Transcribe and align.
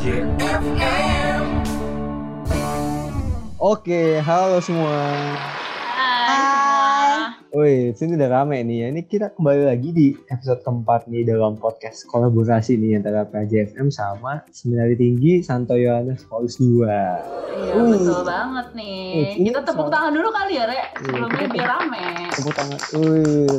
JFM. 0.00 1.44
Oke, 3.54 4.16
halo 4.18 4.56
semua. 4.58 4.96
Hai. 5.92 7.36
Woi, 7.52 7.92
sini 7.92 8.16
udah 8.16 8.32
rame 8.32 8.64
nih 8.64 8.76
ya. 8.80 8.86
Ini 8.88 9.04
kita 9.04 9.28
kembali 9.30 9.68
lagi 9.68 9.92
di 9.92 10.06
episode 10.26 10.64
keempat 10.64 11.04
nih 11.04 11.28
dalam 11.28 11.52
podcast 11.54 12.08
kolaborasi 12.08 12.74
nih 12.74 12.96
antara 12.96 13.28
PJFM 13.28 13.92
sama 13.92 14.40
Seminari 14.48 14.96
Tinggi 14.96 15.44
Santo 15.44 15.76
Yohanes 15.76 16.24
Paulus 16.24 16.56
II. 16.56 16.80
Iya 16.80 17.76
Uh. 17.76 17.92
betul 17.92 18.24
banget 18.24 18.66
nih. 18.72 19.36
Uh, 19.36 19.52
Kita 19.52 19.60
tepuk 19.62 19.84
soal- 19.84 19.92
tangan 19.92 20.12
dulu 20.14 20.28
kali 20.32 20.52
ya, 20.56 20.64
Rek. 20.64 20.86
Sebelumnya 20.96 21.28
kita 21.36 21.52
biar 21.52 21.68
rame. 21.68 22.04
Tepuk 22.32 22.54
tangan. 22.56 22.78
Wih, 22.96 23.52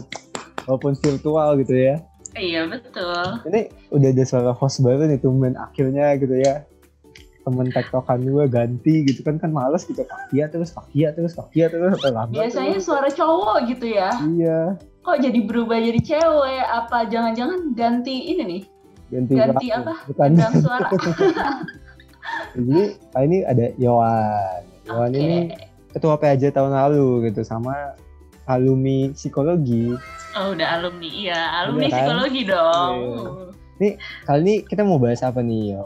walaupun 0.66 0.94
virtual 0.98 1.50
gitu 1.60 1.76
ya. 1.78 1.96
Iya 2.32 2.64
betul. 2.68 3.44
Ini 3.48 3.62
udah 3.92 4.10
ada 4.12 4.24
suara 4.24 4.52
host 4.56 4.80
baru 4.80 5.04
nih 5.06 5.20
tumben 5.20 5.56
akhirnya 5.56 6.16
gitu 6.16 6.36
ya. 6.36 6.64
Temen 7.42 7.74
tektokan 7.74 8.22
gue 8.22 8.46
ganti 8.46 9.02
gitu 9.04 9.26
kan 9.26 9.42
kan 9.42 9.50
males 9.50 9.82
gitu 9.84 10.06
pakia 10.06 10.46
terus 10.46 10.70
pakia 10.70 11.10
terus 11.10 11.34
pakia 11.34 11.74
terus 11.74 11.98
atau 11.98 12.14
lambat 12.14 12.38
Biasanya 12.38 12.78
terus. 12.78 12.86
suara 12.86 13.10
cowok 13.10 13.58
gitu 13.66 13.86
ya. 13.90 14.14
Iya, 14.22 14.62
Kok 15.02 15.18
jadi 15.18 15.40
berubah 15.42 15.82
jadi 15.82 15.98
cewek? 15.98 16.62
Apa 16.62 17.10
jangan-jangan 17.10 17.74
ganti 17.74 18.30
ini 18.30 18.44
nih? 18.46 18.62
ganti, 19.10 19.34
Ganti 19.34 19.68
apa? 19.74 19.94
Bukan. 20.08 20.30
Gendang 20.38 20.56
suara. 20.62 20.88
Jadi 22.56 22.82
kali 23.12 23.26
ini 23.28 23.38
ada 23.44 23.66
Yowan. 23.76 24.62
Yowan 24.88 25.12
Oke. 25.12 25.20
ini 25.20 25.40
ketua 25.92 26.16
PAJ 26.16 26.52
tahun 26.52 26.72
lalu 26.72 27.32
gitu 27.32 27.44
sama 27.44 27.96
alumni 28.56 29.12
psikologi. 29.16 29.96
Oh 30.36 30.56
udah 30.56 30.80
alumni, 30.80 31.10
iya. 31.12 31.42
Alumni 31.64 31.88
Udah 31.88 31.92
kan? 31.92 31.98
psikologi 32.00 32.42
dong. 32.48 32.96
Iya. 33.82 33.96
Kali 34.30 34.40
ini 34.46 34.54
kita 34.64 34.82
mau 34.86 35.02
bahas 35.02 35.26
apa 35.26 35.42
nih, 35.42 35.76
Yo? 35.76 35.84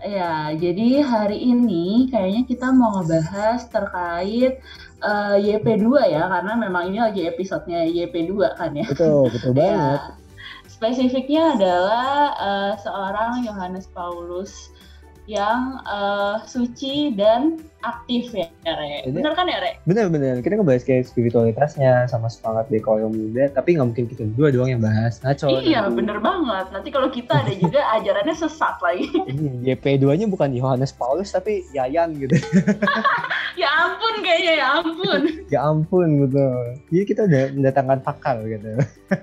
Ya, 0.00 0.56
jadi 0.56 1.04
hari 1.04 1.36
ini 1.40 2.08
kayaknya 2.08 2.48
kita 2.48 2.72
mau 2.72 3.00
ngebahas 3.00 3.68
terkait 3.68 4.60
eh, 5.04 5.36
YP2 5.36 5.86
ya, 6.08 6.24
karena 6.28 6.52
memang 6.56 6.88
ini 6.88 6.98
lagi 7.04 7.28
episodenya 7.28 7.84
YP2 7.84 8.32
kan 8.56 8.72
ya. 8.72 8.88
Betul, 8.88 9.28
betul 9.28 9.52
banget. 9.60 10.00
Ya, 10.00 10.16
spesifiknya 10.68 11.52
adalah 11.52 12.32
eh, 12.32 12.72
seorang 12.80 13.44
Yohanes 13.44 13.92
Paulus 13.92 14.72
yang 15.28 15.84
eh, 15.84 16.36
suci 16.48 17.12
dan 17.12 17.60
aktif 17.80 18.30
ya, 18.30 18.46
Re. 18.62 19.02
Jadi- 19.02 19.14
Bener 19.14 19.32
kan 19.32 19.44
ya, 19.44 19.58
Re? 19.58 19.70
Bener-bener, 19.82 20.34
kita 20.38 20.54
ngebahas 20.54 20.82
kayak 20.82 21.04
spiritualitasnya 21.06 22.04
sama 22.06 22.26
semangat 22.26 22.68
di 22.68 22.78
kaum 22.78 23.08
muda, 23.08 23.48
tapi 23.48 23.74
nggak 23.74 23.86
mungkin 23.86 24.06
kita 24.06 24.22
berdua 24.26 24.48
doang 24.50 24.70
yang 24.70 24.80
bahas. 24.80 25.18
Ngaco. 25.18 25.60
Iya, 25.60 25.88
bener 25.88 26.18
banget. 26.18 26.66
Nanti 26.70 26.88
kalau 26.88 27.08
kita 27.08 27.34
ada 27.38 27.52
juga 27.62 27.80
ajarannya 27.94 28.34
sesat 28.34 28.76
lagi. 28.78 29.08
Ini 29.26 29.64
YP2-nya 29.70 30.26
bukan 30.26 30.52
Yohanes 30.52 30.92
Paulus, 30.92 31.30
tapi 31.30 31.64
Yayan 31.70 32.12
gitu. 32.14 32.36
ya 33.60 33.68
ampun 33.78 34.14
kayaknya, 34.20 34.52
ya 34.54 34.66
ampun. 34.76 35.20
ya 35.54 35.58
ampun 35.62 36.08
gitu. 36.20 36.46
Jadi 36.88 37.04
kita 37.04 37.20
udah 37.24 37.42
mendatangkan 37.52 37.98
pakar 38.00 38.36
gitu. 38.44 38.70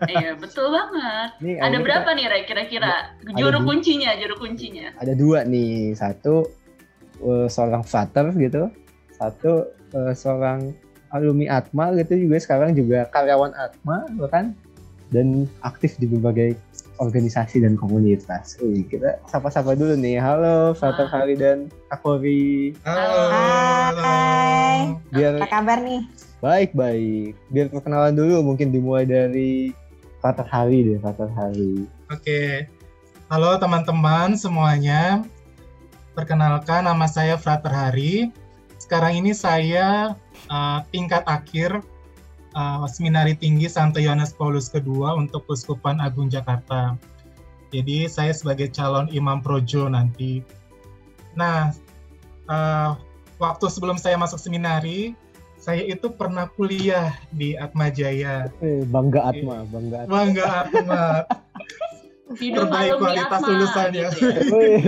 iya, 0.08 0.34
betul 0.34 0.68
banget. 0.68 1.30
Ini 1.40 1.52
Ada 1.60 1.78
berapa 1.80 2.10
nih, 2.12 2.26
Re, 2.26 2.40
kira-kira? 2.44 3.14
Juru 3.34 3.64
kuncinya, 3.64 4.12
juru 4.16 4.36
kuncinya. 4.38 4.90
ada 4.98 5.14
dua 5.14 5.44
nih 5.44 5.94
satu 5.94 6.48
eh, 7.20 7.48
seorang 7.48 7.82
frater 7.82 8.30
gitu 8.34 8.70
satu 9.14 9.66
eh, 9.92 10.14
seorang 10.14 10.72
alumni 11.10 11.58
Atma 11.58 11.96
gitu 11.96 12.20
juga 12.20 12.38
sekarang 12.38 12.72
juga 12.72 13.08
karyawan 13.10 13.54
Atma 13.54 14.06
bahkan 14.16 14.52
dan 15.08 15.48
aktif 15.62 15.96
di 15.96 16.04
berbagai 16.04 16.60
organisasi 16.98 17.62
dan 17.62 17.78
komunitas. 17.78 18.58
Wih, 18.60 18.84
kita 18.84 19.22
sapa-sapa 19.24 19.72
dulu 19.72 19.94
nih. 19.96 20.18
Halo 20.18 20.74
Frater 20.74 21.06
Ah. 21.06 21.22
Hari 21.22 21.38
dan 21.38 21.58
Akori. 21.88 22.74
Halo. 22.82 23.24
Hai, 24.02 24.98
Biar 25.14 25.38
apa 25.38 25.48
kabar 25.48 25.78
nih? 25.80 26.02
baik-baik. 26.38 27.38
Biar 27.48 27.70
perkenalan 27.70 28.14
dulu 28.14 28.42
mungkin 28.44 28.70
dimulai 28.70 29.06
dari 29.06 29.72
Frater 30.20 30.44
Hari 30.44 30.78
deh, 30.84 30.98
Frater 31.00 31.30
Hari. 31.30 31.86
Oke, 32.10 32.66
halo 33.28 33.56
teman-teman 33.56 34.34
semuanya. 34.34 35.22
Perkenalkan 36.18 36.90
nama 36.90 37.06
saya 37.06 37.38
Frater 37.38 37.70
Hari. 37.70 38.34
Sekarang 38.82 39.22
ini 39.22 39.38
saya 39.38 40.18
uh, 40.50 40.82
tingkat 40.90 41.22
akhir 41.30 41.78
uh, 42.58 42.90
Seminari 42.90 43.38
Tinggi 43.38 43.70
Santo 43.70 44.02
Yohanes 44.02 44.34
Paulus 44.34 44.74
II 44.74 45.06
untuk 45.14 45.46
Uskupan 45.46 46.02
Agung 46.02 46.26
Jakarta. 46.26 46.98
Jadi 47.70 48.10
saya 48.10 48.34
sebagai 48.34 48.74
calon 48.74 49.06
imam 49.14 49.46
projo 49.46 49.86
nanti. 49.94 50.42
Nah, 51.38 51.70
uh, 52.50 52.98
waktu 53.38 53.70
sebelum 53.70 54.02
saya 54.02 54.18
masuk 54.18 54.42
seminari, 54.42 55.14
saya 55.62 55.86
itu 55.86 56.10
pernah 56.10 56.50
kuliah 56.58 57.14
di 57.30 57.54
Atma 57.54 57.94
Jaya. 57.94 58.50
Eh, 58.66 58.82
bangga 58.90 59.22
Atma, 59.22 59.70
bangga 59.70 59.98
Atma. 60.02 60.10
Bangga 60.10 60.46
Atma. 60.66 61.06
Terbaik 62.42 62.92
kualitas 62.98 63.42
lulusannya. 63.46 64.08
gitu 64.18 64.58
ya. 64.58 64.82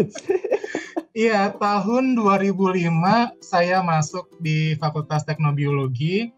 Iya, 1.17 1.57
tahun 1.57 2.13
2005 2.13 3.33
saya 3.41 3.81
masuk 3.81 4.29
di 4.37 4.77
Fakultas 4.77 5.25
Teknobiologi. 5.25 6.29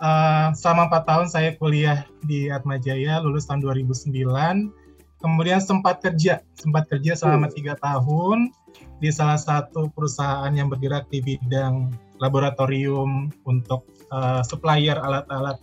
Eh, 0.00 0.48
selama 0.56 0.88
empat 0.88 1.04
tahun 1.04 1.28
saya 1.28 1.52
kuliah 1.60 2.08
di 2.24 2.48
Atma 2.48 2.80
Jaya, 2.80 3.20
lulus 3.20 3.44
tahun 3.44 3.60
2009. 3.60 4.72
Kemudian 5.20 5.60
sempat 5.60 6.00
kerja, 6.00 6.40
sempat 6.56 6.88
kerja 6.88 7.12
selama 7.12 7.52
Hmm. 7.52 7.56
tiga 7.60 7.74
tahun 7.76 8.56
di 9.04 9.12
salah 9.12 9.36
satu 9.36 9.92
perusahaan 9.92 10.48
yang 10.56 10.72
bergerak 10.72 11.04
di 11.12 11.20
bidang 11.20 11.92
laboratorium 12.24 13.28
untuk 13.44 13.84
eh, 14.08 14.40
supplier 14.48 14.96
alat-alat 14.96 15.60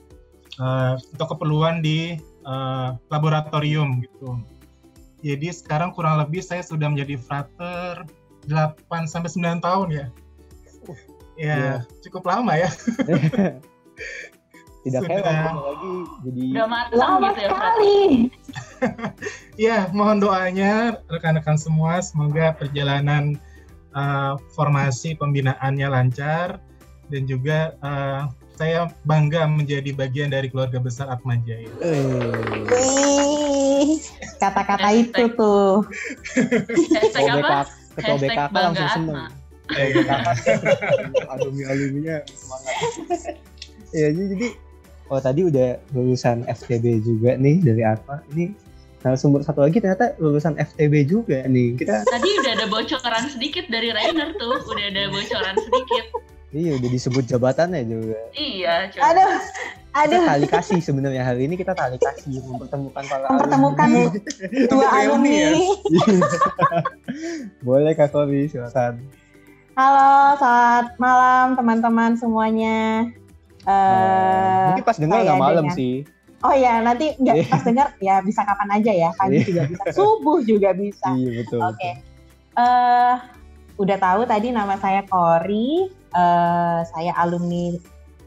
eh, 0.61 0.93
untuk 1.17 1.33
keperluan 1.33 1.81
di 1.81 2.21
eh, 2.21 2.89
laboratorium 3.09 3.97
gitu. 4.05 4.37
Jadi 5.25 5.49
sekarang 5.49 5.97
kurang 5.97 6.21
lebih 6.21 6.45
saya 6.45 6.61
sudah 6.61 6.93
menjadi 6.93 7.17
frater 7.17 8.05
8 8.47 9.05
sampai 9.05 9.29
9 9.29 9.59
tahun 9.61 9.87
ya. 9.91 10.05
Ya, 11.37 11.55
Iya. 11.57 11.75
cukup 12.01 12.25
lama 12.25 12.57
ya. 12.57 12.69
tidak 14.87 15.03
Sudah. 15.03 15.19
heran 15.19 15.35
kita 15.35 15.51
lagi 15.67 15.95
jadi 16.23 16.43
Udah 16.55 16.67
matang 16.71 16.95
Lama 16.95 17.27
gitu 17.27 17.39
ya, 17.43 17.49
sekali. 17.51 17.95
Ya, 19.67 19.89
mohon 19.89 20.21
doanya 20.21 21.01
rekan-rekan 21.09 21.57
semua 21.57 21.97
semoga 21.99 22.53
perjalanan 22.55 23.35
uh, 23.97 24.37
formasi 24.53 25.17
pembinaannya 25.17 25.89
lancar 25.89 26.61
dan 27.09 27.25
juga 27.25 27.73
uh, 27.81 28.29
saya 28.53 28.85
bangga 29.09 29.49
menjadi 29.49 29.91
bagian 29.97 30.29
dari 30.29 30.47
keluarga 30.53 30.77
besar 30.77 31.09
Atma 31.09 31.41
Jaya. 31.41 31.69
Wih, 32.69 33.97
kata-kata 34.37 34.89
itu 34.93 35.23
tuh. 35.33 35.81
Hashtag 37.01 37.41
apa? 37.41 37.65
BK 37.97 38.05
ketua 38.05 38.13
Hashtag 38.13 38.29
BKK 38.29 38.53
bangga 38.53 38.67
langsung 38.69 38.89
seneng. 38.93 39.17
Eh, 39.67 39.89
alumni 41.27 41.63
alumninya 41.67 42.15
semangat 42.31 42.75
ya 43.91 44.07
jadi, 44.15 44.47
oh 45.11 45.19
tadi 45.19 45.41
udah 45.43 45.75
lulusan 45.91 46.47
FTB 46.47 47.03
juga 47.03 47.35
nih 47.35 47.59
dari 47.59 47.83
Atma 47.83 48.23
ini 48.31 48.55
narasumber 49.05 49.43
satu 49.45 49.63
lagi 49.63 49.77
ternyata 49.79 50.17
lulusan 50.17 50.57
FTB 50.57 50.93
juga 51.07 51.45
nih. 51.45 51.77
Kita 51.77 52.03
Tadi 52.09 52.29
udah 52.43 52.51
ada 52.57 52.65
bocoran 52.67 53.23
sedikit 53.29 53.65
dari 53.69 53.93
Rainer 53.93 54.33
tuh, 54.35 54.57
udah 54.67 54.85
ada 54.89 55.03
bocoran 55.13 55.55
sedikit. 55.55 56.05
Iya 56.49 56.71
udah 56.73 56.89
disebut 56.89 57.23
jabatannya 57.25 57.83
juga 57.83 58.17
Iya, 58.33 58.87
coba. 58.89 59.03
Aduh, 59.09 59.31
kita 59.97 59.97
aduh, 59.97 60.23
tali 60.25 60.47
kasih 60.47 60.79
sebenarnya 60.79 61.23
hari 61.23 61.45
ini 61.45 61.55
kita 61.55 61.73
tali 61.73 61.97
kasih 61.97 62.39
mempertemukan 62.39 63.03
para 63.03 63.25
mempertemukan 63.27 63.87
alumni. 63.87 64.19
dua 64.67 64.87
reuni 64.87 65.31
ya? 65.33 65.49
alumni. 65.49 66.17
boleh 67.65 67.91
kak 67.93 68.09
Kori 68.09 68.45
silakan 68.45 69.01
Halo, 69.73 70.09
selamat 70.35 70.97
malam 70.97 71.47
teman-teman 71.53 72.11
semuanya. 72.13 73.05
Eh, 73.61 74.65
mungkin 74.67 74.83
pas 74.83 74.97
dengar 74.97 75.21
nggak 75.21 75.37
malam 75.37 75.65
dengan- 75.65 75.77
sih 75.77 76.01
Oh 76.39 76.49
ya, 76.51 76.79
nanti 76.79 77.13
nggak 77.15 77.35
Iya. 77.35 77.45
pas 77.47 77.61
dengar 77.61 77.87
ya 77.97 78.15
bisa 78.19 78.41
kapan 78.41 78.69
aja 78.71 78.91
ya. 78.91 79.09
Pagi 79.11 79.35
Iya. 79.35 79.43
juga 79.43 79.61
bisa, 79.67 79.83
subuh 79.91 80.39
juga 80.41 80.69
bisa. 80.71 81.07
iya 81.11 81.29
betul 81.35 81.61
Oke. 81.61 81.91
Eh, 82.55 83.13
udah 83.77 83.97
tahu 83.97 84.21
tadi 84.25 84.49
nama 84.49 84.75
saya 84.77 85.05
Kori. 85.05 85.89
Eh, 86.07 86.79
saya 86.87 87.11
alumni 87.15 87.77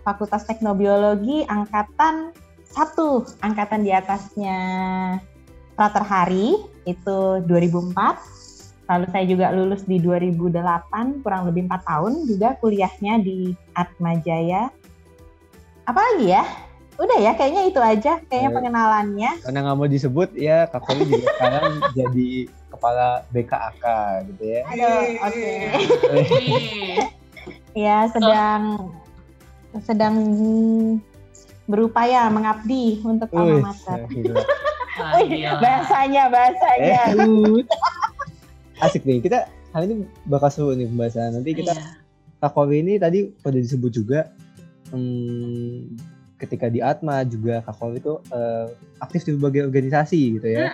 Fakultas 0.00 0.46
Teknobiologi 0.46 1.42
angkatan 1.44 2.30
satu, 2.64 3.26
angkatan 3.42 3.82
di 3.82 3.90
atasnya 3.90 4.58
Frater 5.74 6.02
Hari 6.02 6.54
itu 6.86 7.18
2004. 7.44 8.16
Lalu 8.86 9.06
saya 9.10 9.24
juga 9.24 9.50
lulus 9.50 9.86
di 9.86 9.98
2008, 9.98 11.22
kurang 11.22 11.46
lebih 11.46 11.66
empat 11.66 11.82
tahun 11.86 12.26
juga 12.26 12.58
kuliahnya 12.58 13.22
di 13.22 13.54
Atma 13.72 14.18
Jaya. 14.18 14.66
Apa 15.86 15.98
lagi 15.98 16.30
ya? 16.30 16.42
Udah 16.94 17.16
ya, 17.16 17.32
kayaknya 17.32 17.62
itu 17.64 17.80
aja. 17.80 18.18
Kayaknya 18.28 18.50
Eh. 18.50 18.54
pengenalannya. 18.54 19.30
karena 19.40 19.58
nggak 19.62 19.76
mau 19.78 19.88
disebut 19.88 20.28
ya 20.36 20.68
Kak 20.68 20.82
Kori 20.84 21.06
juga 21.06 21.26
sekarang 21.32 21.64
jadi 21.98 22.30
kepala 22.80 23.28
BKAK 23.28 23.84
gitu 24.32 24.42
ya. 24.48 24.60
Aduh, 24.72 25.00
oke. 25.28 25.52
Wih. 26.16 26.28
Ya, 27.70 28.10
sedang 28.10 28.90
sedang 29.86 30.16
berupaya 31.70 32.26
mengabdi 32.26 32.98
untuk 33.06 33.30
alma 33.30 33.70
mater. 33.70 34.10
Wih, 34.10 34.26
gila. 34.26 35.60
bahasanya, 35.62 36.26
bahasanya. 36.34 37.02
Eh. 37.14 37.62
Asik 38.82 39.06
nih, 39.06 39.22
kita 39.22 39.46
kali 39.70 39.86
ini 39.86 39.94
bakal 40.26 40.50
seru 40.50 40.74
nih 40.74 40.90
pembahasan. 40.90 41.38
Nanti 41.38 41.62
kita 41.62 41.78
Iya. 41.78 42.00
Kak 42.40 42.56
Kori 42.56 42.80
ini 42.80 42.96
tadi 42.96 43.28
pada 43.44 43.60
disebut 43.60 43.92
juga 43.92 44.32
hmm, 44.96 46.09
ketika 46.40 46.72
di 46.72 46.80
Atma 46.80 47.20
juga 47.22 47.60
Kak 47.60 47.76
itu 47.92 48.16
eh, 48.32 48.66
aktif 48.98 49.28
di 49.28 49.36
berbagai 49.36 49.68
organisasi 49.68 50.40
gitu 50.40 50.48
ya. 50.48 50.72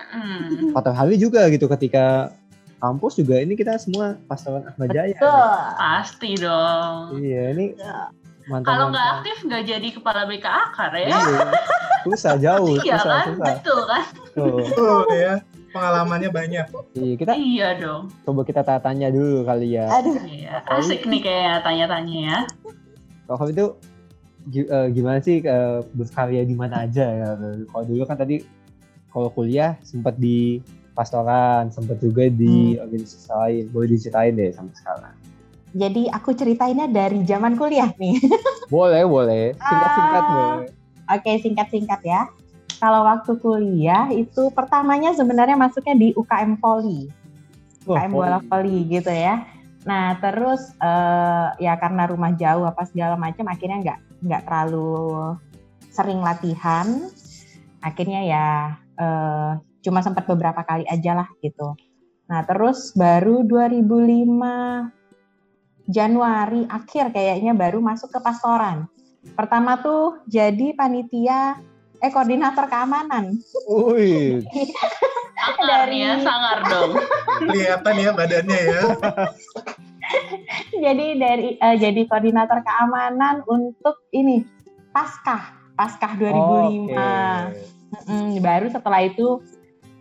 Pak 0.71 0.95
Hari 0.95 1.19
juga 1.19 1.45
gitu 1.51 1.67
ketika 1.67 2.31
kampus 2.77 3.17
juga 3.17 3.41
ini 3.41 3.57
kita 3.57 3.75
semua 3.81 4.15
pastoran 4.29 4.63
Atma 4.65 4.87
Jaya. 4.87 5.13
Betul. 5.17 5.49
Pasti 5.77 6.31
dong. 6.39 7.19
Iya, 7.19 7.43
ini 7.57 7.65
mantan 8.47 8.67
Kalau 8.69 8.85
nggak 8.93 9.07
aktif 9.19 9.37
nggak 9.43 9.63
jadi 9.67 9.87
kepala 9.91 10.21
BKA 10.29 10.63
kan 10.71 10.91
ya? 10.95 11.09
Iya. 11.11 11.47
Susah 12.07 12.35
jauh, 12.39 12.79
Iya 12.79 12.95
susah, 12.95 13.11
kan, 13.11 13.25
susah. 13.35 13.47
betul 13.59 13.79
kan? 13.83 14.03
Tuh. 14.31 14.57
Betul 14.63 15.05
ya. 15.19 15.33
Pengalamannya 15.75 16.29
banyak. 16.31 16.65
Iya, 16.95 17.13
kita 17.19 17.33
Iya 17.35 17.67
dong. 17.77 18.07
coba 18.23 18.41
kita 18.47 18.63
tanya 18.63 19.11
dulu 19.11 19.43
kali 19.43 19.75
ya. 19.75 19.91
Aduh, 19.91 20.15
Iya, 20.23 20.63
asik 20.63 21.03
nih 21.05 21.21
kayak 21.21 21.67
tanya-tanya 21.67 22.15
ya. 22.17 22.39
Kalau 23.27 23.51
itu 23.51 23.65
eh, 24.49 24.87
gimana 24.91 25.19
sih 25.19 25.39
eh, 25.39 25.79
berkarya 25.91 26.43
di 26.43 26.55
mana 26.55 26.87
aja 26.87 27.05
ya? 27.05 27.29
Kalau 27.67 27.83
dulu 27.83 28.03
kan 28.03 28.15
tadi 28.15 28.41
kalau 29.09 29.27
kuliah 29.29 29.75
sempat 29.81 30.15
di 30.15 30.59
pastoran, 30.93 31.69
sempat 31.69 31.99
juga 31.99 32.25
di 32.25 32.75
organisasi 32.75 33.27
lain. 33.29 33.63
Boleh 33.69 33.87
diceritain 33.93 34.33
deh 34.33 34.49
sampai 34.51 34.75
sekarang. 34.75 35.15
jadi 35.69 36.09
aku 36.09 36.33
ceritainnya 36.33 36.89
dari 36.89 37.21
zaman 37.21 37.53
kuliah 37.53 37.91
nih. 37.99 38.17
Boleh, 38.73 39.03
boleh. 39.05 39.53
Singkat-singkat 39.53 40.23
Ah. 40.23 40.31
boleh. 40.33 40.69
Oke, 41.07 41.31
singkat-singkat 41.39 42.01
ya. 42.01 42.21
Kalau 42.77 43.05
waktu 43.05 43.37
kuliah 43.37 44.09
itu 44.09 44.49
pertamanya 44.51 45.13
sebenarnya 45.13 45.53
masuknya 45.53 45.93
di 45.93 46.07
UKM 46.17 46.57
Poli. 46.57 47.07
Wah, 47.85 48.03
UKM 48.03 48.11
bola 48.11 48.39
voli 48.43 48.89
gitu 48.89 49.07
ya. 49.07 49.45
Nah 49.85 50.17
terus 50.19 50.73
eh, 50.77 51.47
ya 51.61 51.77
karena 51.77 52.09
rumah 52.09 52.33
jauh 52.33 52.65
apa 52.65 52.83
segala 52.83 53.15
macam 53.15 53.45
akhirnya 53.47 53.77
nggak 53.79 53.99
nggak 54.21 54.43
terlalu 54.45 55.37
sering 55.91 56.21
latihan. 56.21 57.09
Akhirnya 57.81 58.21
ya 58.25 58.47
eh, 58.97 59.51
cuma 59.85 60.01
sempat 60.01 60.25
beberapa 60.27 60.61
kali 60.65 60.83
aja 60.89 61.13
lah 61.23 61.29
gitu. 61.39 61.77
Nah 62.27 62.43
terus 62.43 62.91
baru 62.97 63.45
2005 63.47 64.91
Januari 65.87 66.67
akhir 66.67 67.15
kayaknya 67.15 67.55
baru 67.55 67.79
masuk 67.79 68.11
ke 68.11 68.19
pastoran. 68.19 68.91
Pertama 69.35 69.79
tuh 69.79 70.19
jadi 70.27 70.75
panitia 70.75 71.55
eh 71.97 72.11
koordinator 72.13 72.67
keamanan. 72.69 73.39
Wih, 73.71 74.43
Sangar 75.47 75.87
nih 75.89 75.99
ya, 76.03 76.11
Dari- 76.13 76.25
sangar 76.25 76.57
dong. 76.67 76.91
Kelihatan 77.39 77.95
ya 77.97 78.11
badannya 78.11 78.59
ya. 78.67 78.81
jadi 80.87 81.07
dari 81.19 81.49
eh, 81.59 81.75
jadi 81.75 82.01
koordinator 82.07 82.63
keamanan 82.63 83.43
untuk 83.43 84.07
ini 84.15 84.43
Paskah 84.95 85.75
Paskah 85.75 86.15
2005 86.15 86.31
Oke. 86.87 87.07
Mm, 88.07 88.39
baru 88.39 88.67
setelah 88.71 89.03
itu 89.03 89.43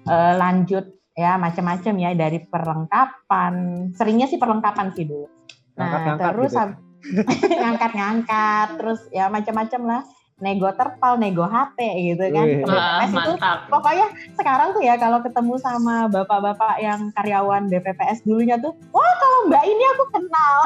eh, 0.06 0.34
lanjut 0.38 0.84
ya 1.16 1.34
macam-macam 1.40 1.94
ya 1.96 2.10
dari 2.12 2.38
perlengkapan 2.44 3.54
seringnya 3.96 4.28
sih 4.28 4.38
perlengkapan 4.38 4.92
sih 4.94 5.08
dulu 5.08 5.26
nah 5.74 5.88
Ngangkat-ngangkat 5.90 6.30
terus 6.32 6.52
gitu. 6.52 6.60
hab- 6.60 6.80
ngangkat-ngangkat 7.62 8.68
terus 8.80 9.00
ya 9.10 9.24
macam-macam 9.28 9.80
lah 9.86 10.02
nego 10.36 10.68
terpal 10.76 11.16
nego 11.16 11.48
HP 11.48 11.80
gitu 12.12 12.28
kan. 12.28 12.44
Wah, 12.68 13.00
BPS 13.00 13.08
itu 13.08 13.32
mantap. 13.40 13.58
pokoknya 13.72 14.06
sekarang 14.36 14.76
tuh 14.76 14.84
ya 14.84 15.00
kalau 15.00 15.24
ketemu 15.24 15.56
sama 15.56 16.12
bapak-bapak 16.12 16.76
yang 16.76 17.08
karyawan 17.16 17.72
BPPS 17.72 18.20
dulunya 18.28 18.60
tuh 18.60 18.76
wah 18.92 19.12
kalau 19.16 19.48
mbak 19.48 19.64
ini 19.64 19.84
aku 19.96 20.04
kenal. 20.12 20.56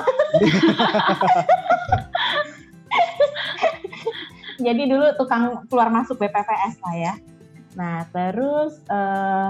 Jadi 4.66 4.82
dulu 4.90 5.06
tukang 5.16 5.64
keluar 5.70 5.88
masuk 5.94 6.18
BPPS 6.18 6.82
lah 6.82 6.94
ya. 6.98 7.14
Nah 7.78 8.10
terus 8.10 8.74
eh, 8.90 9.48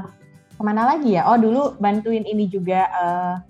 ke 0.53 0.63
mana 0.63 0.85
lagi 0.85 1.17
ya? 1.17 1.25
Oh 1.33 1.41
dulu 1.41 1.81
bantuin 1.81 2.29
ini 2.29 2.45
juga 2.45 2.85
eh, 2.93 3.41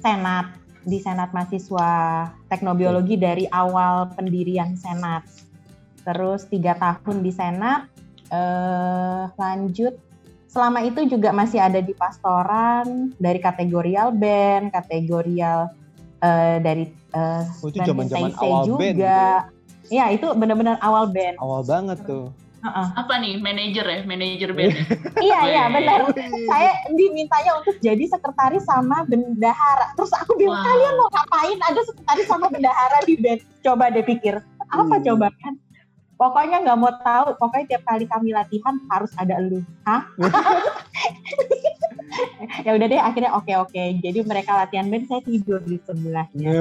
senat. 0.00 0.56
Di 0.84 1.00
senat 1.00 1.32
mahasiswa 1.36 2.28
teknobiologi 2.48 3.16
dari 3.20 3.44
awal 3.52 4.08
pendirian 4.16 4.76
senat 4.76 5.43
terus 6.04 6.44
tiga 6.44 6.72
tahun 6.74 7.20
di 7.20 7.30
senat 7.30 7.88
eh, 8.28 9.22
lanjut 9.34 9.94
selama 10.46 10.80
itu 10.80 11.08
juga 11.08 11.28
masih 11.30 11.58
ada 11.58 11.80
di 11.80 11.90
pastoran 11.92 13.10
dari 13.16 13.38
kategorial 13.38 14.14
band, 14.14 14.70
kategorial 14.70 15.66
eh, 16.20 16.56
dari 16.58 16.84
eh, 17.10 17.42
Oh, 17.58 17.68
itu 17.68 17.82
TIC 17.82 18.38
awal 18.38 18.62
juga. 18.64 18.78
band 18.78 18.94
gitu 18.94 19.02
ya? 19.02 19.34
Ya 19.90 20.04
itu 20.08 20.26
benar-benar 20.32 20.78
awal 20.78 21.10
band. 21.10 21.36
Awal 21.36 21.60
banget 21.62 21.98
tuh. 22.04 22.30
Heeh. 22.64 22.86
Apa 22.96 23.20
nih, 23.20 23.36
manajer 23.36 23.84
ya, 23.84 24.00
manajer 24.04 24.50
band. 24.50 24.72
ya? 24.72 24.84
Iya 25.26 25.38
iya 25.44 25.64
benar. 25.68 26.00
Saya 26.48 26.72
dimintanya 26.88 27.52
untuk 27.60 27.76
jadi 27.78 28.04
sekretaris 28.08 28.64
sama 28.64 29.04
bendahara. 29.04 29.92
Terus 29.92 30.14
aku 30.16 30.38
bilang 30.38 30.56
Wow. 30.56 30.64
kalian 30.64 30.94
mau 30.96 31.08
ngapain? 31.10 31.58
Ada 31.60 31.80
sekretaris 31.84 32.26
sama 32.26 32.46
bendahara 32.48 32.98
di 33.04 33.14
band. 33.18 33.40
Coba 33.60 33.90
deh 33.90 34.00
pikir 34.02 34.38
apa 34.64 34.80
Hmm. 34.90 35.04
coba 35.04 35.28
kan? 35.36 35.54
Pokoknya 36.14 36.62
nggak 36.62 36.78
mau 36.78 36.94
tahu. 37.02 37.34
Pokoknya 37.38 37.74
tiap 37.74 37.82
kali 37.86 38.06
kami 38.06 38.30
latihan 38.30 38.74
harus 38.90 39.10
ada 39.18 39.38
elu. 39.42 39.60
Hah? 39.82 40.06
ya 42.66 42.70
udah 42.74 42.86
deh 42.86 43.02
akhirnya 43.02 43.34
oke 43.34 43.52
oke. 43.68 43.82
Jadi 43.98 44.18
mereka 44.22 44.54
latihan 44.54 44.86
band 44.86 45.10
saya 45.10 45.22
tidur 45.26 45.60
di 45.62 45.78
sebelahnya. 45.82 46.50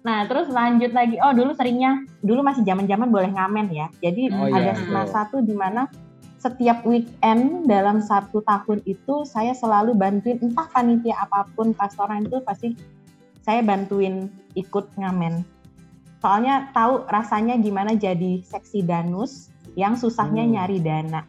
Nah, 0.00 0.24
terus 0.24 0.48
lanjut 0.48 0.96
lagi. 0.96 1.20
Oh, 1.20 1.36
dulu 1.36 1.52
seringnya, 1.52 2.08
dulu 2.24 2.40
masih 2.40 2.64
zaman-zaman 2.64 3.12
boleh 3.12 3.36
ngamen 3.36 3.68
ya. 3.68 3.92
Jadi 4.00 4.32
Oh, 4.32 4.48
ada 4.48 4.72
iya, 4.72 4.88
masa 4.88 5.28
tuh 5.28 5.44
di 5.44 5.52
mana 5.52 5.92
setiap 6.40 6.88
weekend 6.88 7.68
dalam 7.68 8.00
satu 8.00 8.40
tahun 8.40 8.80
itu 8.88 9.28
saya 9.28 9.52
selalu 9.52 9.92
bantuin 9.92 10.40
entah 10.40 10.64
panitia 10.72 11.20
apa 11.20 11.44
pun 11.52 11.76
pastoran 11.76 12.24
itu 12.24 12.40
pasti 12.40 12.72
saya 13.44 13.60
bantuin 13.60 14.32
ikut 14.56 14.88
ngamen. 14.96 15.44
Soalnya 16.20 16.68
tahu 16.70 17.04
rasanya 17.06 17.56
gimana 17.56 17.92
jadi 17.92 18.44
seksi 18.44 18.84
danus 18.84 19.48
yang 19.74 19.96
susahnya 19.96 20.44
Hmm. 20.44 20.52
nyari 20.54 20.78
dana. 20.78 21.24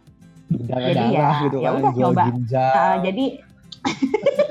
Darah-darah 0.51 1.07
ya, 1.07 1.29
gitu 1.47 1.57
ya 1.57 1.69
kan. 1.69 1.79
udah, 1.79 1.93
coba. 1.95 2.23
ginjal. 2.27 2.71
Uh, 2.75 2.97
jadi 3.01 3.25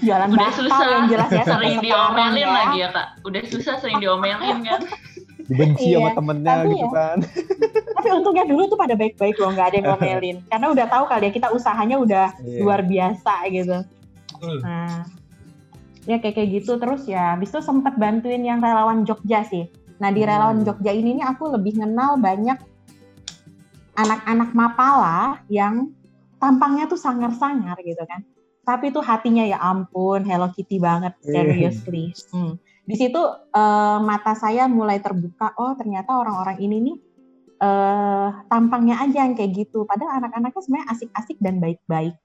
jualan 0.00 0.28
Udah 0.30 0.50
susah, 0.50 0.86
yang 0.86 1.06
jelas 1.06 1.30
ya 1.30 1.44
sering 1.44 1.76
diomelin 1.78 2.40
ya. 2.40 2.48
lagi 2.50 2.78
ya 2.78 2.88
kak. 2.90 3.06
Udah 3.22 3.42
susah 3.44 3.74
sering 3.78 3.98
diomelin 4.02 4.64
kan. 4.64 4.80
Dibenci 5.44 5.92
Iya, 5.92 6.00
sama 6.00 6.10
temennya 6.16 6.52
tapi 6.56 6.72
gitu 6.72 6.88
ya. 6.88 6.90
kan. 6.90 7.18
Tapi 8.00 8.08
untungnya 8.10 8.44
dulu 8.44 8.62
tuh 8.66 8.76
pada 8.76 8.94
baik-baik 8.94 9.36
loh, 9.38 9.48
nggak 9.50 9.66
ada 9.66 9.76
yang 9.76 9.86
ngomelin. 9.86 10.36
Karena 10.44 10.66
udah 10.68 10.86
tahu 10.88 11.04
kali 11.06 11.24
ya 11.24 11.32
kita 11.32 11.48
usahanya 11.50 11.96
udah 11.96 12.26
Iya. 12.40 12.60
luar 12.60 12.80
biasa 12.80 13.32
gitu. 13.48 13.76
Betul. 14.34 14.56
Nah, 14.60 15.04
ya 16.04 16.20
kayak 16.20 16.34
kayak 16.36 16.50
gitu 16.62 16.76
terus 16.76 17.08
ya. 17.08 17.36
Habis 17.36 17.52
itu 17.52 17.60
sempat 17.64 17.96
bantuin 17.96 18.44
yang 18.44 18.60
relawan 18.60 19.04
Jogja 19.08 19.44
sih. 19.44 19.68
Nah 20.00 20.10
di 20.12 20.22
relawan 20.24 20.60
Hmm. 20.62 20.66
Jogja 20.66 20.92
ini 20.92 21.20
nih 21.20 21.26
aku 21.26 21.52
lebih 21.52 21.80
kenal 21.80 22.20
banyak 22.20 22.58
anak-anak 23.94 24.50
mapala 24.52 25.40
yang 25.46 25.94
tampangnya 26.42 26.90
tuh 26.90 26.98
sangar-sangar 26.98 27.78
gitu 27.80 28.02
kan. 28.04 28.26
Tapi 28.64 28.92
tuh 28.92 29.04
hatinya 29.04 29.44
ya 29.44 29.60
ampun 29.60 30.24
Hello 30.24 30.48
Kitty 30.52 30.80
banget 30.80 31.12
seriously. 31.20 32.12
Hmm. 32.32 32.56
Di 32.84 32.94
situ 33.00 33.20
eh, 33.54 33.98
mata 34.00 34.36
saya 34.36 34.68
mulai 34.68 35.00
terbuka. 35.00 35.56
Oh 35.56 35.72
ternyata 35.76 36.16
orang-orang 36.16 36.60
ini 36.60 36.76
nih 36.90 36.96
eh 37.54 38.28
tampangnya 38.50 39.00
aja 39.00 39.24
yang 39.24 39.36
kayak 39.38 39.52
gitu. 39.56 39.88
Padahal 39.88 40.20
anak-anaknya 40.20 40.60
sebenarnya 40.60 40.88
asik-asik 40.90 41.38
dan 41.40 41.62
baik-baik 41.62 42.16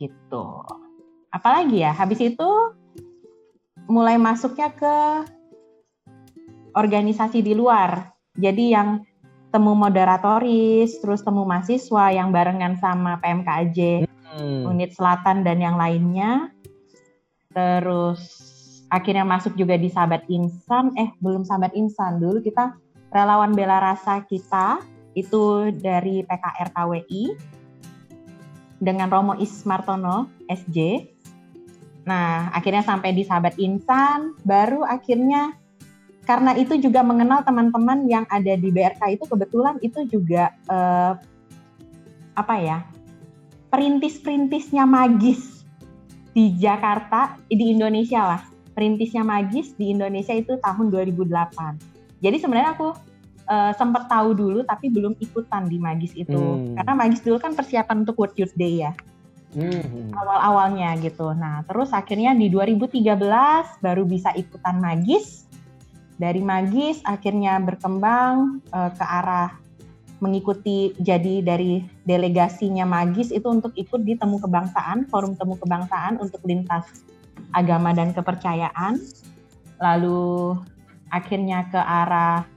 gitu. 0.00 0.64
Apalagi 1.32 1.84
ya, 1.84 1.92
habis 1.92 2.20
itu 2.22 2.48
mulai 3.86 4.18
masuknya 4.18 4.70
ke 4.70 4.96
organisasi 6.76 7.40
di 7.40 7.56
luar. 7.56 8.12
Jadi 8.36 8.76
yang 8.76 9.02
temu 9.48 9.72
moderatoris, 9.72 11.00
terus 11.00 11.24
temu 11.24 11.48
mahasiswa 11.48 12.12
yang 12.12 12.28
barengan 12.28 12.76
sama 12.76 13.16
PMKJ 13.24 14.04
Hmm. 14.36 14.68
unit 14.68 14.92
selatan 14.92 15.40
dan 15.40 15.58
yang 15.64 15.80
lainnya. 15.80 16.52
Terus 17.56 18.20
akhirnya 18.92 19.24
masuk 19.24 19.56
juga 19.56 19.80
di 19.80 19.88
Sahabat 19.88 20.28
Insan. 20.28 20.92
Eh, 21.00 21.08
belum 21.24 21.48
Sahabat 21.48 21.72
Insan. 21.72 22.20
Dulu 22.20 22.44
kita 22.44 22.76
relawan 23.08 23.56
bela 23.56 23.80
rasa 23.80 24.20
kita 24.28 24.84
itu 25.16 25.72
dari 25.72 26.20
PKR 26.20 26.68
KWI. 26.76 27.24
dengan 28.76 29.08
Romo 29.08 29.32
Ismartono 29.40 30.28
SJ. 30.52 31.08
Nah, 32.06 32.54
akhirnya 32.54 32.86
sampai 32.86 33.10
di 33.12 33.26
Sahabat 33.26 33.58
Insan, 33.58 34.38
baru 34.46 34.86
akhirnya 34.86 35.58
karena 36.26 36.54
itu 36.58 36.78
juga 36.78 37.02
mengenal 37.06 37.42
teman-teman 37.42 38.06
yang 38.10 38.26
ada 38.30 38.54
di 38.58 38.70
BRK 38.70 39.18
itu 39.18 39.24
kebetulan 39.30 39.78
itu 39.82 40.06
juga 40.10 40.54
eh, 40.66 41.12
apa 42.34 42.54
ya 42.58 42.78
perintis-perintisnya 43.70 44.86
magis 44.86 45.62
di 46.34 46.54
Jakarta 46.58 47.38
di 47.46 47.74
Indonesia 47.74 48.22
lah. 48.22 48.42
Perintisnya 48.76 49.24
magis 49.24 49.72
di 49.74 49.90
Indonesia 49.94 50.36
itu 50.36 50.58
tahun 50.60 50.92
2008 50.92 51.96
jadi 52.20 52.36
sebenarnya 52.40 52.70
aku 52.76 52.88
eh, 53.48 53.72
sempat 53.76 54.08
tahu 54.08 54.32
dulu 54.32 54.60
tapi 54.64 54.88
belum 54.88 55.16
ikutan 55.20 55.68
di 55.68 55.78
magis 55.78 56.12
itu. 56.16 56.36
Hmm. 56.36 56.74
karena 56.78 56.92
magis 56.96 57.20
dulu 57.22 57.36
kan 57.40 57.52
persiapan 57.52 58.06
untuk 58.06 58.16
World 58.16 58.36
Youth 58.40 58.56
Day 58.56 58.82
ya 58.84 58.92
Hmm. 59.54 60.12
awal-awalnya 60.12 60.98
gitu. 61.00 61.32
Nah, 61.32 61.62
terus 61.64 61.94
akhirnya 61.94 62.34
di 62.34 62.50
2013 62.50 63.78
baru 63.80 64.02
bisa 64.04 64.34
ikutan 64.34 64.82
magis. 64.82 65.46
Dari 66.16 66.40
magis 66.40 67.04
akhirnya 67.04 67.60
berkembang 67.60 68.64
eh, 68.72 68.90
ke 68.96 69.04
arah 69.04 69.52
mengikuti 70.20 70.96
jadi 70.96 71.44
dari 71.44 71.84
delegasinya 72.08 72.88
magis 72.88 73.28
itu 73.28 73.44
untuk 73.52 73.76
ikut 73.76 74.00
di 74.00 74.16
temu 74.16 74.40
kebangsaan, 74.40 75.04
forum 75.12 75.36
temu 75.36 75.60
kebangsaan 75.60 76.16
untuk 76.16 76.40
lintas 76.48 77.04
agama 77.52 77.92
dan 77.92 78.16
kepercayaan. 78.16 78.96
Lalu 79.76 80.56
akhirnya 81.12 81.68
ke 81.68 81.76
arah 81.76 82.48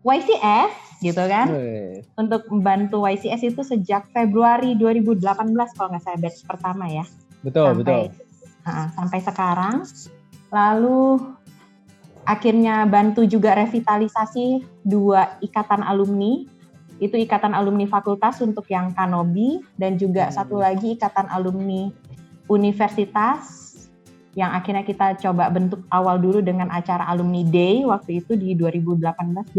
YCS 0.00 0.72
gitu 1.00 1.22
kan 1.28 1.48
Weh. 1.52 2.04
untuk 2.16 2.44
membantu 2.52 3.04
YCS 3.04 3.52
itu 3.52 3.62
sejak 3.64 4.08
Februari 4.12 4.76
2018 4.76 5.20
kalau 5.76 5.88
nggak 5.92 6.04
saya 6.04 6.16
batch 6.20 6.44
pertama 6.44 6.84
ya 6.88 7.04
Betul, 7.40 7.72
sampai 7.72 8.12
betul. 8.12 8.28
Ha, 8.60 8.92
sampai 8.92 9.18
sekarang. 9.24 9.76
Lalu 10.52 11.00
akhirnya 12.28 12.84
bantu 12.84 13.24
juga 13.24 13.56
revitalisasi 13.56 14.60
dua 14.84 15.40
ikatan 15.40 15.80
alumni. 15.80 16.44
Itu 17.00 17.16
ikatan 17.16 17.56
alumni 17.56 17.88
fakultas 17.88 18.44
untuk 18.44 18.68
yang 18.68 18.92
kanobi 18.92 19.64
dan 19.80 19.96
juga 19.96 20.28
Hmm. 20.28 20.36
satu 20.36 20.60
lagi 20.60 21.00
ikatan 21.00 21.32
alumni 21.32 21.88
universitas 22.52 23.69
yang 24.32 24.54
akhirnya 24.54 24.86
kita 24.86 25.18
coba 25.18 25.50
bentuk 25.50 25.82
awal 25.90 26.14
dulu 26.14 26.38
dengan 26.38 26.70
acara 26.70 27.02
alumni 27.06 27.42
day 27.42 27.82
waktu 27.82 28.22
itu 28.22 28.38
di 28.38 28.54
2018 28.54 29.58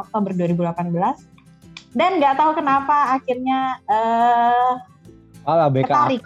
Oktober 0.00 0.30
2018 0.32 1.92
dan 1.92 2.10
nggak 2.16 2.34
tahu 2.34 2.50
kenapa 2.56 3.16
akhirnya 3.16 3.76
eh, 3.84 4.72
Alah 5.46 5.70
BKK. 5.70 5.86
Ketarik. 5.86 6.22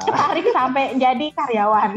ketarik 0.00 0.46
sampai 0.48 0.84
jadi 0.96 1.26
karyawan 1.36 1.90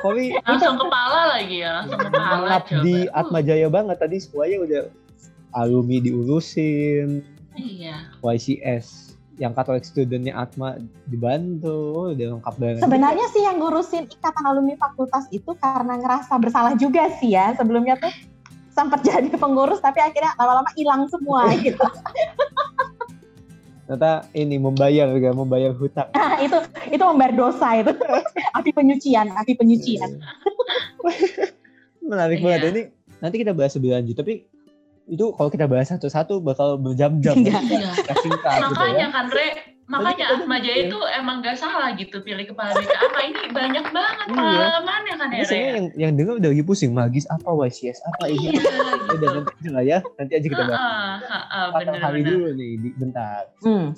Kori 0.00 0.32
Langsung 0.48 0.80
kepala 0.80 1.20
lagi 1.36 1.60
ya, 1.60 1.84
langsung 1.84 2.00
kepala 2.00 2.34
mengap 2.40 2.62
coba. 2.64 2.80
di 2.80 2.96
Uh, 3.04 3.18
Atma 3.18 3.40
Jaya 3.44 3.68
banget 3.68 3.96
tadi 4.00 4.16
semuanya 4.18 4.56
udah 4.64 4.82
alumni 5.52 5.98
diurusin, 6.00 7.20
Iya. 7.54 8.08
YCS 8.18 9.13
yang 9.34 9.50
Katolik 9.50 9.82
studentnya 9.82 10.38
Atma 10.38 10.78
dibantu, 11.10 12.14
udah 12.14 12.38
lengkap 12.38 12.54
banget. 12.58 12.80
Sebenarnya 12.82 13.26
sih 13.34 13.42
yang 13.42 13.58
ngurusin 13.58 14.06
ikatan 14.06 14.44
alumni 14.46 14.78
fakultas 14.78 15.26
itu 15.34 15.50
karena 15.58 15.98
ngerasa 15.98 16.38
bersalah 16.38 16.78
juga 16.78 17.10
sih 17.18 17.34
ya. 17.34 17.50
Sebelumnya 17.58 17.98
tuh 17.98 18.14
sempat 18.70 19.02
jadi 19.08 19.26
pengurus 19.34 19.82
tapi 19.82 19.98
akhirnya 19.98 20.34
lama-lama 20.38 20.70
hilang 20.78 21.10
semua 21.10 21.50
gitu. 21.66 21.82
Ternyata 23.84 24.24
ini 24.32 24.56
membayar 24.56 25.12
juga, 25.12 25.30
membayar 25.36 25.72
hutang. 25.76 26.08
Nah, 26.16 26.40
itu 26.40 26.56
itu 26.88 27.04
membayar 27.04 27.34
dosa 27.36 27.68
itu. 27.76 27.92
api 28.58 28.70
penyucian, 28.72 29.28
api 29.34 29.52
penyucian. 29.58 30.22
Menarik 32.00 32.40
Iya. 32.40 32.44
banget. 32.46 32.62
Ini 32.70 32.82
nanti 33.20 33.36
kita 33.40 33.52
bahas 33.52 33.76
lebih 33.76 33.92
lanjut, 33.92 34.16
tapi 34.16 34.48
itu 35.04 35.24
kalau 35.36 35.50
kita 35.52 35.68
bahas 35.68 35.92
satu-satu 35.92 36.40
bakal 36.40 36.80
berjam-jam. 36.80 37.36
Iya. 37.44 37.60
Iya. 37.60 37.90
Gitu 38.24 38.36
Makanya 38.40 39.06
ya. 39.08 39.08
kan 39.12 39.26
Re, 39.28 39.48
makanya 39.84 40.24
Atma 40.32 40.56
Jaya 40.64 40.76
iya. 40.80 40.84
itu 40.88 40.98
emang 41.12 41.44
gak 41.44 41.60
salah 41.60 41.92
gitu 41.92 42.24
pilih 42.24 42.48
kepala 42.48 42.72
BKA. 42.72 43.20
Ini 43.28 43.52
banyak 43.52 43.86
banget 43.92 44.26
Iya. 44.32 44.36
pengalamannya 44.40 45.14
kan 45.20 45.28
ya 45.28 45.42
Re. 45.44 45.56
yang 45.60 45.86
yang 45.92 46.12
dengar 46.16 46.40
udah 46.40 46.50
lagi 46.56 46.64
pusing 46.64 46.96
magis 46.96 47.28
apa 47.28 47.48
YCS 47.52 48.00
apa 48.00 48.24
ini. 48.32 48.56
Iya. 48.56 48.62
Udah 49.12 49.28
nanti 49.36 49.52
aja 49.52 49.70
lah 49.70 49.84
ya, 49.84 49.98
nanti 50.16 50.32
aja 50.40 50.46
kita 50.48 50.62
bahas. 50.64 50.80
Heeh, 51.20 52.00
hari 52.00 52.20
dulu 52.24 52.48
nih, 52.56 52.72
di, 52.80 52.88
bentar. 52.96 53.42
Hmm. 53.60 53.92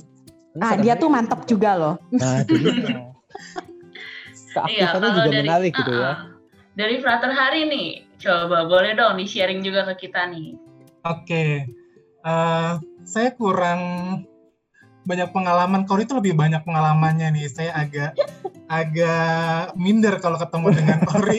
Ah, 0.56 0.74
dia 0.80 0.96
tuh 0.96 1.12
mantep 1.12 1.44
juga 1.46 1.70
loh. 1.78 1.94
Nah. 2.10 2.42
Iya, 4.56 4.88
Keaktifannya 4.88 4.88
kalau 5.12 5.16
juga 5.20 5.30
menarik 5.44 5.72
gitu 5.76 5.92
ya. 5.92 6.12
Dari 6.80 6.96
Frater 6.96 7.28
Hari 7.28 7.68
nih, 7.68 7.88
coba 8.16 8.64
boleh 8.64 8.96
dong 8.96 9.20
di 9.20 9.28
sharing 9.28 9.60
juga 9.60 9.84
ke 9.92 10.08
kita 10.08 10.32
nih. 10.32 10.56
Oke, 11.06 11.66
Eh, 12.26 12.72
saya 13.06 13.30
kurang 13.38 13.80
banyak 15.06 15.30
pengalaman. 15.30 15.86
Kori 15.86 16.02
itu 16.02 16.18
lebih 16.18 16.34
banyak 16.34 16.66
pengalamannya 16.66 17.30
nih. 17.30 17.46
Saya 17.46 17.70
agak 17.78 18.18
agak 18.66 19.78
minder 19.78 20.18
kalau 20.18 20.34
ketemu 20.34 20.74
dengan 20.74 20.98
Kori. 21.10 21.38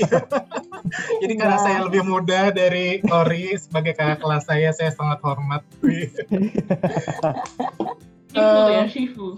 Jadi 1.19 1.33
karena 1.35 1.59
Wah. 1.59 1.63
saya 1.67 1.77
lebih 1.83 2.07
muda 2.07 2.55
dari 2.55 3.03
Kori 3.03 3.59
sebagai 3.59 3.99
kakak 3.99 4.23
kelas 4.23 4.47
saya, 4.47 4.71
saya 4.71 4.91
sangat 4.95 5.19
hormat. 5.23 5.61
Eh, 8.37 8.69
ya, 8.69 8.85
Shifu. 8.85 9.33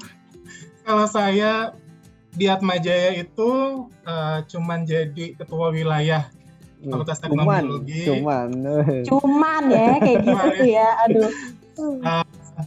Kalau 0.83 1.07
saya 1.07 1.71
di 2.36 2.51
Atmajaya 2.51 3.15
itu 3.15 3.51
eh, 4.03 4.43
cuman 4.43 4.83
jadi 4.83 5.39
ketua 5.39 5.71
wilayah 5.71 6.27
Fakultas 6.79 7.19
Cuman, 7.19 7.43
Teknologi. 7.43 8.01
cuman. 8.07 8.50
Cuman 9.09 9.63
ya 9.67 9.88
kayak 10.00 10.19
gitu 10.24 10.48
tuh 10.55 10.67
ya. 10.67 10.89
Aduh. 11.07 11.31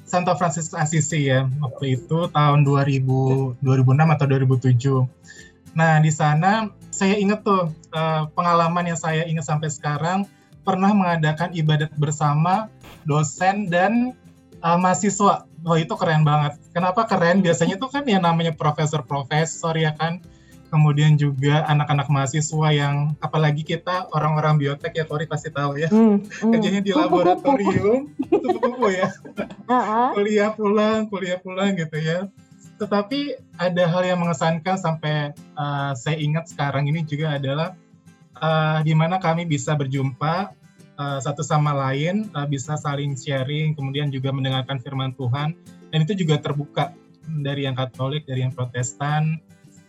Santo 0.09 0.33
Franciscus 0.37 0.77
Assisi 0.77 1.29
ya 1.29 1.45
waktu 1.61 2.01
itu 2.01 2.29
tahun 2.33 2.65
2000 2.65 3.61
2006 3.61 4.15
atau 4.17 4.27
2007. 4.29 5.77
Nah 5.77 6.01
di 6.01 6.13
sana 6.13 6.73
saya 6.93 7.17
ingat 7.17 7.45
tuh 7.45 7.69
eh, 7.93 8.23
pengalaman 8.33 8.89
yang 8.89 8.97
saya 8.97 9.25
ingat 9.29 9.49
sampai 9.49 9.69
sekarang 9.69 10.25
pernah 10.63 10.95
mengadakan 10.95 11.51
ibadat 11.53 11.93
bersama 12.01 12.73
dosen 13.05 13.69
dan 13.69 14.17
eh, 14.61 14.79
mahasiswa. 14.81 15.45
Wah 15.63 15.79
itu 15.79 15.95
keren 15.95 16.27
banget. 16.27 16.59
Kenapa 16.75 17.07
keren? 17.07 17.45
Biasanya 17.45 17.79
tuh 17.79 17.93
kan 17.93 18.03
yang 18.09 18.25
namanya 18.25 18.57
profesor-profesor 18.57 19.77
ya 19.77 19.95
kan. 19.95 20.25
Kemudian 20.73 21.21
juga 21.21 21.69
anak-anak 21.69 22.09
mahasiswa 22.09 22.69
yang 22.73 23.13
apalagi 23.21 23.61
kita 23.61 24.09
orang-orang 24.17 24.57
biotek 24.57 24.97
ya 24.97 25.05
Tori 25.05 25.29
pasti 25.29 25.53
tahu 25.53 25.77
ya. 25.77 25.93
Hmm, 25.93 26.25
hmm. 26.25 26.49
Kerjanya 26.49 26.81
di 26.81 26.97
laboratorium, 26.97 28.09
kupu-kupu 28.17 28.89
ya 28.89 29.13
kuliah 30.15 30.51
pulang, 30.53 31.09
kuliah 31.09 31.39
pulang 31.41 31.75
gitu 31.79 31.97
ya. 31.99 32.29
Tetapi 32.81 33.39
ada 33.61 33.85
hal 33.87 34.03
yang 34.03 34.19
mengesankan 34.19 34.75
sampai 34.75 35.37
uh, 35.55 35.95
saya 35.95 36.19
ingat 36.19 36.51
sekarang 36.51 36.91
ini 36.91 37.07
juga 37.07 37.39
adalah 37.39 37.79
uh, 38.43 38.83
di 38.83 38.93
mana 38.93 39.23
kami 39.23 39.47
bisa 39.47 39.79
berjumpa 39.79 40.51
uh, 40.99 41.19
satu 41.23 41.47
sama 41.47 41.71
lain, 41.71 42.27
uh, 42.35 42.49
bisa 42.49 42.75
saling 42.75 43.15
sharing, 43.15 43.79
kemudian 43.79 44.11
juga 44.11 44.35
mendengarkan 44.35 44.83
firman 44.83 45.15
Tuhan, 45.15 45.55
dan 45.95 45.99
itu 46.03 46.27
juga 46.27 46.43
terbuka 46.43 46.91
dari 47.23 47.71
yang 47.71 47.79
Katolik, 47.79 48.27
dari 48.27 48.43
yang 48.43 48.51
Protestan, 48.51 49.39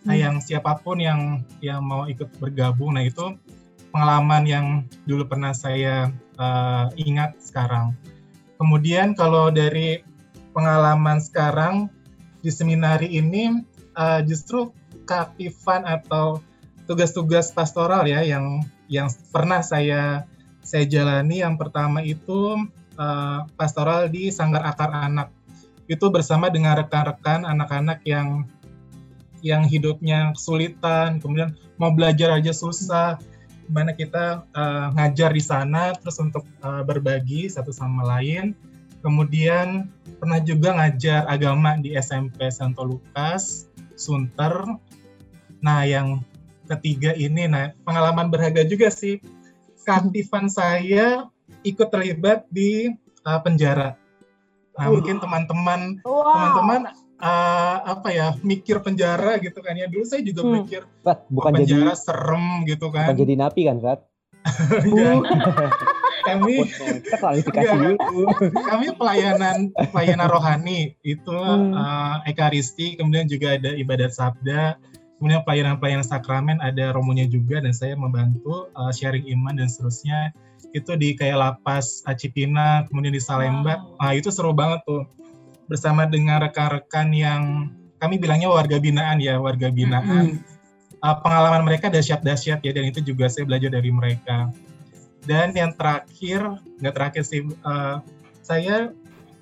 nah, 0.03 0.15
Hmm. 0.15 0.23
yang 0.23 0.35
siapa 0.43 0.79
pun 0.83 0.99
yang 0.99 1.43
yang 1.59 1.83
mau 1.83 2.07
ikut 2.07 2.29
bergabung. 2.39 2.95
Nah 2.95 3.03
itu 3.07 3.35
pengalaman 3.93 4.43
yang 4.43 4.65
dulu 5.05 5.27
pernah 5.29 5.53
saya 5.55 6.11
uh, 6.39 6.89
ingat 6.97 7.37
sekarang. 7.39 7.93
Kemudian 8.57 9.13
kalau 9.13 9.51
dari 9.51 10.01
pengalaman 10.53 11.19
sekarang 11.19 11.89
di 12.43 12.51
seminari 12.51 13.09
ini 13.09 13.63
uh, 13.97 14.21
justru 14.23 14.69
keaktifan 15.05 15.83
atau 15.83 16.39
tugas-tugas 16.87 17.51
pastoral 17.51 18.03
ya 18.07 18.23
yang 18.23 18.63
yang 18.91 19.07
pernah 19.31 19.63
saya 19.63 20.27
saya 20.63 20.87
jalani 20.87 21.43
yang 21.43 21.59
pertama 21.59 22.03
itu 22.03 22.55
uh, 22.95 23.39
pastoral 23.55 24.07
di 24.07 24.31
Sanggar 24.31 24.63
Akar 24.63 24.91
Anak 24.91 25.31
itu 25.91 26.07
bersama 26.07 26.47
dengan 26.47 26.79
rekan-rekan 26.79 27.43
anak-anak 27.43 27.99
yang 28.07 28.47
yang 29.43 29.67
hidupnya 29.67 30.31
kesulitan 30.31 31.19
kemudian 31.19 31.53
mau 31.75 31.91
belajar 31.91 32.31
aja 32.31 32.55
susah. 32.55 33.19
Gimana 33.67 33.91
kita 33.91 34.47
uh, 34.55 34.87
ngajar 34.95 35.35
di 35.35 35.43
sana 35.43 35.91
terus 35.99 36.15
untuk 36.23 36.47
uh, 36.63 36.81
berbagi 36.87 37.51
satu 37.51 37.75
sama 37.75 38.07
lain. 38.07 38.55
Kemudian 39.03 39.91
pernah 40.23 40.39
juga 40.39 40.79
ngajar 40.79 41.27
agama 41.27 41.75
di 41.75 41.91
SMP 41.99 42.47
Santo 42.47 42.87
Lukas 42.87 43.67
Sunter. 43.99 44.79
Nah 45.59 45.83
yang 45.83 46.23
ketiga 46.71 47.11
ini 47.11 47.51
nah 47.51 47.75
pengalaman 47.83 48.31
berharga 48.31 48.63
juga 48.63 48.87
sih. 48.87 49.19
Keaktifan 49.83 50.47
saya 50.47 51.27
ikut 51.67 51.91
terlibat 51.91 52.47
di 52.47 52.95
uh, 53.27 53.39
penjara. 53.43 53.99
Nah 54.79 54.87
Uh. 54.87 54.97
mungkin 54.97 55.19
teman-teman 55.19 55.99
Wow. 56.07 56.33
teman-teman 56.33 56.81
uh, 57.23 57.77
apa 57.87 58.09
ya 58.11 58.27
mikir 58.43 58.83
penjara 58.83 59.39
gitu 59.39 59.63
kan 59.63 59.73
ya 59.73 59.87
dulu 59.87 60.03
saya 60.03 60.21
juga 60.21 60.43
Hmm. 60.43 60.59
mikir 60.59 60.83
Fat, 61.01 61.23
oh, 61.23 61.39
bukan 61.39 61.51
jadi 61.63 61.79
penjara 61.87 61.93
serem 61.95 62.45
gitu 62.67 62.85
bukan 62.91 63.07
kan 63.07 63.15
jadi 63.15 63.33
napi 63.39 63.61
kan, 63.65 63.77
Fat? 63.79 63.99
Kami 66.23 66.55
Enggak. 66.63 67.75
dulu. 67.75 67.93
kami 68.63 68.87
pelayanan 68.95 69.57
pelayanan 69.91 70.27
rohani 70.31 70.95
itu 71.03 71.35
Hmm. 71.35 71.75
uh, 71.75 72.23
ekaristi 72.23 72.95
kemudian 72.95 73.27
juga 73.27 73.59
ada 73.59 73.75
ibadat 73.75 74.15
sabda 74.15 74.79
kemudian 75.19 75.43
pelayanan-pelayanan 75.43 76.03
sakramen 76.03 76.59
ada 76.59 76.95
romonya 76.95 77.27
juga 77.27 77.59
dan 77.59 77.75
saya 77.75 77.95
membantu 77.95 78.71
uh, 78.75 78.91
sharing 78.91 79.27
iman 79.35 79.59
dan 79.59 79.67
seterusnya 79.67 80.31
itu 80.73 80.95
di 80.95 81.13
kayak 81.13 81.37
lapas 81.37 82.01
Acipina 82.03 82.87
kemudian 82.87 83.11
di 83.11 83.19
Salemba 83.19 83.83
Wow. 83.83 83.99
nah 83.99 84.11
itu 84.15 84.31
seru 84.31 84.55
banget 84.55 84.79
tuh 84.87 85.03
bersama 85.67 86.05
dengan 86.09 86.43
rekan-rekan 86.43 87.09
yang 87.13 87.41
kami 87.99 88.19
bilangnya 88.19 88.51
warga 88.51 88.77
binaan 88.79 89.23
ya 89.23 89.39
warga 89.39 89.71
binaan. 89.71 90.43
Uh, 91.03 91.15
pengalaman 91.19 91.67
mereka 91.67 91.91
dahsyat-dahsyat 91.91 92.63
ya 92.63 92.71
dan 92.71 92.87
itu 92.87 93.03
juga 93.03 93.27
saya 93.27 93.43
belajar 93.43 93.71
dari 93.71 93.91
mereka. 93.91 94.51
Dan 95.23 95.55
yang 95.55 95.75
terakhir 95.75 96.59
nggak 96.79 96.95
terakhir 96.95 97.23
sih 97.23 97.47
uh, 97.63 98.03
saya 98.43 98.91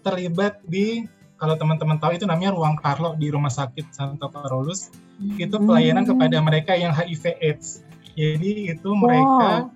terlibat 0.06 0.62
di 0.66 1.06
kalau 1.42 1.58
teman-teman 1.58 1.98
tahu 1.98 2.22
itu 2.22 2.26
namanya 2.30 2.54
ruang 2.54 2.78
Carlo 2.78 3.18
di 3.18 3.34
rumah 3.34 3.50
sakit 3.50 3.90
Santo 3.90 4.30
Carolus 4.30 4.94
itu 5.42 5.58
pelayanan 5.58 6.06
Hmm. 6.06 6.18
kepada 6.18 6.38
mereka 6.42 6.74
yang 6.78 6.94
HIV 6.94 7.38
AIDS. 7.42 7.82
Jadi 8.14 8.70
itu 8.70 8.90
mereka 8.94 9.74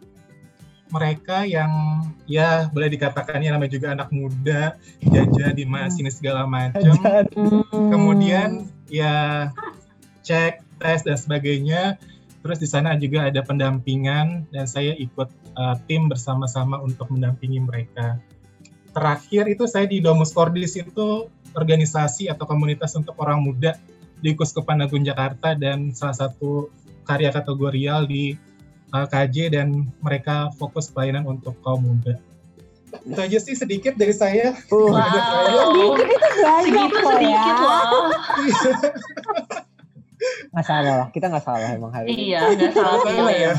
mereka 0.96 1.44
yang 1.44 2.00
ya 2.24 2.72
boleh 2.72 2.88
dikatakan 2.88 3.44
ya 3.44 3.52
namanya 3.52 3.76
juga 3.76 3.92
anak 3.92 4.10
muda 4.16 4.80
jajah 5.04 5.52
di 5.52 5.68
mana 5.68 5.92
sini 5.92 6.08
segala 6.08 6.48
macam 6.48 6.96
Hmm. 7.36 7.92
kemudian 7.92 8.72
ya 8.88 9.52
cek 10.24 10.64
tes 10.80 11.06
dan 11.06 11.18
sebagainya. 11.20 12.00
Terus 12.46 12.62
di 12.62 12.70
sana 12.70 12.94
juga 12.94 13.26
ada 13.26 13.42
pendampingan 13.42 14.46
dan 14.54 14.66
saya 14.70 14.94
ikut 15.02 15.30
uh, 15.58 15.76
tim 15.90 16.06
bersama-sama 16.06 16.78
untuk 16.78 17.10
mendampingi 17.10 17.58
mereka. 17.58 18.22
Terakhir 18.94 19.50
itu 19.50 19.66
saya 19.66 19.90
di 19.90 19.98
Domus 19.98 20.30
Cordis 20.30 20.78
itu 20.78 21.26
organisasi 21.58 22.30
atau 22.30 22.46
komunitas 22.46 22.94
untuk 22.94 23.18
orang 23.18 23.42
muda 23.42 23.74
di 24.22 24.38
Kuskupan 24.38 24.86
Agung 24.86 25.02
Jakarta 25.02 25.58
dan 25.58 25.90
salah 25.92 26.30
satu 26.30 26.70
karya 27.10 27.34
kategorial 27.34 28.06
di 28.06 28.38
uh, 28.96 29.06
KJ 29.06 29.52
dan 29.52 29.68
mereka 30.00 30.48
fokus 30.56 30.88
pelayanan 30.88 31.28
untuk 31.28 31.60
kaum 31.60 31.84
muda 31.84 32.16
itu 32.96 33.20
aja 33.20 33.38
sih 33.44 33.52
sedikit 33.54 33.92
dari 33.94 34.16
saya 34.16 34.56
Uh, 34.72 34.88
Wow. 34.88 36.00
Sedikit 36.00 36.16
itu 36.16 36.40
banyak 36.40 36.64
Segitu 36.64 36.96
kok 36.96 37.04
sedikit 37.12 37.52
ya. 37.52 37.60
loh. 37.60 38.08
nggak 40.56 40.66
salah 40.66 40.94
lah, 40.96 41.08
kita 41.12 41.26
nggak 41.28 41.44
salah 41.44 41.68
emang 41.70 41.92
hari 41.92 42.08
ini. 42.08 42.32
Iya, 42.32 42.40
nggak 42.56 42.72
salah 42.72 42.98
Salah 42.98 43.12
pilih. 43.12 43.36
ya. 43.36 43.54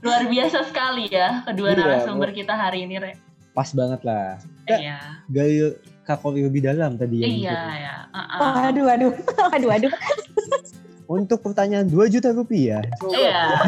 Luar 0.00 0.22
biasa 0.24 0.58
sekali 0.66 1.04
ya 1.12 1.44
kedua 1.44 1.68
Iya, 1.68 1.76
narasumber 1.78 2.32
kita 2.32 2.54
hari 2.56 2.88
ini, 2.88 2.96
Re. 2.96 3.12
Pas 3.52 3.68
banget 3.70 4.00
lah. 4.02 4.40
Ya. 4.64 4.76
Iya, 4.80 4.98
Gaya 5.28 5.66
kakori 6.02 6.40
lebih 6.42 6.64
dalam 6.64 6.96
tadi 6.96 7.20
ya. 7.20 7.26
iya, 7.28 7.28
gitu. 7.28 7.68
ya. 7.76 7.94
Uh-uh. 8.08 8.38
Waduh, 8.40 8.84
waduh, 8.88 9.12
waduh, 9.52 9.68
waduh. 9.68 9.92
Untuk 11.12 11.44
pertanyaan 11.44 11.92
2 11.92 12.08
juta 12.08 12.32
rupiah. 12.32 12.80
Iya. 13.04 13.60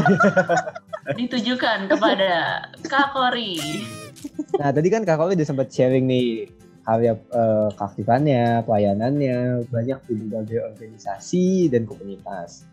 Ditujukan 1.20 1.92
kepada 1.92 2.64
Kak 2.88 3.12
Kori. 3.12 3.84
Nah 4.56 4.72
tadi 4.72 4.88
kan 4.88 5.04
Kak 5.04 5.20
Koli 5.20 5.36
udah 5.36 5.44
sempat 5.44 5.68
sharing 5.68 6.08
nih 6.08 6.48
karya 6.84 7.12
eh, 7.12 7.68
keaktifannya, 7.76 8.64
pelayanannya, 8.64 9.68
banyak 9.68 9.98
di 10.08 10.12
berbagai 10.24 10.58
organisasi 10.72 11.68
dan 11.68 11.84
komunitas. 11.84 12.64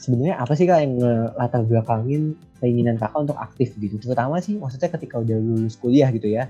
Sebenarnya 0.00 0.36
apa 0.36 0.52
sih 0.52 0.64
kak 0.64 0.80
yang 0.84 1.00
latar 1.36 1.64
belakangin 1.64 2.36
keinginan 2.60 2.96
kakak 2.96 3.24
untuk 3.24 3.36
aktif 3.36 3.72
gitu? 3.76 3.96
Terutama 3.96 4.40
sih 4.40 4.56
maksudnya 4.56 4.88
ketika 4.92 5.20
udah 5.20 5.36
lulus 5.36 5.76
kuliah 5.76 6.12
gitu 6.12 6.28
ya, 6.28 6.48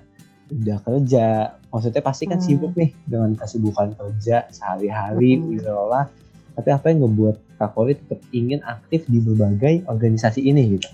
udah 0.50 0.78
kerja, 0.82 1.54
maksudnya 1.70 2.02
pasti 2.02 2.26
kan 2.26 2.42
Hmm. 2.42 2.46
sibuk 2.50 2.72
nih 2.74 2.90
dengan 3.06 3.34
kesibukan 3.38 3.94
kerja 3.94 4.46
sehari-hari, 4.50 5.38
Hmm. 5.38 5.54
gitu 5.54 5.70
lah. 5.70 6.10
Tapi 6.54 6.68
apa 6.70 6.86
yang 6.90 7.06
ngebuat 7.06 7.36
Kak 7.58 7.74
Koli 7.78 7.94
tetap 7.94 8.20
ingin 8.34 8.60
aktif 8.66 9.06
di 9.06 9.22
berbagai 9.22 9.86
organisasi 9.86 10.42
ini 10.42 10.78
gitu? 10.78 10.88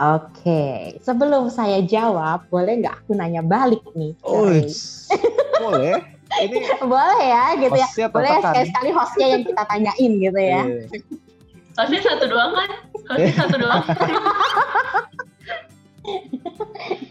Oke, 0.00 0.96
sebelum 1.04 1.52
saya 1.52 1.84
jawab, 1.84 2.48
boleh 2.48 2.80
nggak 2.80 3.04
aku 3.04 3.12
nanya 3.12 3.44
balik 3.44 3.84
nih? 3.92 4.16
Oh, 4.24 4.48
boleh. 5.68 6.00
Ini 6.40 6.56
boleh 6.92 7.20
ya, 7.20 7.44
gitu 7.60 7.76
ya. 7.76 7.88
Boleh 8.08 8.40
sekali-sekali 8.40 8.90
hostnya 8.96 9.26
yang 9.28 9.42
kita 9.44 9.62
tanyain 9.68 10.12
gitu 10.16 10.40
ya. 10.40 10.62
Iya. 10.64 10.84
Hostnya 11.76 12.00
satu 12.00 12.24
doang 12.32 12.52
kan? 12.56 12.70
Hostnya 13.12 13.34
satu 13.36 13.56
doang. 13.60 13.84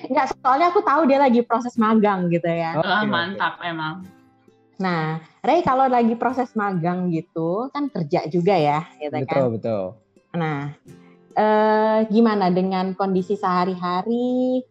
Nggak, 0.10 0.26
soalnya 0.42 0.74
aku 0.74 0.82
tahu 0.82 1.06
dia 1.06 1.22
lagi 1.22 1.46
proses 1.46 1.78
magang 1.78 2.26
gitu 2.34 2.50
ya. 2.50 2.74
Oke, 2.82 2.90
Wah, 2.90 3.06
oke. 3.06 3.14
mantap 3.14 3.62
emang. 3.62 4.02
Nah, 4.80 5.20
Ray 5.44 5.60
kalau 5.60 5.92
lagi 5.92 6.16
proses 6.16 6.56
magang 6.56 7.12
gitu, 7.12 7.68
kan 7.76 7.92
kerja 7.92 8.24
juga 8.32 8.56
ya, 8.56 8.88
gitu 8.96 9.12
kan. 9.12 9.28
Betul, 9.28 9.48
betul. 9.60 9.84
Nah, 10.40 10.72
eh, 11.36 11.98
gimana 12.08 12.48
dengan 12.48 12.96
kondisi 12.96 13.36
sehari-hari? 13.36 14.64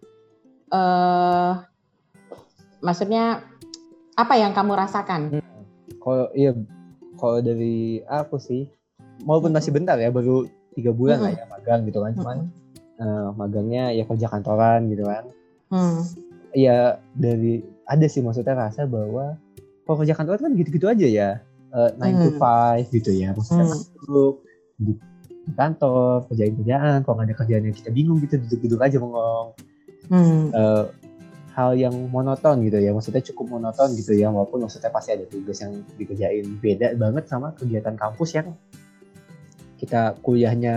Eh, 0.73 1.53
maksudnya 2.81 3.45
apa 4.17 4.35
yang 4.41 4.57
kamu 4.57 4.73
rasakan? 4.81 5.45
Kalau 6.01 6.33
iya, 6.33 6.57
kalau 7.21 7.45
dari 7.45 8.01
aku 8.09 8.41
sih, 8.41 8.65
walaupun 9.29 9.53
masih 9.53 9.77
bentar 9.77 10.01
ya, 10.01 10.09
baru 10.09 10.49
tiga 10.73 10.97
bulan 10.97 11.21
lah 11.21 11.37
ya 11.37 11.45
magang 11.53 11.85
gitu 11.85 12.01
kan, 12.01 12.13
cuman 12.17 12.39
eh, 12.97 13.29
magangnya 13.37 13.93
ya 13.93 14.09
kerja 14.09 14.33
kantoran 14.33 14.89
gitu 14.89 15.05
kan. 15.05 15.25
Hmm. 15.69 16.01
Iya 16.57 16.97
dari 17.13 17.61
ada 17.85 18.09
sih 18.09 18.25
maksudnya 18.25 18.57
rasa 18.57 18.89
bahwa 18.89 19.37
kalau 19.89 20.05
kerja 20.05 20.13
kantoran 20.13 20.45
kan 20.45 20.53
gitu-gitu 20.53 20.85
aja 20.85 21.07
ya, 21.09 21.29
eh, 21.73 21.91
nine 21.97 22.21
to 22.21 22.31
Hmm. 22.31 22.37
five 22.37 22.87
gitu 22.93 23.09
ya, 23.09 23.33
maksudnya 23.33 23.65
Hmm. 23.65 23.73
masuk 23.73 24.35
di 24.77 24.93
kantor 25.51 26.29
kerjain 26.29 26.55
kerjaan, 26.55 26.99
kalau 27.01 27.15
nggak 27.17 27.27
ada 27.27 27.37
kerjaan 27.41 27.63
yang 27.65 27.73
kita 27.73 27.89
bingung 27.89 28.21
gitu 28.21 28.37
duduk-duduk 28.37 28.81
aja 28.85 29.01
bengong. 29.01 29.49
Hmm. 30.09 30.53
eh, 30.53 30.85
hal 31.53 31.75
yang 31.75 31.93
monoton 32.09 32.63
gitu 32.63 32.79
ya 32.79 32.95
maksudnya 32.95 33.19
cukup 33.19 33.59
monoton 33.59 33.93
gitu 33.93 34.15
ya 34.15 34.31
walaupun 34.31 34.63
maksudnya 34.63 34.89
pasti 34.89 35.11
ada 35.11 35.27
tugas 35.27 35.59
yang 35.59 35.75
dikerjain 35.99 36.47
beda 36.57 36.95
banget 36.95 37.27
sama 37.27 37.51
kegiatan 37.53 37.93
kampus 37.93 38.39
yang 38.39 38.55
kita 39.77 40.15
kuliahnya 40.23 40.77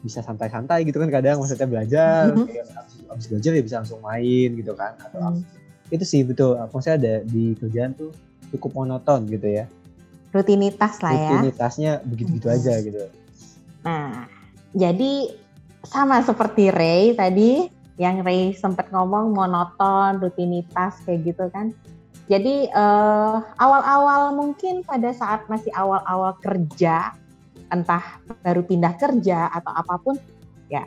bisa 0.00 0.20
santai-santai 0.20 0.84
gitu 0.84 0.98
kan 0.98 1.08
kadang 1.08 1.36
maksudnya 1.36 1.68
belajar 1.68 2.32
Mhm. 2.32 2.44
kayak 2.48 2.64
abis, 2.74 2.94
abis 3.06 3.26
belajar 3.28 3.50
ya 3.52 3.62
bisa 3.62 3.76
langsung 3.84 4.00
main 4.00 4.50
gitu 4.56 4.72
kan 4.72 4.92
atau 4.98 5.20
Hmm. 5.20 5.44
Itu 5.94 6.04
sih 6.04 6.26
betul 6.26 6.58
maksudnya 6.58 6.96
ada 6.98 7.14
di 7.22 7.54
kerjaan 7.54 7.94
tuh 7.94 8.10
cukup 8.50 8.82
monoton 8.82 9.26
gitu 9.30 9.46
ya 9.46 9.64
Rutinitas 10.34 10.98
lah 10.98 11.14
ya. 11.14 11.38
rutinitasnya 11.38 11.92
begitu-gitu 12.02 12.50
Mhm. 12.50 12.56
aja 12.58 12.74
gitu 12.82 12.98
Nah, 13.84 14.24
jadi 14.72 15.28
sama 15.84 16.24
seperti 16.24 16.72
Ray 16.72 17.12
tadi, 17.12 17.68
yang 18.00 18.24
Ray 18.24 18.56
sempat 18.56 18.88
ngomong 18.88 19.36
monoton, 19.36 20.24
rutinitas 20.24 21.04
kayak 21.04 21.20
gitu 21.28 21.44
kan. 21.52 21.70
Jadi 22.24 22.72
eh, 22.72 23.36
awal-awal 23.60 24.32
mungkin 24.32 24.80
pada 24.88 25.12
saat 25.12 25.44
masih 25.52 25.68
awal-awal 25.76 26.40
kerja, 26.40 27.12
entah 27.68 28.24
baru 28.40 28.64
pindah 28.64 28.96
kerja 28.96 29.52
atau 29.52 29.72
apa 29.76 29.94
pun, 30.00 30.16
ya 30.72 30.80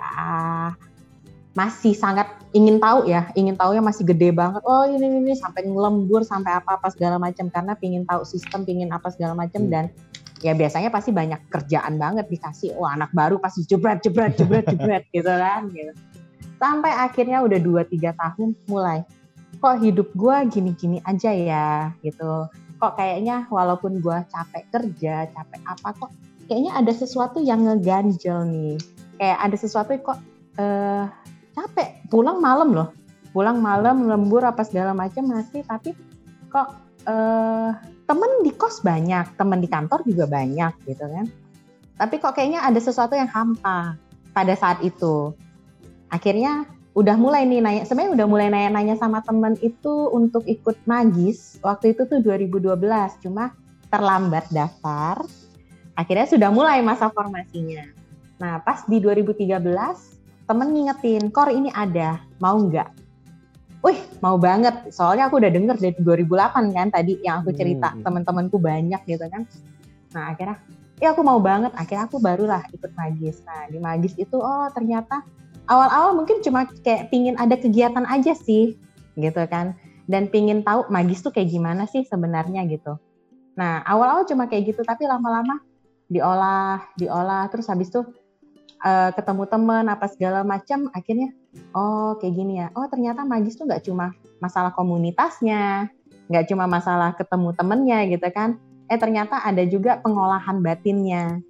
masih 1.58 1.98
sangat 1.98 2.30
ingin 2.54 2.78
tahu 2.78 3.10
ya, 3.10 3.34
ingin 3.34 3.58
tahunya 3.58 3.82
masih 3.82 4.06
gede 4.06 4.30
banget. 4.30 4.62
Oh 4.62 4.86
ini 4.86 5.10
ini 5.10 5.34
sampai 5.34 5.66
ngelembur 5.66 6.22
sampai 6.22 6.54
apa 6.54 6.78
apa 6.78 6.94
segala 6.94 7.18
macam. 7.18 7.50
Karena 7.50 7.74
pingin 7.74 8.06
tahu 8.06 8.22
sistem, 8.22 8.62
pingin 8.62 8.94
apa 8.94 9.10
segala 9.10 9.34
macam. 9.34 9.66
Hmm. 9.66 9.74
dan 9.74 9.86
ya 10.46 10.54
biasanya 10.54 10.94
pasti 10.94 11.10
banyak 11.10 11.50
kerjaan 11.50 11.98
banget 11.98 12.30
dikasih. 12.30 12.78
Wah 12.78 12.94
anak 12.94 13.10
baru 13.10 13.42
pasti 13.42 13.66
jebret 13.66 14.06
jebret 14.06 14.38
jebret 14.38 14.70
jebret 14.72 15.10
gitu 15.10 15.34
kan 15.34 15.66
gitu. 15.74 15.98
Sampai 16.62 16.94
akhirnya 16.94 17.42
udah 17.42 17.58
2-3 17.58 18.14
tahun 18.14 18.50
mulai 18.70 19.02
kok 19.58 19.82
hidup 19.82 20.14
gua 20.14 20.46
gini-gini 20.46 21.02
aja 21.10 21.34
ya? 21.34 21.90
Gitu. 22.06 22.54
Kok 22.78 22.94
kayaknya 22.94 23.50
walaupun 23.50 23.98
gua 23.98 24.22
capek 24.30 24.70
kerja 24.70 25.26
capek 25.34 25.62
apa 25.66 25.90
kok 26.06 26.14
kayaknya 26.46 26.78
ada 26.78 26.94
sesuatu 26.94 27.42
yang 27.42 27.66
ngeganjel 27.66 28.46
nih. 28.46 28.78
Kayak 29.18 29.38
ada 29.42 29.58
sesuatu 29.58 29.90
yang 29.98 30.06
kok 30.06 30.20
eh, 30.62 31.06
capek 31.58 32.06
pulang 32.14 32.38
malam 32.38 32.70
loh 32.70 32.90
pulang 33.34 33.58
malam 33.58 34.06
lembur 34.06 34.46
apa 34.46 34.62
segala 34.62 34.94
macam 34.94 35.26
masih 35.26 35.66
tapi 35.66 35.98
kok 36.54 36.74
eh, 37.06 37.70
temen 38.08 38.32
di 38.42 38.52
kos 38.56 38.82
banyak, 38.82 39.36
temen 39.36 39.60
di 39.60 39.68
kantor 39.68 40.02
juga 40.08 40.26
banyak 40.26 40.74
gitu 40.88 41.06
kan. 41.06 41.26
Tapi 41.98 42.16
kok 42.24 42.34
kayaknya 42.34 42.64
ada 42.64 42.80
sesuatu 42.80 43.14
yang 43.14 43.28
hampa 43.28 44.00
pada 44.32 44.54
saat 44.56 44.80
itu. 44.82 45.36
Akhirnya 46.08 46.66
udah 46.96 47.14
mulai 47.20 47.44
nih 47.44 47.62
nanya, 47.62 47.84
sebenarnya 47.84 48.24
udah 48.24 48.28
mulai 48.30 48.48
nanya-nanya 48.50 48.96
sama 48.98 49.20
temen 49.22 49.60
itu 49.60 50.10
untuk 50.14 50.48
ikut 50.48 50.78
magis. 50.88 51.60
Waktu 51.62 51.94
itu 51.94 52.08
tuh 52.08 52.24
2012, 52.24 52.80
cuma 53.22 53.54
terlambat 53.92 54.48
daftar. 54.50 55.20
Akhirnya 55.98 56.30
sudah 56.30 56.50
mulai 56.54 56.80
masa 56.86 57.10
formasinya. 57.10 57.86
Nah, 58.38 58.62
pas 58.62 58.86
di 58.86 59.02
2013 59.02 60.17
temen 60.48 60.72
ngingetin, 60.72 61.30
"Kor 61.30 61.52
ini 61.52 61.70
ada, 61.76 62.24
mau 62.40 62.56
nggak?" 62.56 62.90
Wih, 63.86 64.00
mau 64.26 64.42
banget. 64.42 64.90
Soalnya 64.90 65.30
aku 65.30 65.38
udah 65.38 65.52
denger 65.54 65.78
dari 65.78 65.96
2008 66.02 66.74
kan 66.74 66.88
tadi 66.90 67.22
yang 67.22 67.46
aku 67.46 67.54
cerita, 67.54 67.94
Hmm. 67.94 68.02
teman-temanku 68.02 68.58
banyak 68.58 69.00
gitu 69.06 69.22
kan. 69.30 69.46
Nah, 70.18 70.34
akhirnya 70.34 70.58
ya 70.98 71.14
aku 71.14 71.22
mau 71.22 71.38
banget. 71.38 71.72
Akhirnya 71.78 72.10
aku 72.10 72.18
barulah 72.18 72.66
ikut 72.74 72.92
magis. 72.98 73.46
Nah, 73.46 73.70
di 73.70 73.78
magis 73.78 74.18
itu 74.18 74.34
oh 74.34 74.68
ternyata 74.74 75.22
awal-awal 75.70 76.18
mungkin 76.18 76.42
cuma 76.42 76.66
kayak 76.82 77.14
pingin 77.14 77.38
ada 77.38 77.54
kegiatan 77.54 78.04
aja 78.10 78.34
sih 78.34 78.76
gitu 79.14 79.44
kan. 79.46 79.78
Dan 80.10 80.32
pingin 80.32 80.66
tahu 80.66 80.90
magis 80.90 81.22
tuh 81.22 81.30
kayak 81.30 81.52
gimana 81.54 81.86
sih 81.86 82.02
sebenarnya 82.08 82.66
gitu. 82.66 82.98
Nah, 83.60 83.86
awal-awal 83.86 84.26
cuma 84.26 84.50
kayak 84.50 84.74
gitu, 84.74 84.82
tapi 84.82 85.06
lama-lama 85.06 85.60
diolah, 86.08 86.82
diolah, 86.96 87.52
terus 87.52 87.68
habis 87.68 87.92
itu 87.92 88.02
eh, 88.84 89.10
ketemu 89.14 89.44
temen 89.50 89.86
apa 89.90 90.06
segala 90.10 90.42
macam, 90.46 90.90
akhirnya 90.94 91.34
oh 91.74 92.18
kayak 92.22 92.34
gini 92.34 92.54
ya. 92.62 92.68
Oh 92.78 92.86
ternyata 92.90 93.24
magis 93.24 93.58
tuh 93.58 93.66
nggak 93.66 93.86
cuma 93.86 94.14
masalah 94.44 94.74
komunitasnya, 94.74 95.90
nggak 96.30 96.46
cuma 96.50 96.66
masalah 96.70 97.14
ketemu 97.18 97.50
temennya 97.58 98.00
gitu 98.12 98.28
kan. 98.34 98.60
Eh 98.88 99.00
ternyata 99.00 99.44
ada 99.44 99.64
juga 99.68 100.00
pengolahan 100.00 100.64
batinnya 100.64 101.42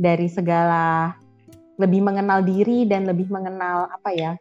dari 0.00 0.26
segala 0.26 1.14
lebih 1.78 2.04
mengenal 2.04 2.44
diri 2.44 2.84
dan 2.84 3.08
lebih 3.08 3.32
mengenal 3.32 3.88
apa 3.88 4.10
ya 4.12 4.32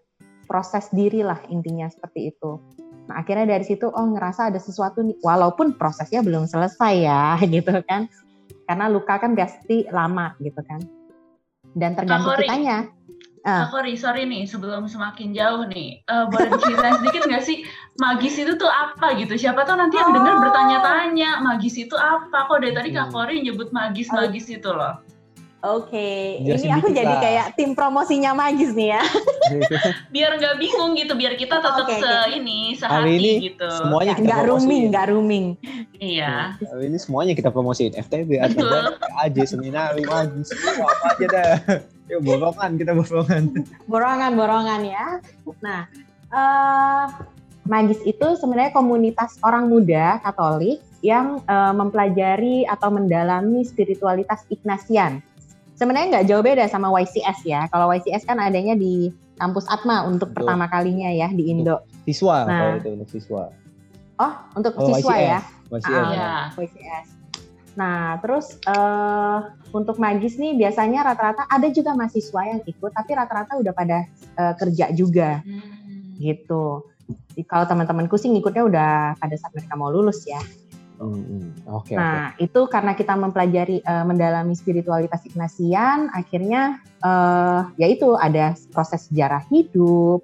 proses 0.46 0.92
diri 0.92 1.24
lah 1.24 1.40
intinya 1.48 1.88
seperti 1.88 2.36
itu. 2.36 2.60
Nah 3.08 3.24
akhirnya 3.24 3.58
dari 3.58 3.66
situ 3.66 3.88
oh 3.88 4.08
ngerasa 4.14 4.52
ada 4.52 4.60
sesuatu 4.60 5.02
nih 5.02 5.18
walaupun 5.24 5.76
prosesnya 5.80 6.22
belum 6.22 6.46
selesai 6.46 6.94
ya 7.02 7.40
gitu 7.56 7.82
kan 7.88 8.12
karena 8.72 8.88
luka 8.88 9.20
kan 9.20 9.36
pasti 9.36 9.84
lama 9.92 10.32
gitu 10.40 10.64
kan 10.64 10.80
dan 11.74 11.96
tergantung 11.96 12.36
Kori. 12.36 12.46
kitanya. 12.46 12.78
Ah. 13.42 13.66
Kak 13.66 13.74
Kori, 13.74 13.98
sorry 13.98 14.24
nih, 14.24 14.46
sebelum 14.46 14.86
semakin 14.86 15.34
jauh 15.34 15.66
nih, 15.66 15.98
eh, 16.00 16.26
boleh 16.30 16.54
diceritain 16.54 16.94
sedikit 17.02 17.26
nggak 17.26 17.42
sih 17.42 17.66
magis 17.98 18.38
itu 18.38 18.54
tuh 18.54 18.70
apa 18.70 19.18
gitu? 19.18 19.34
Siapa 19.34 19.66
tahu 19.66 19.82
nanti 19.82 19.98
yang 19.98 20.14
dengar 20.14 20.38
Oh. 20.38 20.42
bertanya-tanya, 20.46 21.42
magis 21.42 21.74
itu 21.74 21.96
apa? 21.96 22.46
Kok 22.46 22.62
dari 22.62 22.74
tadi 22.74 22.90
Kak 22.92 23.10
Hmm. 23.10 23.14
Kori 23.16 23.42
nyebut 23.42 23.70
magis-magis 23.72 24.46
itu 24.48 24.70
loh. 24.70 25.02
Oke, 25.62 26.42
Jelasin 26.42 26.66
ini 26.66 26.74
aku 26.74 26.90
dikit 26.90 26.98
jadi 27.06 27.14
lah. 27.14 27.22
kayak 27.22 27.46
tim 27.54 27.78
promosinya 27.78 28.34
magis 28.34 28.74
nih 28.74 28.98
ya. 28.98 29.04
Biar 30.14 30.34
nggak 30.42 30.58
bingung 30.58 30.98
gitu, 30.98 31.14
biar 31.14 31.38
kita 31.38 31.62
tetap 31.62 31.86
Oke, 31.86 32.02
se 32.02 32.10
oke. 32.10 32.34
ini 32.34 32.74
Hari 32.74 32.82
sehati 32.82 33.14
ini 33.14 33.34
gitu. 33.46 33.70
semuanya 33.70 34.14
kita 34.18 34.26
Nggak 34.26 34.42
rooming, 34.50 34.84
nggak 34.90 35.06
rooming. 35.14 35.46
Iya. 36.02 36.58
Kali 36.58 36.86
ini 36.90 36.98
semuanya 36.98 37.34
kita 37.38 37.54
promosiin 37.54 37.94
FTB, 37.94 38.42
atau 38.42 38.98
aja 39.22 39.42
seminari 39.46 40.02
magis, 40.02 40.50
semua 40.50 40.90
apa 40.98 41.06
aja 41.14 41.26
dah. 41.30 41.54
Yuk 42.10 42.20
borongan 42.26 42.72
kita 42.82 42.92
borongan. 42.98 43.44
Borongan-borongan 43.86 44.82
ya. 44.82 45.22
Nah, 45.62 45.86
eh 46.34 47.06
magis 47.70 48.02
itu 48.02 48.28
sebenarnya 48.42 48.74
komunitas 48.74 49.38
orang 49.46 49.70
muda 49.70 50.18
Katolik 50.26 50.82
yang 51.06 51.38
eh, 51.46 51.74
mempelajari 51.78 52.66
atau 52.66 52.90
mendalami 52.90 53.62
spiritualitas 53.62 54.42
Ignatian. 54.50 55.22
Sebenarnya 55.82 56.08
nggak 56.14 56.28
jauh 56.30 56.46
beda 56.46 56.70
sama 56.70 56.94
YCS 56.94 57.42
ya. 57.42 57.66
Kalau 57.66 57.90
YCS 57.90 58.30
kan 58.30 58.38
adanya 58.38 58.78
di 58.78 59.10
kampus 59.34 59.66
Atma 59.66 60.06
untuk 60.06 60.30
Betul. 60.30 60.46
pertama 60.46 60.70
kalinya 60.70 61.10
ya 61.10 61.26
di 61.28 61.50
Indo. 61.50 61.82
Siswa 62.06 62.46
Nah. 62.46 62.54
kalau 62.54 62.74
itu 62.78 62.90
untuk 62.94 63.10
siswa. 63.10 63.44
Oh, 64.22 64.34
untuk 64.54 64.78
Oh, 64.78 64.94
siswa 64.94 65.10
YCS. 65.18 65.26
ya. 65.26 65.40
Masih 65.74 65.90
Ah. 65.90 66.06
Iya. 66.06 66.30
WCS. 66.54 67.08
Nah, 67.72 68.22
terus 68.22 68.62
eh 68.62 69.38
untuk 69.72 69.98
magis 69.98 70.38
nih 70.38 70.54
biasanya 70.54 71.02
rata-rata 71.02 71.50
ada 71.50 71.66
juga 71.74 71.98
mahasiswa 71.98 72.42
yang 72.46 72.62
ikut, 72.62 72.92
tapi 72.94 73.12
rata-rata 73.18 73.58
udah 73.58 73.74
pada 73.74 74.06
eh, 74.38 74.54
kerja 74.56 74.94
juga 74.94 75.42
Hmm. 75.42 76.14
gitu. 76.16 76.86
Jadi, 77.34 77.42
Kalau 77.44 77.66
teman-temanku 77.66 78.16
sih 78.16 78.30
ngikutnya 78.30 78.64
udah 78.64 78.92
pada 79.18 79.34
saat 79.34 79.50
mereka 79.52 79.74
mau 79.74 79.90
lulus 79.90 80.24
ya. 80.24 80.38
Hmm, 81.02 81.18
hmm. 81.18 81.46
Oke, 81.66 81.98
oke. 81.98 81.98
Nah, 81.98 82.38
itu 82.38 82.62
karena 82.70 82.94
kita 82.94 83.18
mempelajari 83.18 83.82
eh, 83.82 84.06
mendalami 84.06 84.54
spiritualitas 84.54 85.26
Ignatian, 85.26 86.14
akhirnya 86.14 86.78
eh 87.02 87.62
ya 87.82 87.88
itu 87.90 88.14
ada 88.14 88.54
proses 88.70 89.10
sejarah 89.10 89.42
hidup 89.50 90.22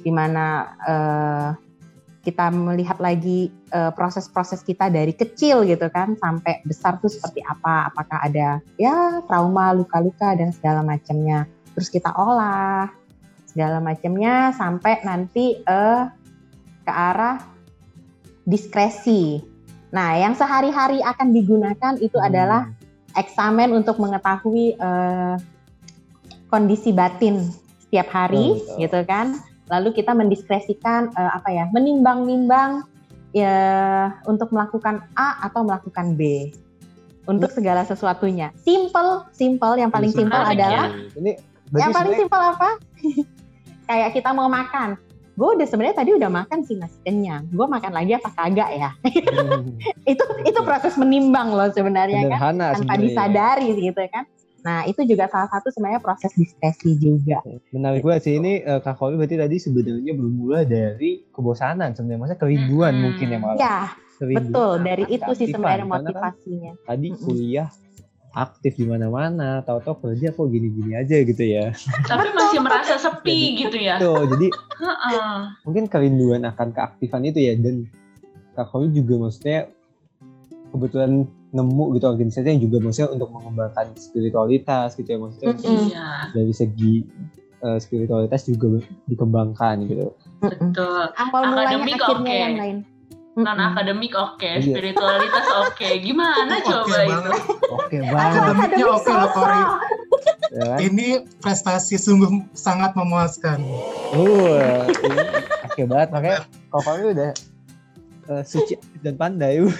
di 0.00 0.08
mana 0.08 0.72
eh, 0.80 1.48
kita 2.24 2.48
melihat 2.48 2.96
lagi 3.04 3.52
eh, 3.68 3.92
proses-proses 3.92 4.64
kita 4.64 4.88
dari 4.88 5.12
kecil 5.12 5.68
gitu 5.68 5.92
kan 5.92 6.16
sampai 6.16 6.64
besar 6.64 6.96
tuh 7.04 7.12
seperti 7.12 7.44
apa, 7.44 7.92
apakah 7.92 8.24
ada 8.24 8.64
ya 8.80 9.20
trauma, 9.28 9.76
luka-luka 9.76 10.32
dan 10.32 10.48
segala 10.56 10.80
macamnya. 10.80 11.44
Terus 11.76 11.92
kita 11.92 12.16
olah 12.16 12.88
segala 13.44 13.78
macamnya 13.78 14.56
sampai 14.56 15.04
nanti 15.04 15.60
eh 15.60 16.02
ke 16.84 16.92
arah 16.92 17.44
diskresi. 18.48 19.53
Nah, 19.94 20.18
yang 20.18 20.34
sehari-hari 20.34 20.98
akan 21.06 21.30
digunakan 21.30 21.94
itu 22.02 22.18
Hmm. 22.18 22.26
adalah 22.26 22.62
eksamen 23.14 23.70
untuk 23.70 24.02
mengetahui 24.02 24.74
eh, 24.74 25.36
kondisi 26.50 26.90
batin 26.90 27.46
setiap 27.86 28.10
hari, 28.10 28.58
Betul. 28.58 28.78
gitu 28.82 29.00
kan. 29.06 29.26
Lalu 29.70 29.94
kita 29.94 30.10
mendiskresikan 30.18 31.14
eh, 31.14 31.30
apa 31.30 31.48
ya, 31.54 31.70
menimbang-nimbang 31.70 32.90
ya 33.30 33.54
untuk 34.26 34.50
melakukan 34.50 35.06
A 35.14 35.46
atau 35.46 35.62
melakukan 35.62 36.18
B 36.18 36.50
untuk 37.30 37.54
segala 37.54 37.86
sesuatunya. 37.86 38.50
Simple, 38.66 39.30
simple. 39.30 39.78
Yang 39.78 39.90
paling 39.94 40.12
simple 40.12 40.42
adalah 40.42 40.90
Ini 41.14 41.32
berarti 41.70 41.80
yang 41.80 41.92
paling 41.94 42.14
simpel 42.18 42.40
apa? 42.42 42.68
Kayak 43.88 44.10
kita 44.16 44.30
mau 44.34 44.50
makan. 44.50 44.98
Gue 45.34 45.48
udah 45.58 45.66
sebenarnya 45.66 45.98
tadi 45.98 46.10
udah 46.14 46.30
makan 46.30 46.62
sih 46.62 46.78
masih 46.78 47.00
kenyang. 47.02 47.50
Gue 47.50 47.66
makan 47.66 47.90
lagi 47.90 48.14
apa 48.14 48.30
kagak 48.30 48.70
ya? 48.70 48.90
Hmm, 49.02 49.82
itu 50.12 50.22
itu 50.46 50.60
proses 50.62 50.94
menimbang 50.94 51.50
loh 51.50 51.66
sebenarnya 51.74 52.30
kan 52.30 52.54
tanpa 52.54 52.78
sebenarnya. 52.78 53.02
disadari 53.02 53.68
gitu 53.74 54.02
kan. 54.14 54.24
Nah 54.64 54.86
itu 54.88 55.02
juga 55.04 55.28
salah 55.28 55.50
satu 55.50 55.74
sebenarnya 55.74 56.00
proses 56.00 56.30
diskresi 56.38 56.96
juga. 56.96 57.42
Menarik 57.74 58.00
banget 58.00 58.22
sih 58.24 58.34
ini 58.38 58.62
eh, 58.62 58.80
Kak 58.80 58.94
Koli 58.96 59.18
berarti 59.18 59.36
tadi 59.36 59.56
sebenarnya 59.58 60.12
bermula 60.14 60.62
dari 60.64 61.26
kebosanan 61.28 61.92
sebenarnya, 61.92 62.20
maksudnya 62.22 62.40
kerinduan 62.40 62.92
Hmm. 62.94 63.02
mungkin 63.02 63.26
ya 63.28 63.38
malah. 63.42 63.58
Ya 63.58 63.78
Kerinduan 64.14 64.46
betul 64.54 64.72
dari 64.86 65.04
itu 65.10 65.30
sih 65.34 65.46
sebenarnya 65.50 65.84
kan 65.84 65.92
motivasinya. 65.98 66.72
Tadi 66.86 67.08
Mm-mm. 67.10 67.20
kuliah 67.20 67.68
aktif 68.34 68.74
di 68.74 68.84
mana-mana, 68.84 69.62
tahu-tahu 69.62 70.10
kerja 70.10 70.34
kok 70.34 70.50
gini-gini 70.50 70.98
aja 70.98 71.22
gitu 71.22 71.42
ya. 71.46 71.70
Tapi 72.10 72.34
masih 72.34 72.58
merasa 72.60 72.98
sepi 72.98 73.54
gitu 73.62 73.78
ya. 73.78 74.02
Tuh, 74.02 74.26
jadi 74.26 74.50
Heeh. 74.82 75.34
mungkin 75.62 75.86
kerinduan 75.86 76.42
akan 76.42 76.74
keaktifan 76.74 77.24
itu 77.30 77.38
ya 77.38 77.54
dan 77.54 77.86
Kak 78.58 78.70
Koli 78.70 78.90
juga 78.90 79.18
maksudnya 79.26 79.70
kebetulan 80.74 81.26
nemu 81.54 81.84
gitu 81.94 82.06
organisasi 82.10 82.46
yang 82.50 82.62
juga 82.66 82.82
maksudnya 82.82 83.14
untuk 83.14 83.30
mengembangkan 83.30 83.94
spiritualitas 83.94 84.98
gitu 84.98 85.06
ya 85.14 85.18
maksudnya 85.22 85.54
Mm-mm. 85.54 85.82
Iya, 85.86 86.08
dari 86.34 86.52
segi 86.54 86.94
eh, 87.62 87.78
spiritualitas 87.78 88.50
juga 88.50 88.82
dikembangkan 89.06 89.86
gitu. 89.86 90.10
Betul. 90.42 91.14
Awal 91.14 91.42
mulanya 91.54 91.78
Akademik 91.78 92.02
akhirnya 92.02 92.34
oke. 92.34 92.34
yang 92.34 92.56
lain. 92.58 92.78
Non 93.34 93.58
akademik 93.58 94.14
oke, 94.14 94.46
Iya. 94.46 94.62
spiritualitas 94.62 95.46
oke. 95.60 95.88
Gimana 95.98 96.54
Oke 96.54 96.64
coba 96.64 96.96
itu? 96.96 97.10
banget. 97.10 97.32
Oke 97.66 97.96
Ah, 97.96 98.06
banget 98.06 98.30
Akademiknya 98.30 98.86
oke 98.86 99.10
loh, 99.10 99.28
Kori. 99.28 99.58
sosok. 99.58 99.80
ya 100.54 100.62
kan? 100.64 100.78
Ini 100.80 101.06
prestasi 101.42 101.94
sungguh 101.96 102.30
sangat 102.52 102.94
memuaskan. 102.94 103.58
Uh, 104.14 104.86
ini 104.86 105.18
oke 105.64 105.82
banget 105.84 106.08
makanya 106.10 106.38
Koli 106.70 107.10
udah 107.12 107.30
eh, 108.24 108.42
suci 108.42 108.74
dan 109.00 109.14
pandai. 109.14 109.58
Waduh, 109.58 109.74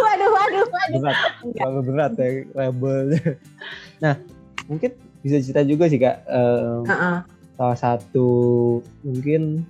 waduh, 0.00 0.30
waduh, 0.32 0.64
waduh. 0.66 0.98
berat 0.98 1.18
terlalu 1.52 1.80
berat 1.84 2.12
ya 2.14 2.28
labelnya 2.54 3.22
nah 3.96 4.14
mungkin 4.64 4.90
bisa 5.20 5.38
cerita 5.38 5.62
juga 5.62 5.86
sih 5.86 5.96
kak 5.96 6.24
em, 6.24 6.82
Heeh. 6.84 7.16
salah 7.54 7.78
satu 7.78 8.28
mungkin 9.00 9.62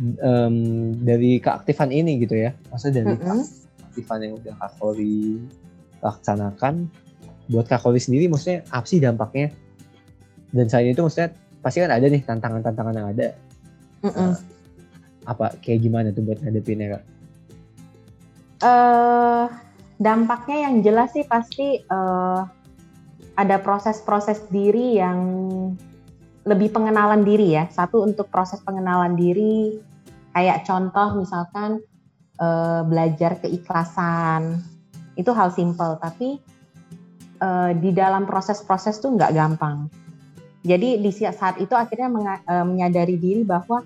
em, 0.00 0.54
dari 1.00 1.40
keaktifan 1.40 1.90
ini 1.92 2.20
gitu 2.20 2.36
ya 2.36 2.52
maksudnya 2.68 3.02
dari 3.02 3.14
Mm-mm. 3.16 3.40
keaktifan 3.80 4.18
yang 4.24 4.32
udah 4.36 4.54
kak 4.60 4.72
Koli 4.76 5.40
laksanakan 6.04 6.74
buat 7.48 7.66
kak 7.66 7.80
Koli 7.80 8.00
sendiri 8.00 8.28
maksudnya 8.28 8.64
apa 8.72 8.86
sih 8.86 9.00
dampaknya 9.00 9.52
dan 10.52 10.66
selain 10.68 10.92
itu 10.92 11.02
maksudnya 11.02 11.30
pasti 11.64 11.82
kan 11.82 11.92
ada 11.92 12.06
nih 12.06 12.22
tantangan-tantangan 12.22 12.94
yang 12.94 13.08
ada 13.10 13.26
Mm-mm. 14.04 14.30
apa 15.26 15.56
kayak 15.64 15.80
gimana 15.82 16.12
tuh 16.12 16.22
buat 16.22 16.38
ngadepinnya 16.44 17.00
kak 17.00 17.02
eh 18.56 19.44
dampaknya 19.96 20.68
yang 20.68 20.74
jelas 20.84 21.12
sih 21.16 21.24
pasti 21.24 21.80
eh, 21.80 22.40
ada 23.36 23.56
proses-proses 23.60 24.48
diri 24.48 24.96
yang 24.96 25.20
lebih 26.46 26.70
pengenalan 26.70 27.26
diri 27.26 27.58
ya. 27.58 27.66
Satu 27.68 28.06
untuk 28.06 28.30
proses 28.30 28.62
pengenalan 28.62 29.18
diri, 29.18 29.82
kayak 30.30 30.62
contoh 30.62 31.18
misalkan 31.18 31.82
uh, 32.38 32.86
belajar 32.86 33.42
keikhlasan. 33.42 34.62
Itu 35.18 35.34
hal 35.34 35.50
simple, 35.50 35.98
tapi 35.98 36.38
uh, 37.42 37.74
di 37.74 37.90
dalam 37.90 38.24
proses-proses 38.24 39.02
tuh 39.02 39.18
nggak 39.18 39.34
gampang. 39.34 39.90
Jadi 40.62 41.02
di 41.02 41.10
saat 41.10 41.58
itu 41.58 41.74
akhirnya 41.74 42.10
uh, 42.46 42.66
menyadari 42.66 43.18
diri 43.18 43.42
bahwa 43.42 43.82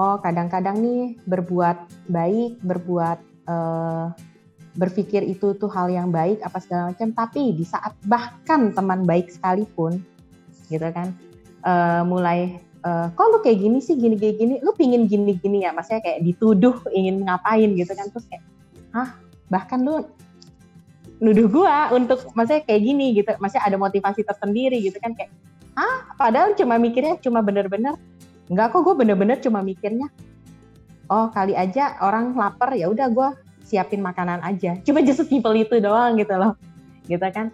oh 0.00 0.16
kadang-kadang 0.24 0.80
nih 0.80 1.20
berbuat 1.28 2.08
baik, 2.08 2.64
berbuat 2.64 3.18
uh, 3.48 4.08
berpikir 4.70 5.26
itu 5.26 5.58
tuh 5.58 5.68
hal 5.68 5.90
yang 5.90 6.08
baik 6.14 6.40
apa 6.40 6.62
segala 6.62 6.94
macam, 6.94 7.12
tapi 7.12 7.52
di 7.52 7.66
saat 7.66 7.92
bahkan 8.06 8.70
teman 8.70 9.02
baik 9.02 9.28
sekalipun, 9.28 9.98
gitu 10.70 10.88
kan, 10.94 11.10
uh, 11.64 12.02
mulai 12.06 12.60
uh, 12.84 13.08
kok 13.12 13.26
lu 13.30 13.38
kayak 13.44 13.58
gini 13.60 13.78
sih? 13.80 13.96
Gini 13.96 14.16
gini 14.16 14.34
gini. 14.36 14.54
Lu 14.60 14.72
pingin 14.76 15.08
gini 15.08 15.36
gini 15.36 15.64
ya? 15.64 15.74
Maksudnya 15.74 16.00
kayak 16.04 16.20
dituduh 16.24 16.76
ingin 16.92 17.24
ngapain 17.24 17.70
gitu 17.76 17.92
kan? 17.96 18.06
Terus 18.12 18.26
kayak 18.28 18.44
hah? 18.92 19.08
Bahkan 19.50 19.78
lu 19.82 20.06
nuduh 21.20 21.48
gua 21.52 21.92
untuk 21.92 22.24
maksudnya 22.32 22.64
kayak 22.64 22.82
gini 22.82 23.06
gitu. 23.16 23.30
Maksudnya 23.36 23.64
ada 23.66 23.76
motivasi 23.76 24.24
tersendiri 24.24 24.80
gitu 24.80 24.96
kan? 25.00 25.12
Kayak 25.16 25.32
ah 25.78 26.12
padahal 26.18 26.52
cuma 26.58 26.76
mikirnya 26.76 27.16
cuma 27.20 27.40
bener-bener. 27.40 27.96
Enggak 28.50 28.74
kok 28.74 28.82
gue 28.82 28.94
bener-bener 28.98 29.38
cuma 29.38 29.62
mikirnya 29.62 30.10
oh 31.10 31.26
kali 31.34 31.58
aja 31.58 31.98
orang 32.02 32.32
lapar 32.38 32.70
ya 32.78 32.86
udah 32.86 33.10
gue 33.10 33.28
siapin 33.66 33.98
makanan 33.98 34.42
aja 34.46 34.78
cuma 34.86 35.02
just 35.02 35.26
simple 35.26 35.54
itu 35.58 35.82
doang 35.82 36.16
gitu 36.16 36.34
loh. 36.38 36.54
Gitu 37.10 37.26
kan? 37.34 37.50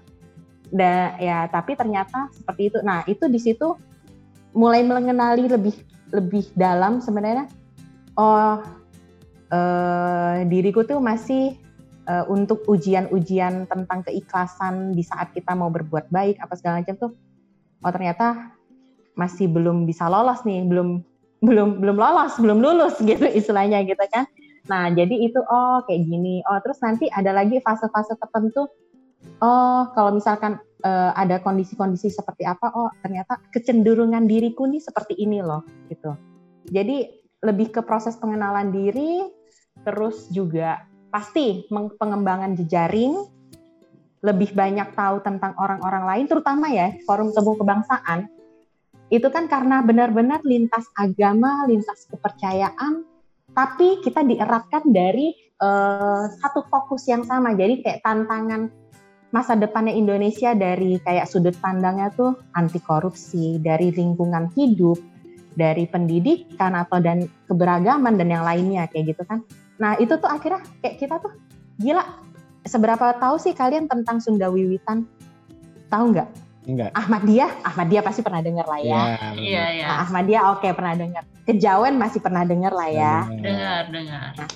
Da, 0.68 1.16
ya 1.16 1.48
tapi 1.48 1.72
ternyata 1.76 2.28
seperti 2.36 2.68
itu. 2.68 2.78
Nah 2.84 3.04
itu 3.08 3.24
di 3.32 3.40
situ 3.40 3.76
mulai 4.56 4.80
mengenali 4.80 5.46
lebih 5.46 5.76
lebih 6.16 6.48
dalam 6.56 7.04
sebenarnya 7.04 7.44
oh 8.16 8.64
uh, 9.52 10.36
diriku 10.48 10.80
tuh 10.88 10.96
masih 10.96 11.60
uh, 12.08 12.24
untuk 12.32 12.64
ujian-ujian 12.64 13.68
tentang 13.68 14.00
keikhlasan 14.08 14.96
di 14.96 15.04
saat 15.04 15.36
kita 15.36 15.52
mau 15.52 15.68
berbuat 15.68 16.08
baik 16.08 16.40
apa 16.40 16.56
segala 16.56 16.80
macam 16.80 16.96
tuh 16.96 17.12
oh 17.84 17.92
ternyata 17.92 18.56
masih 19.16 19.52
belum 19.52 19.84
bisa 19.84 20.08
lolos 20.08 20.40
nih 20.48 20.64
belum 20.64 21.04
belum 21.44 21.84
belum 21.84 21.96
lolos 21.96 22.40
belum 22.40 22.58
lulus 22.64 22.96
gitu 23.08 23.28
istilahnya 23.28 23.84
gitu 23.84 24.00
kan. 24.08 24.24
Nah 24.66 24.90
jadi 24.90 25.14
itu 25.14 25.38
oh 25.38 25.84
kayak 25.84 26.04
gini. 26.08 26.40
Oh 26.48 26.58
terus 26.64 26.80
nanti 26.80 27.06
ada 27.12 27.30
lagi 27.30 27.60
fase-fase 27.60 28.16
tertentu 28.18 28.66
oh 29.40 29.90
kalau 29.92 30.14
misalkan 30.16 30.58
uh, 30.84 31.12
ada 31.16 31.40
kondisi-kondisi 31.40 32.12
seperti 32.12 32.46
apa 32.46 32.72
oh 32.74 32.90
ternyata 33.00 33.40
kecenderungan 33.50 34.24
diriku 34.28 34.68
nih 34.68 34.82
seperti 34.82 35.18
ini 35.18 35.40
loh 35.40 35.64
gitu. 35.88 36.14
Jadi 36.66 37.06
lebih 37.44 37.70
ke 37.70 37.80
proses 37.86 38.18
pengenalan 38.18 38.74
diri 38.74 39.22
terus 39.86 40.26
juga 40.32 40.82
pasti 41.12 41.68
pengembangan 41.70 42.58
jejaring 42.58 43.14
lebih 44.24 44.56
banyak 44.56 44.90
tahu 44.96 45.22
tentang 45.22 45.54
orang-orang 45.60 46.04
lain 46.08 46.24
terutama 46.26 46.66
ya 46.72 46.96
forum 47.06 47.30
temu 47.30 47.54
kebangsaan. 47.54 48.26
Itu 49.06 49.30
kan 49.30 49.46
karena 49.46 49.86
benar-benar 49.86 50.42
lintas 50.42 50.90
agama 50.98 51.62
lintas 51.70 52.10
kepercayaan 52.10 53.06
tapi 53.54 54.02
kita 54.02 54.26
dieratkan 54.26 54.90
dari 54.90 55.32
uh, 55.62 56.26
satu 56.42 56.66
fokus 56.66 57.06
yang 57.06 57.22
sama. 57.22 57.54
Jadi 57.54 57.86
kayak 57.86 58.02
tantangan 58.02 58.68
masa 59.36 59.52
depannya 59.52 59.92
Indonesia 59.92 60.56
dari 60.56 60.96
kayak 61.04 61.28
sudut 61.28 61.52
pandangnya 61.60 62.08
tuh 62.16 62.40
anti 62.56 62.80
korupsi, 62.80 63.60
dari 63.60 63.92
lingkungan 63.92 64.48
hidup, 64.56 64.96
dari 65.52 65.84
pendidikan 65.84 66.72
atau 66.72 67.04
dan 67.04 67.28
keberagaman 67.44 68.16
dan 68.16 68.32
yang 68.32 68.48
lainnya 68.48 68.88
kayak 68.88 69.12
gitu 69.12 69.28
kan. 69.28 69.44
Nah 69.76 70.00
itu 70.00 70.16
tuh 70.16 70.24
akhirnya 70.24 70.64
kayak 70.80 70.96
kita 70.96 71.20
tuh 71.20 71.36
gila. 71.76 72.24
Seberapa 72.64 73.12
tahu 73.20 73.36
sih 73.36 73.52
kalian 73.52 73.92
tentang 73.92 74.24
Sunda 74.24 74.48
Wiwitan? 74.48 75.04
Tahu 75.92 76.16
nggak? 76.16 76.28
Enggak. 76.66 76.90
Ahmad 76.98 77.22
Dia, 77.28 77.46
Ahmad 77.62 77.86
Dia 77.92 78.00
pasti 78.02 78.26
pernah 78.26 78.42
dengar 78.42 78.66
lah 78.66 78.80
ya. 78.82 79.02
Iya, 79.38 79.64
iya. 79.70 79.86
Nah, 79.86 79.96
Ahmad 80.02 80.24
Dia 80.26 80.40
oke 80.50 80.64
okay, 80.64 80.72
pernah 80.74 80.98
dengar. 80.98 81.22
Kejawen 81.46 81.94
masih 81.94 82.18
pernah 82.24 82.42
dengar 82.42 82.72
lah 82.74 82.90
ya. 82.90 83.14
Dengar, 83.30 83.82
dengar. 83.92 84.34
Nah, 84.34 84.48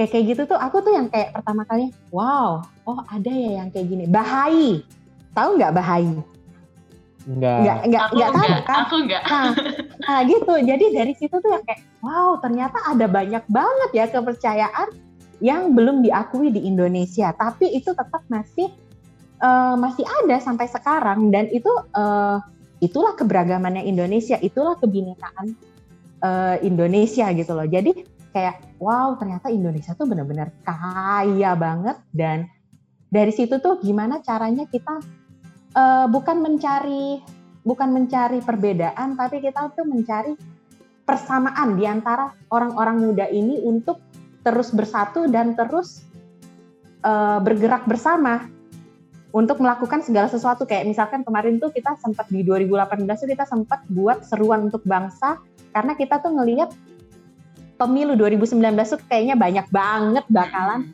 kayak 0.00 0.16
kayak 0.16 0.24
gitu 0.32 0.42
tuh 0.48 0.56
aku 0.56 0.80
tuh 0.80 0.96
yang 0.96 1.12
kayak 1.12 1.36
pertama 1.36 1.60
kali 1.68 1.92
wow 2.08 2.64
oh 2.88 2.98
ada 3.12 3.28
ya 3.28 3.60
yang 3.60 3.68
kayak 3.68 3.84
gini 3.84 4.08
bahai 4.08 4.80
tahu 5.36 5.60
nggak 5.60 5.76
bahai 5.76 6.08
Enggak. 7.28 7.60
Enggak, 7.60 7.78
enggak, 7.84 8.00
aku 8.00 8.16
enggak 8.16 8.32
tahu 8.32 8.48
kan? 8.64 8.78
Aku 8.80 8.94
enggak. 9.04 9.22
Nah, 9.28 9.48
nah, 10.08 10.20
gitu. 10.24 10.54
Jadi 10.56 10.84
dari 10.88 11.12
situ 11.20 11.36
tuh 11.36 11.50
yang 11.52 11.64
kayak, 11.68 11.84
wow, 12.00 12.40
ternyata 12.40 12.78
ada 12.88 13.06
banyak 13.06 13.44
banget 13.44 13.90
ya 13.92 14.04
kepercayaan 14.08 14.88
yang 15.44 15.76
belum 15.76 16.00
diakui 16.00 16.48
di 16.48 16.64
Indonesia, 16.64 17.28
tapi 17.36 17.68
itu 17.76 17.92
tetap 17.92 18.24
masih 18.32 18.72
uh, 19.44 19.76
masih 19.76 20.08
ada 20.24 20.40
sampai 20.40 20.64
sekarang 20.68 21.28
dan 21.28 21.48
itu 21.52 21.68
uh, 21.92 22.40
itulah 22.80 23.12
keberagamannya 23.12 23.84
Indonesia, 23.84 24.40
itulah 24.40 24.80
kebinekaan 24.80 25.52
uh, 26.24 26.56
Indonesia 26.64 27.28
gitu 27.36 27.52
loh. 27.52 27.68
Jadi 27.68 28.19
kayak 28.30 28.78
wow 28.78 29.14
ternyata 29.18 29.50
Indonesia 29.50 29.94
tuh 29.94 30.06
benar-benar 30.06 30.54
kaya 30.62 31.52
banget. 31.54 31.96
Dan 32.10 32.46
dari 33.10 33.34
situ 33.34 33.58
tuh 33.58 33.82
gimana 33.82 34.22
caranya 34.22 34.66
kita 34.70 35.02
uh, 35.74 36.06
bukan 36.06 36.42
mencari 36.42 37.20
bukan 37.60 37.92
mencari 37.92 38.40
perbedaan 38.40 39.20
tapi 39.20 39.44
kita 39.44 39.68
tuh 39.76 39.84
mencari 39.84 40.32
persamaan 41.04 41.76
di 41.76 41.84
antara 41.84 42.32
orang-orang 42.54 43.02
muda 43.02 43.26
ini 43.28 43.60
untuk 43.66 43.98
terus 44.46 44.70
bersatu 44.72 45.26
dan 45.28 45.58
terus 45.58 46.06
uh, 47.02 47.42
bergerak 47.42 47.84
bersama 47.84 48.46
untuk 49.30 49.62
melakukan 49.62 50.02
segala 50.02 50.30
sesuatu. 50.30 50.66
Kayak 50.66 50.90
misalkan 50.90 51.26
kemarin 51.26 51.58
tuh 51.58 51.70
kita 51.74 51.98
sempat 51.98 52.30
di 52.30 52.46
2018 52.46 53.06
tuh 53.06 53.28
kita 53.30 53.44
sempat 53.46 53.82
buat 53.90 54.22
seruan 54.26 54.70
untuk 54.70 54.82
bangsa 54.86 55.42
karena 55.74 55.94
kita 55.94 56.18
tuh 56.22 56.34
ngelihat 56.34 56.70
pemilu 57.80 58.12
2019 58.12 58.60
tuh 58.84 59.00
kayaknya 59.08 59.40
banyak 59.40 59.66
banget 59.72 60.24
bakalan 60.28 60.92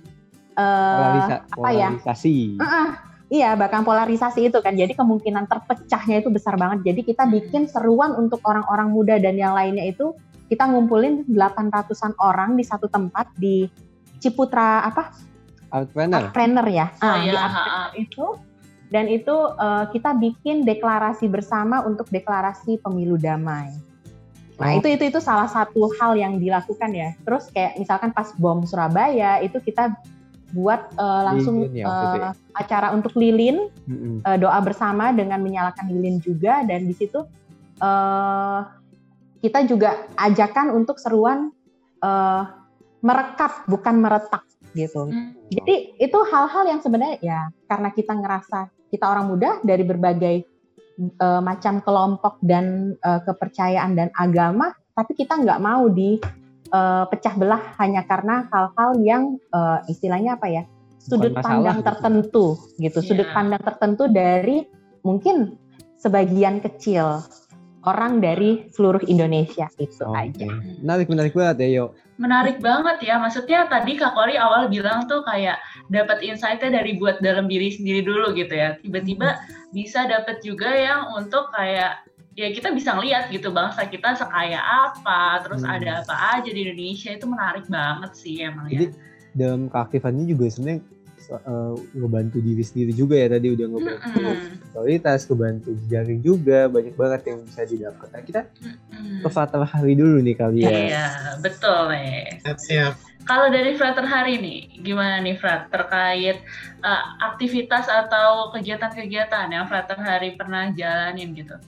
uh, 0.54 1.42
apa 1.42 1.68
ya? 1.74 1.90
Polarisasi. 1.98 2.54
Uh 2.54 2.62
-uh, 2.62 2.86
iya, 3.26 3.58
bahkan 3.58 3.82
polarisasi 3.82 4.46
itu 4.46 4.58
kan. 4.62 4.78
Jadi 4.78 4.94
kemungkinan 4.94 5.50
terpecahnya 5.50 6.22
itu 6.22 6.30
besar 6.30 6.54
banget. 6.54 6.94
Jadi 6.94 7.02
kita 7.02 7.26
bikin 7.26 7.66
seruan 7.66 8.14
untuk 8.14 8.38
orang-orang 8.46 8.94
muda 8.94 9.18
dan 9.18 9.34
yang 9.34 9.58
lainnya 9.58 9.90
itu 9.90 10.14
kita 10.46 10.70
ngumpulin 10.70 11.26
800-an 11.26 12.14
orang 12.22 12.54
di 12.54 12.62
satu 12.62 12.86
tempat 12.86 13.34
di 13.34 13.66
Ciputra 14.22 14.86
apa? 14.86 15.10
Outpreneur. 15.74 16.30
Outpreneur 16.30 16.66
ya. 16.70 16.86
Oh, 17.02 17.10
ah, 17.10 17.16
iya, 17.20 17.42
di 17.92 18.06
itu 18.06 18.26
dan 18.86 19.10
itu 19.10 19.34
uh, 19.34 19.90
kita 19.90 20.14
bikin 20.14 20.62
deklarasi 20.62 21.26
bersama 21.26 21.82
untuk 21.82 22.06
deklarasi 22.08 22.78
pemilu 22.78 23.18
damai. 23.18 23.74
Nah, 24.56 24.72
oh. 24.72 24.78
itu 24.80 24.88
itu 24.88 25.04
itu 25.12 25.20
salah 25.20 25.48
satu 25.48 25.92
hal 26.00 26.16
yang 26.16 26.40
dilakukan 26.40 26.90
ya. 26.92 27.12
Terus 27.24 27.52
kayak 27.52 27.76
misalkan 27.76 28.10
pas 28.12 28.32
bom 28.40 28.64
Surabaya 28.64 29.44
itu 29.44 29.60
kita 29.60 29.92
buat 30.56 30.94
uh, 30.96 31.22
langsung 31.26 31.68
lilin, 31.68 31.82
ya, 31.82 31.84
uh, 31.84 32.30
acara 32.56 32.94
untuk 32.94 33.12
lilin 33.18 33.68
mm-hmm. 33.68 34.24
uh, 34.24 34.38
doa 34.38 34.56
bersama 34.62 35.10
dengan 35.12 35.42
menyalakan 35.42 35.90
lilin 35.90 36.22
juga 36.22 36.62
dan 36.64 36.86
di 36.86 36.94
situ 36.94 37.26
uh, 37.82 38.60
kita 39.42 39.66
juga 39.68 40.06
ajakan 40.16 40.72
untuk 40.72 40.96
seruan 41.02 41.50
uh, 42.00 42.42
merekat 43.02 43.66
bukan 43.68 44.00
meretak 44.00 44.46
gitu. 44.72 45.10
Mm. 45.10 45.34
Jadi 45.50 45.76
itu 46.00 46.18
hal-hal 46.30 46.64
yang 46.70 46.80
sebenarnya 46.80 47.16
ya 47.20 47.40
karena 47.68 47.92
kita 47.92 48.16
ngerasa 48.16 48.70
kita 48.88 49.04
orang 49.04 49.26
muda 49.28 49.60
dari 49.66 49.82
berbagai 49.82 50.55
uh, 50.98 51.40
macam 51.44 51.80
kelompok 51.84 52.40
dan 52.44 52.96
uh, 53.04 53.20
kepercayaan 53.24 53.96
dan 53.96 54.08
agama, 54.16 54.72
tapi 54.96 55.12
kita 55.16 55.36
nggak 55.36 55.60
mau 55.60 55.88
di 55.92 56.16
uh, 56.72 57.04
pecah 57.08 57.34
belah 57.36 57.62
hanya 57.80 58.04
karena 58.08 58.48
hal-hal 58.50 58.90
yang 59.02 59.22
uh, 59.52 59.84
istilahnya 59.86 60.40
apa 60.40 60.48
ya 60.48 60.62
sudut 60.98 61.38
pandang 61.38 61.80
gitu. 61.80 61.86
tertentu 61.86 62.44
gitu, 62.82 62.98
yeah. 62.98 63.06
sudut 63.06 63.28
pandang 63.30 63.62
tertentu 63.62 64.10
dari 64.10 64.66
mungkin 65.06 65.54
sebagian 66.02 66.58
kecil 66.58 67.22
orang 67.86 68.18
dari 68.18 68.66
seluruh 68.74 69.00
Indonesia 69.06 69.70
itu 69.78 70.04
oh, 70.04 70.12
aja. 70.12 70.50
Menarik 70.82 71.06
menarik 71.08 71.32
banget 71.32 71.56
ya, 71.64 71.68
yuk 71.82 71.90
menarik 72.16 72.58
banget 72.64 72.98
ya. 73.04 73.20
Maksudnya 73.20 73.68
tadi 73.68 73.96
Kak 74.00 74.16
Kori 74.16 74.40
awal 74.40 74.68
bilang 74.72 75.04
tuh 75.08 75.22
kayak 75.24 75.60
dapat 75.92 76.24
insight-nya 76.24 76.80
dari 76.82 76.96
buat 76.96 77.20
dalam 77.20 77.46
diri 77.46 77.72
sendiri 77.72 78.04
dulu 78.04 78.32
gitu 78.36 78.52
ya. 78.52 78.76
Tiba-tiba 78.80 79.36
bisa 79.72 80.08
dapat 80.08 80.40
juga 80.40 80.72
yang 80.72 81.12
untuk 81.16 81.52
kayak 81.52 82.04
ya 82.36 82.52
kita 82.52 82.72
bisa 82.72 82.92
ngeliat 82.96 83.32
gitu 83.32 83.48
bangsa 83.48 83.88
kita 83.88 84.16
sekaya 84.16 84.60
apa, 84.60 85.40
terus 85.44 85.64
hmm. 85.64 85.72
ada 85.72 85.90
apa 86.04 86.14
aja 86.40 86.50
di 86.52 86.68
Indonesia 86.68 87.16
itu 87.16 87.24
menarik 87.24 87.64
banget 87.68 88.12
sih 88.12 88.44
emang 88.44 88.68
Jadi, 88.68 88.92
ya. 88.92 88.96
dalam 89.32 89.72
keaktifannya 89.72 90.24
juga 90.28 90.52
sebenarnya 90.52 90.84
uh, 91.30 91.74
ngebantu 91.94 92.38
diri 92.38 92.62
sendiri 92.62 92.92
juga 92.94 93.18
ya 93.18 93.28
tadi 93.32 93.52
udah 93.52 93.66
ngebantu 93.66 94.08
mm-hmm. 94.22 94.72
kualitas, 94.72 95.20
ngebantu 95.26 95.70
jaring 95.90 96.20
juga 96.22 96.58
banyak 96.70 96.94
banget 96.94 97.20
yang 97.32 97.38
bisa 97.42 97.62
didapat. 97.66 98.08
Nah, 98.12 98.22
kita 98.22 98.40
mm-hmm. 98.46 99.20
ke 99.26 99.64
Hari 99.66 99.94
dulu 99.98 100.18
nih 100.22 100.36
kali 100.38 100.60
ya. 100.62 100.70
Iya, 100.70 101.06
betul 101.42 101.90
nih. 101.90 102.40
Siap, 102.44 102.58
siap. 102.62 102.94
kalau 103.26 103.50
dari 103.50 103.74
Frater 103.74 104.06
hari 104.06 104.38
nih, 104.38 104.86
gimana 104.86 105.18
nih 105.18 105.34
Frat 105.34 105.66
terkait 105.74 106.38
uh, 106.86 107.02
aktivitas 107.34 107.90
atau 107.90 108.54
kegiatan-kegiatan 108.54 109.50
yang 109.50 109.66
Frater 109.66 109.98
hari 109.98 110.38
pernah 110.38 110.70
jalanin 110.70 111.34
gitu? 111.34 111.58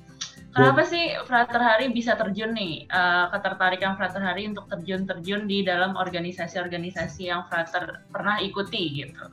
Kenapa 0.59 0.83
sih 0.83 1.14
Frater 1.29 1.61
Hari 1.61 1.92
bisa 1.94 2.16
terjun 2.16 2.51
nih 2.51 2.88
uh, 2.90 3.31
ketertarikan 3.31 3.94
Frater 3.94 4.18
Hari 4.18 4.49
untuk 4.51 4.66
terjun-terjun 4.66 5.47
di 5.47 5.62
dalam 5.62 5.94
organisasi-organisasi 5.94 7.31
yang 7.31 7.47
Frater 7.47 8.03
pernah 8.11 8.40
ikuti 8.42 9.05
gitu? 9.05 9.29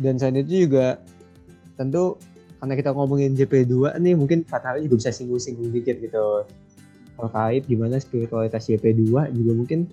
Dan 0.00 0.16
selain 0.16 0.40
itu 0.40 0.64
juga 0.66 0.96
tentu 1.76 2.16
karena 2.60 2.74
kita 2.76 2.92
ngomongin 2.92 3.36
JP2 3.36 4.00
nih 4.00 4.14
mungkin 4.16 4.44
Hari 4.48 4.84
juga 4.84 4.96
bisa 5.00 5.12
singgung-singgung 5.16 5.72
dikit 5.72 5.96
gitu 5.96 6.44
terkait 7.16 7.64
gimana 7.68 7.96
spiritualitas 8.00 8.68
JP2 8.68 9.32
juga 9.32 9.52
mungkin 9.52 9.88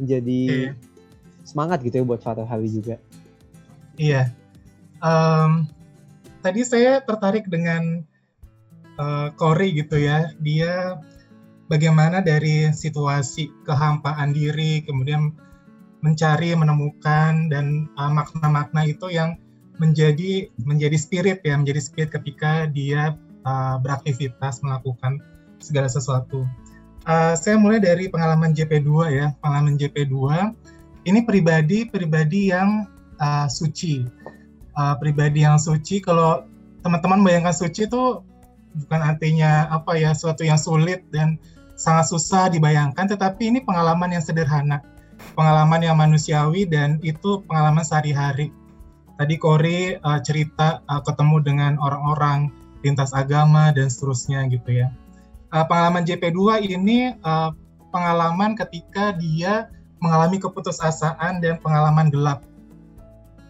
menjadi 0.00 0.72
yeah. 0.72 0.74
semangat 1.44 1.80
gitu 1.84 2.00
ya 2.00 2.04
buat 2.04 2.20
Frater 2.20 2.44
Hari 2.44 2.68
juga. 2.68 2.96
Iya. 3.98 4.30
Um, 5.02 5.66
tadi 6.40 6.62
saya 6.62 7.02
tertarik 7.02 7.50
dengan 7.50 8.06
uh, 8.98 9.28
Cory 9.34 9.74
gitu 9.74 9.98
ya, 9.98 10.30
dia 10.38 11.02
bagaimana 11.66 12.22
dari 12.22 12.70
situasi 12.70 13.50
kehampaan 13.66 14.32
diri, 14.32 14.86
kemudian 14.86 15.34
mencari, 16.00 16.54
menemukan 16.54 17.50
dan 17.50 17.90
uh, 17.98 18.10
makna-makna 18.10 18.86
itu 18.86 19.10
yang 19.10 19.38
menjadi 19.78 20.50
menjadi 20.62 20.96
spirit 20.98 21.38
ya, 21.42 21.54
menjadi 21.54 21.80
spirit 21.82 22.10
ketika 22.10 22.66
dia 22.70 23.14
uh, 23.46 23.76
beraktivitas 23.82 24.62
melakukan 24.62 25.22
segala 25.62 25.86
sesuatu. 25.90 26.46
Uh, 27.08 27.32
saya 27.38 27.56
mulai 27.56 27.80
dari 27.80 28.10
pengalaman 28.10 28.52
JP2 28.52 28.90
ya, 29.14 29.26
pengalaman 29.40 29.78
JP2 29.80 30.16
ini 31.08 31.24
pribadi-pribadi 31.24 32.52
yang 32.52 32.84
uh, 33.22 33.46
suci, 33.48 34.04
uh, 34.76 34.94
pribadi 34.98 35.46
yang 35.46 35.56
suci. 35.56 36.02
Kalau 36.04 36.44
teman-teman 36.82 37.22
bayangkan 37.24 37.54
suci 37.54 37.88
itu 37.88 38.20
bukan 38.84 39.00
artinya 39.02 39.66
apa 39.72 39.96
ya 39.98 40.12
suatu 40.14 40.44
yang 40.44 40.60
sulit 40.60 41.02
dan 41.10 41.40
sangat 41.78 42.10
susah 42.10 42.50
dibayangkan 42.50 43.06
tetapi 43.06 43.50
ini 43.50 43.58
pengalaman 43.62 44.12
yang 44.12 44.22
sederhana 44.22 44.82
pengalaman 45.34 45.80
yang 45.82 45.96
manusiawi 45.98 46.66
dan 46.68 47.02
itu 47.02 47.42
pengalaman 47.46 47.82
sehari-hari 47.84 48.54
tadi 49.18 49.34
Kori 49.36 49.98
uh, 49.98 50.20
cerita 50.22 50.82
uh, 50.86 51.02
ketemu 51.02 51.36
dengan 51.42 51.72
orang-orang 51.82 52.50
lintas 52.86 53.10
agama 53.10 53.74
dan 53.74 53.90
seterusnya 53.90 54.46
gitu 54.50 54.84
ya 54.84 54.88
uh, 55.50 55.64
pengalaman 55.66 56.06
JP2 56.06 56.70
ini 56.70 57.14
uh, 57.26 57.50
pengalaman 57.90 58.54
ketika 58.54 59.16
dia 59.16 59.70
mengalami 59.98 60.38
keputusasaan 60.38 61.42
dan 61.42 61.58
pengalaman 61.58 62.10
gelap 62.10 62.46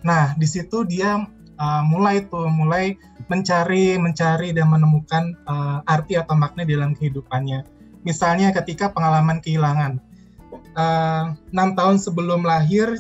nah 0.01 0.33
di 0.39 0.47
situ 0.49 0.87
dia 0.89 1.29
uh, 1.59 1.83
mulai 1.85 2.25
tuh 2.25 2.49
mulai 2.49 2.97
mencari 3.29 3.99
mencari 4.01 4.55
dan 4.57 4.73
menemukan 4.73 5.37
uh, 5.45 5.85
arti 5.85 6.17
atau 6.17 6.35
makna 6.39 6.65
dalam 6.65 6.97
kehidupannya. 6.97 7.67
Misalnya 8.07 8.55
ketika 8.57 8.95
pengalaman 8.95 9.43
kehilangan. 9.45 10.01
Uh, 10.77 11.35
enam 11.51 11.75
tahun 11.75 11.97
sebelum 11.99 12.47
lahir 12.47 12.97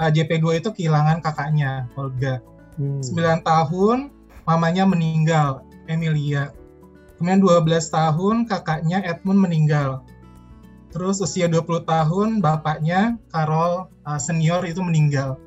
uh, 0.00 0.10
JP2 0.10 0.64
itu 0.64 0.68
kehilangan 0.74 1.20
kakaknya 1.20 1.86
Olga. 1.98 2.40
Hmm. 2.78 3.04
9 3.04 3.44
tahun 3.44 4.10
mamanya 4.48 4.88
meninggal 4.88 5.66
Emilia. 5.86 6.50
Kemudian 7.18 7.38
12 7.38 7.68
tahun 7.92 8.36
kakaknya 8.50 9.04
Edmund 9.06 9.44
meninggal. 9.46 10.02
Terus 10.92 11.22
usia 11.24 11.48
20 11.48 11.88
tahun 11.88 12.28
bapaknya 12.42 13.16
Carol 13.32 13.88
uh, 14.04 14.20
senior 14.20 14.64
itu 14.66 14.82
meninggal. 14.82 15.38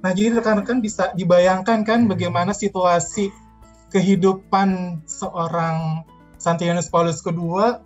Nah, 0.00 0.16
jadi 0.16 0.40
rekan-rekan 0.40 0.80
bisa 0.80 1.12
dibayangkan 1.12 1.84
kan 1.84 2.08
hmm. 2.08 2.10
bagaimana 2.16 2.56
situasi 2.56 3.28
kehidupan 3.90 5.02
seorang 5.04 6.06
Santianus 6.40 6.88
Paulus 6.88 7.20
kedua 7.20 7.84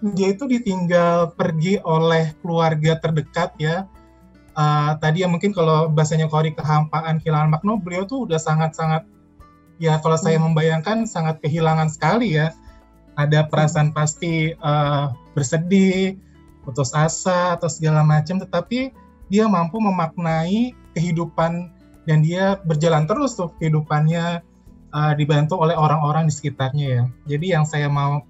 dia 0.00 0.32
itu 0.32 0.48
ditinggal 0.48 1.36
pergi 1.36 1.76
oleh 1.84 2.32
keluarga 2.40 2.96
terdekat 2.96 3.52
ya. 3.60 3.84
Uh, 4.56 4.98
tadi 4.98 5.22
ya 5.22 5.28
mungkin 5.30 5.54
kalau 5.54 5.88
bahasanya 5.88 6.26
Kori 6.26 6.52
kehampaan 6.56 7.22
kehilangan 7.22 7.54
makna, 7.54 7.78
beliau 7.78 8.04
tuh 8.08 8.26
udah 8.26 8.40
sangat-sangat 8.40 9.06
ya 9.80 9.96
kalau 10.02 10.18
saya 10.18 10.36
hmm. 10.36 10.52
membayangkan 10.52 11.04
sangat 11.04 11.40
kehilangan 11.44 11.92
sekali 11.92 12.36
ya. 12.40 12.52
Ada 13.20 13.52
perasaan 13.52 13.92
pasti 13.92 14.56
uh, 14.56 15.12
bersedih, 15.36 16.16
putus 16.64 16.96
asa 16.96 17.58
atau 17.58 17.68
segala 17.68 18.00
macam, 18.00 18.40
tetapi 18.40 18.96
dia 19.28 19.44
mampu 19.44 19.76
memaknai 19.76 20.72
kehidupan 20.96 21.68
dan 22.08 22.18
dia 22.24 22.56
berjalan 22.64 23.04
terus 23.04 23.36
tuh 23.36 23.52
kehidupannya 23.60 24.40
uh, 24.96 25.12
dibantu 25.14 25.60
oleh 25.60 25.76
orang-orang 25.76 26.26
di 26.26 26.32
sekitarnya 26.32 26.86
ya. 26.88 27.02
Jadi 27.36 27.46
yang 27.52 27.68
saya 27.68 27.92
mau 27.92 28.24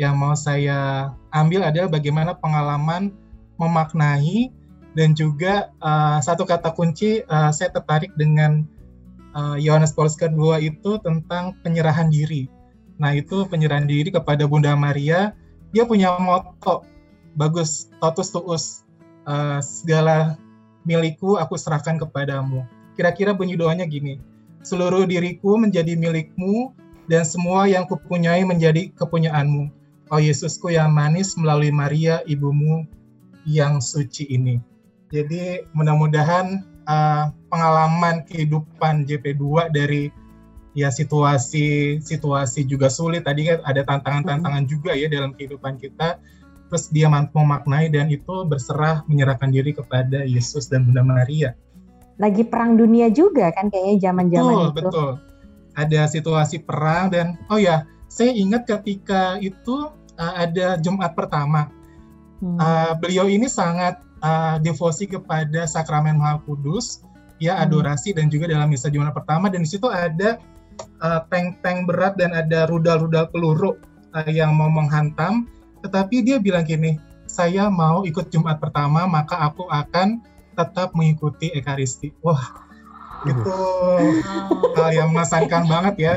yang 0.00 0.16
mau 0.16 0.32
saya 0.32 1.12
ambil 1.32 1.68
adalah 1.68 1.88
bagaimana 1.92 2.32
pengalaman 2.36 3.12
memaknai 3.60 4.48
dan 4.92 5.16
juga 5.16 5.72
uh, 5.80 6.20
satu 6.20 6.44
kata 6.44 6.72
kunci 6.72 7.24
uh, 7.28 7.52
saya 7.52 7.72
tertarik 7.72 8.12
dengan 8.16 8.64
Yohanes 9.56 9.92
uh, 9.92 9.94
Paulus 9.96 10.12
kedua 10.12 10.60
itu 10.60 11.00
tentang 11.00 11.56
penyerahan 11.64 12.12
diri. 12.12 12.52
Nah 13.00 13.16
itu 13.16 13.48
penyerahan 13.48 13.88
diri 13.88 14.12
kepada 14.12 14.44
Bunda 14.44 14.76
Maria. 14.76 15.32
Dia 15.72 15.88
punya 15.88 16.20
moto 16.20 16.84
bagus 17.32 17.88
totus 17.96 18.28
tuus 18.28 18.64
uh, 19.24 19.56
segala 19.64 20.36
milikku 20.84 21.40
aku 21.40 21.56
serahkan 21.56 21.96
kepadamu. 21.96 22.68
Kira-kira 22.92 23.32
bunyi 23.32 23.56
doanya 23.56 23.88
gini, 23.88 24.20
seluruh 24.60 25.08
diriku 25.08 25.56
menjadi 25.56 25.96
milikmu 25.96 26.76
dan 27.08 27.24
semua 27.24 27.64
yang 27.66 27.88
kupunyai 27.88 28.44
menjadi 28.44 28.92
kepunyaanmu. 28.94 29.81
Oh 30.12 30.20
Yesusku 30.20 30.68
yang 30.68 30.92
manis 30.92 31.40
melalui 31.40 31.72
Maria 31.72 32.20
ibumu 32.28 32.84
yang 33.48 33.80
suci 33.80 34.28
ini. 34.28 34.60
Jadi 35.08 35.64
mudah-mudahan 35.72 36.60
uh, 36.84 37.32
pengalaman 37.48 38.20
kehidupan 38.28 39.08
JP2 39.08 39.72
dari 39.72 40.12
ya 40.76 40.92
situasi 40.92 42.00
situasi 42.00 42.64
juga 42.64 42.88
sulit 42.88 43.24
tadi 43.24 43.48
kan 43.48 43.60
ada 43.64 43.84
tantangan-tantangan 43.84 44.64
juga 44.68 44.96
ya 44.96 45.08
dalam 45.08 45.36
kehidupan 45.36 45.76
kita 45.76 46.16
terus 46.72 46.88
dia 46.88 47.04
mampu 47.12 47.36
memaknai 47.36 47.92
dan 47.92 48.08
itu 48.08 48.48
berserah 48.48 49.04
menyerahkan 49.04 49.52
diri 49.52 49.76
kepada 49.76 50.24
Yesus 50.24 50.72
dan 50.72 50.88
Bunda 50.88 51.04
Maria. 51.04 51.52
Lagi 52.16 52.48
perang 52.48 52.80
dunia 52.80 53.12
juga 53.12 53.52
kan 53.52 53.68
kayaknya 53.68 54.12
zaman-zaman 54.12 54.52
itu. 54.52 54.60
Betul, 54.76 54.88
betul. 54.88 55.10
Ada 55.76 56.08
situasi 56.08 56.64
perang 56.64 57.12
dan 57.12 57.36
oh 57.52 57.60
ya, 57.60 57.84
saya 58.08 58.32
ingat 58.32 58.64
ketika 58.64 59.36
itu 59.40 59.92
uh, 60.22 60.34
ada 60.38 60.78
Jumat 60.78 61.18
pertama. 61.18 61.66
Hmm. 62.38 62.58
Uh, 62.58 62.94
beliau 63.02 63.26
ini 63.26 63.50
sangat 63.50 63.98
uh, 64.22 64.62
devosi 64.62 65.10
kepada 65.10 65.66
sakramen 65.66 66.14
Maha 66.14 66.38
Kudus, 66.46 67.02
ya 67.42 67.58
hmm. 67.58 67.64
adorasi 67.66 68.14
dan 68.14 68.30
juga 68.30 68.46
dalam 68.46 68.70
misa 68.70 68.86
Jumat 68.86 69.10
pertama 69.10 69.50
dan 69.50 69.66
di 69.66 69.70
situ 69.70 69.90
ada 69.90 70.38
tank-tank 71.28 71.78
uh, 71.82 71.86
berat 71.90 72.14
dan 72.14 72.30
ada 72.30 72.70
rudal-rudal 72.70 73.26
peluru 73.34 73.74
uh, 74.14 74.30
yang 74.30 74.54
mau 74.54 74.70
menghantam 74.70 75.50
tetapi 75.82 76.22
dia 76.22 76.38
bilang 76.38 76.62
gini, 76.62 76.96
saya 77.26 77.66
mau 77.66 78.06
ikut 78.06 78.30
Jumat 78.30 78.62
pertama, 78.62 79.04
maka 79.10 79.34
aku 79.42 79.66
akan 79.66 80.22
tetap 80.54 80.94
mengikuti 80.94 81.50
Ekaristi. 81.50 82.14
Wah, 82.22 82.38
itu 83.26 83.58
hal 84.78 84.90
yang 84.94 85.10
mengesankan 85.10 85.66
banget 85.66 85.94
ya. 85.98 86.14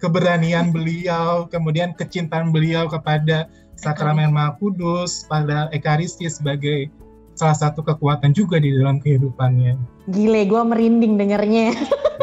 Keberanian 0.00 0.72
beliau, 0.76 1.46
kemudian 1.46 1.92
kecintaan 1.94 2.50
beliau 2.50 2.88
kepada 2.88 3.46
sakramen 3.76 4.32
Maha 4.32 4.56
Kudus, 4.60 5.24
pada 5.28 5.68
Ekaristi 5.72 6.28
sebagai 6.28 6.92
salah 7.38 7.56
satu 7.56 7.80
kekuatan 7.80 8.36
juga 8.36 8.60
di 8.60 8.76
dalam 8.76 9.00
kehidupannya. 9.00 9.76
Gile, 10.12 10.44
gue 10.44 10.60
merinding 10.60 11.16
dengernya. 11.16 11.72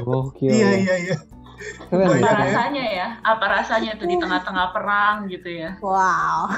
Gokil. 0.06 0.54
iya, 0.54 0.70
iya, 0.78 0.96
iya. 1.10 1.18
Apa 1.90 2.14
ya. 2.20 2.34
rasanya 2.38 2.86
ya? 2.86 3.08
Apa 3.26 3.46
rasanya 3.50 3.92
tuh 3.98 4.06
di 4.06 4.16
tengah-tengah 4.20 4.68
perang 4.76 5.26
gitu 5.32 5.50
ya? 5.50 5.74
Wow. 5.82 6.54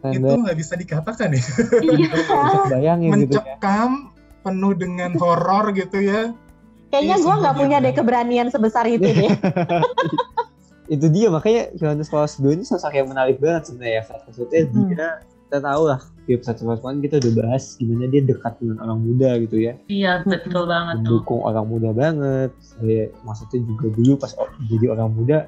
itu 0.00 0.32
nggak 0.32 0.56
bisa 0.56 0.74
dikatakan 0.80 1.36
ya. 1.36 1.44
Iya. 1.80 2.08
Bayangin 2.72 3.10
Mencekam 3.12 3.90
gitu 4.12 4.16
ya. 4.16 4.44
penuh 4.44 4.72
dengan 4.76 5.10
horor 5.16 5.72
gitu 5.76 5.98
ya. 6.00 6.32
Kayaknya 6.90 7.16
gue 7.22 7.34
nggak 7.38 7.56
punya 7.56 7.76
deh 7.78 7.94
keberanian 7.94 8.48
sebesar 8.50 8.84
itu 8.90 9.06
deh. 9.06 9.30
itu 10.94 11.06
dia 11.06 11.30
makanya 11.30 11.70
Yohanes 11.78 12.10
Paulus 12.10 12.34
II 12.42 12.50
ini 12.50 12.66
sosok 12.66 12.90
yang 12.98 13.06
menarik 13.06 13.38
banget 13.38 13.70
sebenarnya. 13.70 14.02
Maksudnya 14.26 14.60
hmm. 14.66 14.74
dia 14.90 15.08
kita 15.22 15.58
tahu 15.62 15.82
lah 15.86 16.00
di 16.26 16.38
episode 16.38 16.58
sebelumnya 16.62 17.02
kita 17.10 17.16
udah 17.22 17.32
bahas 17.42 17.64
gimana 17.78 18.06
dia 18.06 18.22
dekat 18.22 18.54
dengan 18.58 18.78
orang 18.82 18.98
muda 19.02 19.30
gitu 19.38 19.56
ya. 19.58 19.72
Iya 19.86 20.12
betul 20.26 20.66
banget 20.66 20.94
tuh. 21.06 21.22
Mendukung 21.22 21.40
orang 21.46 21.66
muda 21.70 21.90
banget. 21.94 22.50
Saya 22.58 23.10
maksudnya 23.22 23.58
juga 23.66 23.86
dulu 23.94 24.12
pas 24.18 24.34
jadi 24.66 24.86
orang 24.90 25.10
muda. 25.14 25.38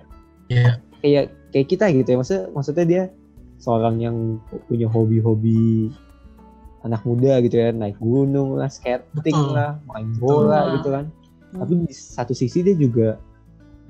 Iya. 0.47 0.63
Yeah. 0.63 0.75
Kayak 1.03 1.25
kayak 1.51 1.67
kita 1.67 1.85
gitu 1.91 2.09
ya. 2.15 2.17
Maksudnya 2.23 2.45
maksudnya 2.55 2.85
dia 2.87 3.03
seorang 3.59 3.99
yang 3.99 4.17
punya 4.71 4.87
hobi-hobi 4.91 5.91
anak 6.83 7.03
muda 7.07 7.39
gitu 7.47 7.63
ya 7.63 7.71
naik 7.71 7.95
gunung 8.03 8.59
lah 8.59 8.67
skating 8.67 9.39
Betul. 9.39 9.55
lah 9.55 9.79
main 9.87 10.11
bola 10.19 10.67
Betul. 10.67 10.75
gitu 10.75 10.89
kan 10.91 11.05
Hmm. 11.53 11.61
tapi 11.61 11.73
di 11.85 11.93
satu 11.93 12.33
sisi 12.33 12.65
dia 12.65 12.73
juga 12.73 13.21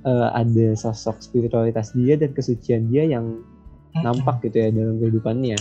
eh, 0.03 0.29
ada 0.35 0.75
sosok 0.75 1.23
spiritualitas 1.23 1.95
dia 1.95 2.19
dan 2.19 2.35
kesucian 2.35 2.91
dia 2.91 3.07
yang 3.07 3.39
nampak 4.03 4.43
gitu 4.43 4.59
ya 4.59 4.69
dalam 4.73 4.99
kehidupannya 4.99 5.55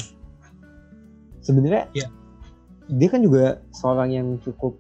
sebenarnya 1.42 1.86
Iya. 1.94 2.08
dia 2.92 3.08
kan 3.10 3.22
juga 3.22 3.60
seorang 3.72 4.10
yang 4.12 4.28
cukup 4.42 4.78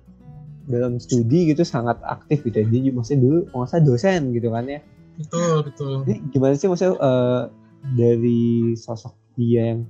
dalam 0.65 1.01
studi 1.01 1.49
gitu 1.51 1.65
sangat 1.65 1.97
aktif 2.05 2.45
gitu 2.45 2.61
ya. 2.61 2.65
dia 2.69 2.79
juga 2.85 2.95
maksudnya 3.01 3.21
dulu 3.21 3.37
kalau 3.49 3.59
nggak 3.61 3.69
salah 3.69 3.85
dosen 3.85 4.21
gitu 4.31 4.47
kan 4.49 4.65
ya 4.69 4.79
Betul, 5.19 5.55
betul. 5.67 5.93
jadi 6.07 6.19
gimana 6.31 6.53
sih 6.55 6.67
maksudnya 6.69 6.95
eh, 6.97 7.41
dari 7.97 8.41
sosok 8.77 9.13
dia 9.35 9.75
yang 9.75 9.81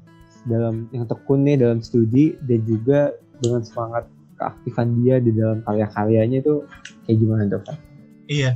dalam 0.47 0.89
yang 0.89 1.05
tekun 1.05 1.45
nih 1.45 1.55
dalam 1.59 1.79
studi 1.85 2.33
dan 2.49 2.59
juga 2.65 3.13
dengan 3.39 3.61
semangat 3.61 4.03
keaktifan 4.41 4.97
dia 5.05 5.21
di 5.21 5.29
dalam 5.37 5.61
karya-karyanya 5.61 6.41
itu 6.41 6.65
kayak 7.05 7.17
gimana 7.21 7.41
tuh 7.45 7.61
Pak? 7.61 7.77
Iya. 8.25 8.51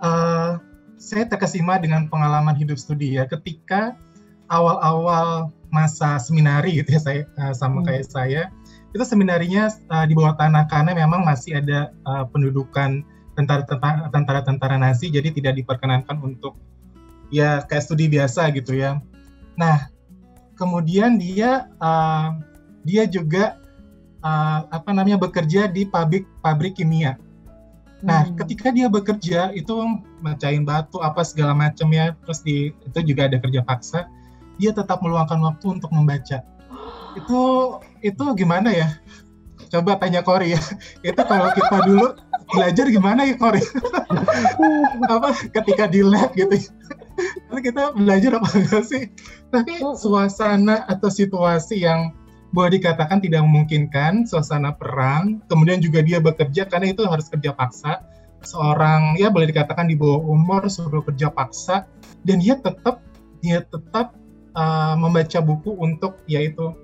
Eh, 0.00 0.50
saya 0.96 1.24
terkesima 1.28 1.76
dengan 1.76 2.08
pengalaman 2.08 2.56
hidup 2.56 2.80
studi 2.80 3.20
ya 3.20 3.28
ketika 3.28 3.92
awal-awal 4.48 5.52
masa 5.68 6.16
seminari 6.16 6.80
gitu 6.80 6.96
ya 6.96 7.00
saya 7.00 7.20
eh, 7.28 7.54
sama 7.56 7.82
Hmm. 7.82 7.86
kayak 7.90 8.04
saya 8.08 8.42
itu 8.92 9.04
seminarinya 9.04 9.68
eh, 9.68 10.06
di 10.08 10.14
bawah 10.16 10.36
tanah 10.36 10.68
karena 10.68 10.96
memang 10.96 11.24
masih 11.24 11.60
ada 11.60 11.92
eh, 11.92 12.24
pendudukan 12.32 13.04
tentara-tentara 13.32 14.12
tentara-tentara 14.12 14.76
Nazi 14.76 15.08
jadi 15.08 15.32
tidak 15.32 15.56
diperkenankan 15.60 16.20
untuk 16.20 16.56
ya 17.32 17.64
kayak 17.64 17.82
studi 17.82 18.12
biasa 18.12 18.52
gitu 18.52 18.76
ya. 18.76 19.00
Nah, 19.56 19.88
kemudian 20.60 21.16
dia 21.16 21.72
eh, 21.80 22.28
dia 22.84 23.06
juga 23.08 23.61
eh, 24.22 24.60
apa 24.70 24.90
namanya 24.94 25.18
bekerja 25.18 25.66
di 25.68 25.86
pabrik 25.86 26.24
pabrik 26.40 26.78
kimia. 26.78 27.18
Nah, 28.02 28.26
Hmm. 28.26 28.34
ketika 28.34 28.74
dia 28.74 28.90
bekerja 28.90 29.54
itu 29.54 29.70
mecahin 30.18 30.66
batu 30.66 30.98
apa 30.98 31.22
segala 31.22 31.54
macam 31.54 31.86
ya, 31.94 32.18
terus 32.26 32.42
di 32.42 32.74
itu 32.74 32.98
juga 33.06 33.30
ada 33.30 33.38
kerja 33.38 33.62
paksa, 33.62 34.10
dia 34.58 34.74
tetap 34.74 34.98
meluangkan 35.06 35.38
waktu 35.38 35.78
untuk 35.78 35.90
membaca. 35.94 36.42
Itu 37.18 37.40
itu 38.00 38.24
gimana 38.34 38.72
ya? 38.72 38.88
Coba 39.70 40.00
tanya 40.00 40.24
Kori 40.24 40.56
ya. 40.56 40.60
Itu 41.06 41.22
kalau 41.22 41.52
kita 41.54 41.76
dulu 41.86 42.16
belajar 42.50 42.90
gimana 42.90 43.22
ya 43.22 43.36
Kori? 43.38 43.62
apa 45.14 45.28
ketika 45.54 45.86
di 45.86 46.02
lab 46.02 46.34
gitu. 46.34 46.58
Lalu 47.52 47.60
kita 47.70 47.92
belajar 47.94 48.40
apa 48.40 48.48
enggak 48.56 48.84
sih? 48.88 49.02
Tapi 49.52 49.78
suasana 50.00 50.88
atau 50.88 51.12
situasi 51.12 51.84
yang 51.84 52.16
boleh 52.52 52.76
dikatakan 52.78 53.18
tidak 53.24 53.40
memungkinkan, 53.42 54.28
suasana 54.28 54.76
perang, 54.76 55.40
kemudian 55.48 55.80
juga 55.80 56.04
dia 56.04 56.20
bekerja 56.20 56.68
karena 56.68 56.92
itu 56.92 57.02
harus 57.08 57.26
kerja 57.32 57.56
paksa. 57.56 58.04
Seorang 58.44 59.16
ya 59.16 59.32
boleh 59.32 59.48
dikatakan 59.48 59.88
di 59.88 59.96
bawah 59.96 60.20
umur 60.20 60.68
suruh 60.68 61.00
kerja 61.00 61.32
paksa 61.32 61.88
dan 62.28 62.42
dia 62.42 62.58
tetap 62.60 63.00
dia 63.40 63.64
tetap 63.64 64.14
uh, 64.52 64.94
membaca 64.98 65.38
buku 65.40 65.72
untuk 65.78 66.20
yaitu 66.28 66.74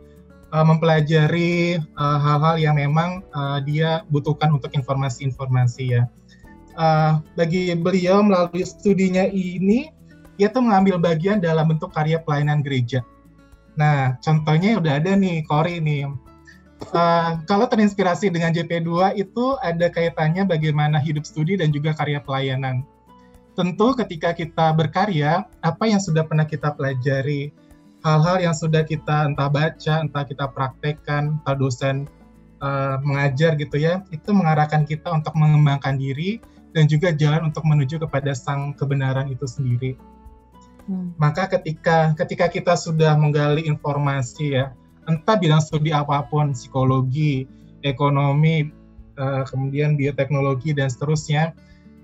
uh, 0.55 0.64
mempelajari 0.64 1.83
uh, 1.99 2.19
hal-hal 2.19 2.57
yang 2.57 2.75
memang 2.79 3.21
uh, 3.35 3.61
dia 3.62 4.07
butuhkan 4.09 4.55
untuk 4.55 4.73
informasi-informasi 4.73 5.85
ya. 5.99 6.03
Uh, 6.79 7.19
bagi 7.35 7.75
beliau 7.75 8.23
melalui 8.23 8.62
studinya 8.62 9.27
ini, 9.27 9.91
dia 10.39 10.47
tuh 10.47 10.62
mengambil 10.62 11.03
bagian 11.03 11.43
dalam 11.43 11.66
bentuk 11.66 11.91
karya 11.91 12.23
pelayanan 12.23 12.62
gereja. 12.62 13.03
Nah, 13.79 14.18
contohnya 14.18 14.83
udah 14.83 14.99
ada 14.99 15.14
nih, 15.14 15.47
Kori 15.47 15.79
nih. 15.79 16.11
Uh, 16.91 17.39
kalau 17.47 17.66
terinspirasi 17.66 18.31
dengan 18.31 18.51
JP2 18.55 19.18
itu 19.18 19.59
ada 19.62 19.87
kaitannya 19.91 20.47
bagaimana 20.47 20.99
hidup 20.99 21.22
studi 21.22 21.55
dan 21.55 21.70
juga 21.70 21.95
karya 21.95 22.18
pelayanan. 22.18 22.83
Tentu 23.55 23.95
ketika 23.99 24.35
kita 24.35 24.74
berkarya, 24.74 25.47
apa 25.62 25.85
yang 25.91 25.99
sudah 25.99 26.22
pernah 26.26 26.47
kita 26.47 26.74
pelajari, 26.74 27.51
hal-hal 28.07 28.39
yang 28.39 28.55
sudah 28.55 28.87
kita 28.87 29.26
entah 29.26 29.51
baca, 29.51 29.95
entah 30.07 30.22
kita 30.22 30.47
praktekkan, 30.55 31.43
entah 31.43 31.57
dosen 31.59 32.07
uh, 32.62 33.03
mengajar 33.03 33.59
gitu 33.59 33.79
ya, 33.79 34.07
itu 34.14 34.31
mengarahkan 34.31 34.87
kita 34.87 35.11
untuk 35.11 35.35
mengembangkan 35.35 35.99
diri 35.99 36.39
dan 36.74 36.87
juga 36.87 37.11
jalan 37.11 37.51
untuk 37.51 37.66
menuju 37.66 37.99
kepada 38.07 38.31
sang 38.35 38.74
kebenaran 38.79 39.26
itu 39.31 39.47
sendiri. 39.47 39.99
Hmm. 40.89 41.12
Maka 41.20 41.47
ketika 41.53 42.16
ketika 42.16 42.49
kita 42.49 42.74
sudah 42.74 43.12
menggali 43.14 43.68
informasi 43.68 44.57
ya, 44.57 44.72
entah 45.05 45.36
bidang 45.36 45.61
studi 45.61 45.93
apa 45.93 46.24
pun, 46.32 46.57
psikologi, 46.57 47.45
ekonomi, 47.84 48.72
uh, 49.20 49.45
kemudian 49.45 50.01
bioteknologi 50.01 50.72
dan 50.72 50.89
seterusnya, 50.89 51.53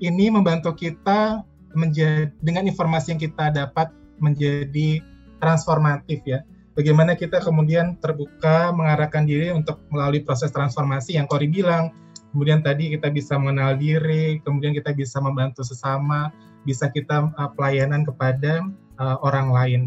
ini 0.04 0.28
membantu 0.28 0.76
kita 0.76 1.40
menjadi 1.72 2.30
dengan 2.44 2.68
informasi 2.68 3.16
yang 3.16 3.20
kita 3.24 3.50
dapat 3.50 3.88
menjadi 4.20 5.00
transformatif 5.40 6.20
ya. 6.28 6.44
Bagaimana 6.74 7.14
kita 7.14 7.38
kemudian 7.38 7.96
terbuka 8.02 8.74
mengarahkan 8.74 9.24
diri 9.24 9.54
untuk 9.54 9.78
melalui 9.94 10.20
proses 10.26 10.50
transformasi 10.50 11.16
yang 11.16 11.30
Kori 11.30 11.46
bilang. 11.46 11.94
Kemudian 12.34 12.66
tadi 12.66 12.90
kita 12.90 13.14
bisa 13.14 13.38
mengenal 13.38 13.78
diri, 13.78 14.42
kemudian 14.42 14.74
kita 14.74 14.90
bisa 14.90 15.22
membantu 15.22 15.62
sesama, 15.62 16.34
bisa 16.66 16.90
kita 16.90 17.30
uh, 17.38 17.50
pelayanan 17.54 18.02
kepada 18.02 18.66
uh, 18.98 19.22
orang 19.22 19.54
lain. 19.54 19.82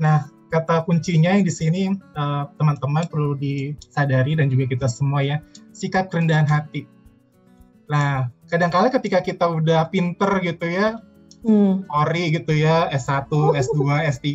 Nah, 0.00 0.24
kata 0.48 0.88
kuncinya 0.88 1.36
yang 1.36 1.44
di 1.44 1.52
sini 1.52 1.92
uh, 2.16 2.48
teman-teman 2.56 3.04
perlu 3.12 3.36
disadari 3.36 4.40
dan 4.40 4.48
juga 4.48 4.72
kita 4.72 4.88
semua 4.88 5.20
ya, 5.20 5.36
sikap 5.76 6.08
kerendahan 6.08 6.48
hati. 6.48 6.88
Nah, 7.92 8.32
kadang-kala 8.48 8.88
ketika 8.88 9.20
kita 9.20 9.44
udah 9.44 9.92
pinter 9.92 10.32
gitu 10.40 10.64
ya, 10.72 10.96
Hmm. 11.46 11.86
ori 11.86 12.34
gitu 12.34 12.50
ya, 12.58 12.90
S1, 12.90 13.30
S2, 13.54 13.78
S3, 14.10 14.26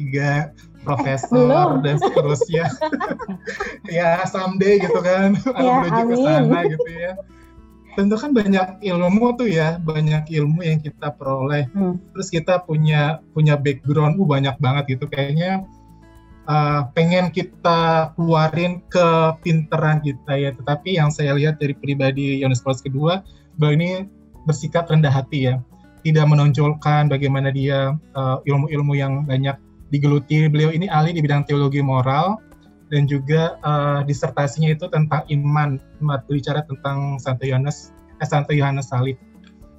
profesor 0.88 1.36
Belum. 1.36 1.84
dan 1.84 1.96
seterusnya. 2.00 2.66
ya, 4.00 4.24
someday 4.26 4.80
gitu 4.80 5.00
kan, 5.04 5.36
Ya, 5.60 5.72
menuju 5.84 6.02
ke 6.08 6.16
sana 6.24 6.60
gitu 6.72 6.90
ya. 6.90 7.12
Tentu 8.00 8.16
kan 8.16 8.32
banyak 8.32 8.80
ilmu 8.80 9.36
tuh 9.36 9.52
ya, 9.52 9.76
banyak 9.84 10.32
ilmu 10.32 10.64
yang 10.64 10.80
kita 10.80 11.12
peroleh. 11.20 11.68
Hmm. 11.76 12.00
Terus 12.16 12.32
kita 12.32 12.64
punya 12.64 13.20
punya 13.36 13.60
background, 13.60 14.16
uh, 14.16 14.24
banyak 14.24 14.56
banget 14.64 14.98
gitu 14.98 15.06
kayaknya. 15.12 15.68
uh, 16.50 16.90
pengen 16.98 17.30
kita 17.30 18.12
keluarin 18.18 18.82
ke 18.90 19.08
pinteran 19.46 20.02
kita 20.02 20.34
ya, 20.36 20.50
tetapi 20.56 20.98
yang 20.98 21.14
saya 21.14 21.38
lihat 21.38 21.62
dari 21.62 21.78
pribadi 21.78 22.42
Yohanes 22.42 22.66
Paulus 22.66 22.82
kedua, 22.82 23.22
bahwa 23.62 23.74
ini 23.78 24.10
bersikap 24.50 24.90
rendah 24.90 25.14
hati 25.14 25.54
ya, 25.54 25.62
tidak 26.02 26.26
menonjolkan 26.30 27.08
bagaimana 27.08 27.54
dia 27.54 27.96
uh, 28.18 28.38
ilmu-ilmu 28.46 28.94
yang 28.98 29.26
banyak 29.26 29.56
digeluti. 29.94 30.50
Beliau 30.50 30.74
ini 30.74 30.90
ahli 30.90 31.14
di 31.14 31.22
bidang 31.22 31.46
teologi 31.46 31.82
moral 31.82 32.42
dan 32.92 33.08
juga 33.08 33.56
uh, 33.64 34.02
disertasinya 34.04 34.74
itu 34.74 34.90
tentang 34.92 35.24
iman, 35.32 35.80
berbicara 36.02 36.66
tentang 36.68 37.22
Santo 37.22 37.48
Yohanes, 37.48 37.96
eh, 38.20 38.28
Santo 38.28 38.52
Yohanes 38.52 38.92
Salib. 38.92 39.16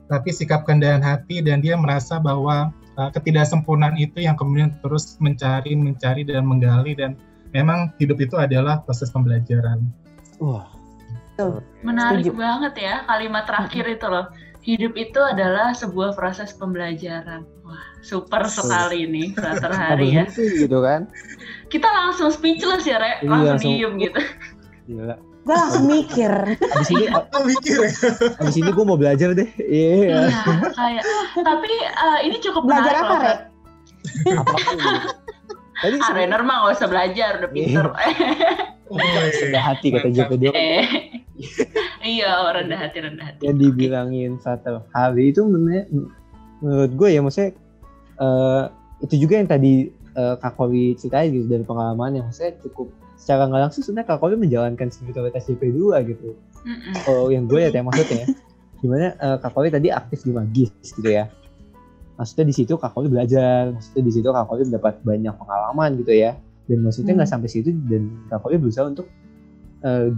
Tapi 0.09 0.29
sikap 0.33 0.65
kendahan 0.69 1.01
hati 1.01 1.41
dan 1.41 1.61
dia 1.61 1.77
merasa 1.77 2.21
bahwa 2.21 2.73
uh, 2.97 3.11
ketidaksempurnaan 3.13 3.97
itu 4.01 4.25
yang 4.25 4.37
kemudian 4.37 4.73
terus 4.81 5.17
mencari, 5.21 5.77
mencari 5.77 6.25
dan 6.25 6.45
menggali 6.45 6.97
dan 6.97 7.17
memang 7.53 7.93
hidup 8.01 8.21
itu 8.21 8.37
adalah 8.41 8.81
proses 8.85 9.13
pembelajaran. 9.13 9.85
Wah, 10.41 10.69
Menarik 11.83 12.29
Setuju. 12.29 12.39
banget 12.39 12.75
ya 12.79 12.95
kalimat 13.09 13.45
terakhir 13.49 13.85
itu 13.89 14.07
loh. 14.07 14.27
Hidup 14.63 14.95
itu 14.95 15.19
adalah 15.19 15.75
sebuah 15.75 16.15
proses 16.15 16.55
pembelajaran. 16.55 17.43
Wah, 17.67 17.83
super 17.99 18.47
sekali 18.47 19.11
nih 19.11 19.35
Frater 19.35 19.75
Hari 19.75 20.09
ya. 20.15 20.25
gitu 20.31 20.79
kan? 20.79 21.11
Kita 21.67 21.91
langsung 21.91 22.31
speechless 22.31 22.87
ya, 22.87 23.03
Re. 23.03 23.19
Iya, 23.23 23.27
Langsung 23.27 23.51
langsung. 23.59 23.73
diem 23.75 23.93
gitu. 23.99 24.21
Gila. 24.87 25.17
Gue 25.43 25.57
langsung 25.59 25.85
mikir. 25.91 26.33
Abis 26.55 26.89
ini, 26.95 27.11
mikir 27.51 27.77
ya? 27.83 27.91
abis 28.39 28.57
ini 28.63 28.71
gue 28.71 28.85
mau 28.87 28.95
belajar 28.95 29.35
deh. 29.35 29.51
Iya. 29.59 30.31
Iya, 30.31 30.71
kayak 30.79 31.03
tapi 31.43 31.73
eh, 31.83 32.19
ini 32.31 32.37
cukup 32.39 32.63
Belajar 32.63 32.95
menarik 32.95 33.03
apa, 33.03 33.11
loh, 33.11 33.19
Re? 33.19 33.35
Tadi 35.83 35.97
Ah, 35.99 36.15
Renner 36.15 36.41
mah 36.41 36.57
gak 36.63 36.79
usah 36.79 36.89
belajar, 36.89 37.43
udah 37.43 37.51
pinter. 37.51 37.87
Oh, 38.87 39.01
iya. 39.01 39.25
rendah 39.33 39.65
hati 39.65 39.87
kata 39.89 40.07
Mantap. 40.07 40.29
JP2 40.31 40.45
eh. 40.53 40.85
iya, 42.15 42.31
rendah 42.53 42.79
hati, 42.79 42.99
rendah 43.01 43.25
hati. 43.25 43.41
yang 43.43 43.57
dibilangin 43.57 44.37
Fatal 44.39 44.85
Hari 44.93 45.33
itu 45.33 45.43
menurut, 45.43 45.89
menurut 46.61 46.93
gue 46.93 47.09
ya 47.09 47.21
maksudnya 47.21 47.51
eh, 48.17 48.63
itu 49.01 49.15
juga 49.19 49.35
yang 49.41 49.49
tadi 49.49 49.73
eh, 49.91 50.35
Kak 50.39 50.55
Kori 50.55 50.93
ceritain 50.95 51.33
gitu 51.33 51.49
dari 51.49 51.65
pengalaman 51.65 52.21
yang 52.21 52.25
maksudnya 52.29 52.53
cukup 52.61 52.93
secara 53.17 53.49
nggak 53.49 53.63
langsung 53.65 53.83
sebenarnya 53.83 54.09
Kak 54.13 54.19
Kori 54.21 54.35
menjalankan 54.37 54.89
spiritualitas 54.93 55.49
JP2 55.49 55.81
gitu 56.07 56.37
Mm-mm. 56.63 56.95
kalau 57.03 57.33
yang 57.33 57.49
gue 57.49 57.59
lihat 57.59 57.73
ya 57.73 57.83
maksudnya 57.83 58.29
gimana 58.79 59.17
eh, 59.17 59.37
Kak 59.41 59.51
Kori 59.51 59.73
tadi 59.73 59.89
aktif 59.89 60.21
di 60.23 60.31
magis 60.31 60.71
gitu 60.85 61.09
ya 61.09 61.33
maksudnya 62.23 62.47
di 62.47 62.55
situ 62.55 62.79
Kak 62.79 62.95
Kori 62.95 63.11
belajar 63.11 63.75
maksudnya 63.75 64.03
di 64.07 64.13
situ 64.15 64.29
Kak 64.31 64.47
Kori 64.47 64.63
mendapat 64.63 65.03
banyak 65.03 65.35
pengalaman 65.35 65.91
gitu 65.99 66.15
ya 66.15 66.39
dan 66.71 66.79
maksudnya 66.87 67.19
nggak 67.19 67.27
Hmm. 67.27 67.35
sampai 67.43 67.51
situ 67.51 67.75
dan 67.91 68.15
Kak 68.31 68.39
Kori 68.47 68.63
berusaha 68.63 68.87
untuk 68.87 69.11
eh, 69.83 70.15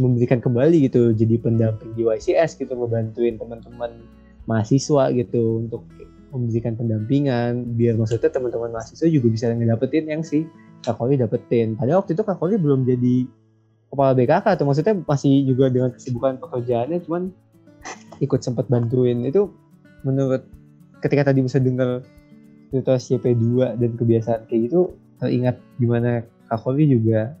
memberikan 0.00 0.40
kembali 0.40 0.88
gitu 0.88 1.12
jadi 1.12 1.36
pendamping 1.36 1.92
di 1.92 2.08
YCS 2.08 2.56
gitu 2.56 2.72
ngebantuin 2.72 3.36
teman-teman 3.36 4.00
mahasiswa 4.48 5.12
gitu 5.12 5.68
untuk 5.68 5.84
memberikan 6.32 6.72
pendampingan 6.80 7.76
biar 7.76 8.00
maksudnya 8.00 8.32
teman-teman 8.32 8.72
mahasiswa 8.72 9.04
juga 9.04 9.28
bisa 9.28 9.52
ngedapetin 9.52 10.08
yang 10.08 10.24
si 10.24 10.48
Kak 10.82 10.96
Koli 10.98 11.20
dapetin. 11.20 11.76
Padahal 11.76 12.00
waktu 12.02 12.16
itu 12.16 12.24
Kak 12.24 12.40
Koli 12.40 12.56
belum 12.56 12.88
jadi 12.88 13.28
kepala 13.92 14.16
BKK 14.16 14.56
atau 14.56 14.64
maksudnya 14.64 14.96
masih 15.04 15.44
juga 15.44 15.68
dengan 15.68 15.92
kesibukan 15.92 16.40
pekerjaannya 16.40 17.04
cuman 17.04 17.28
ikut 18.24 18.40
sempat 18.40 18.66
bantuin 18.72 19.20
itu 19.28 19.52
menurut 20.02 20.42
ketika 21.02 21.34
tadi 21.34 21.42
bisa 21.42 21.58
dengar 21.58 22.06
situasi 22.70 23.18
CP2 23.18 23.76
dan 23.76 23.90
kebiasaan 23.98 24.48
kayak 24.48 24.70
gitu 24.70 24.94
teringat 25.20 25.58
gimana 25.76 26.24
Kak 26.48 26.62
Koli 26.62 26.88
juga 26.88 27.36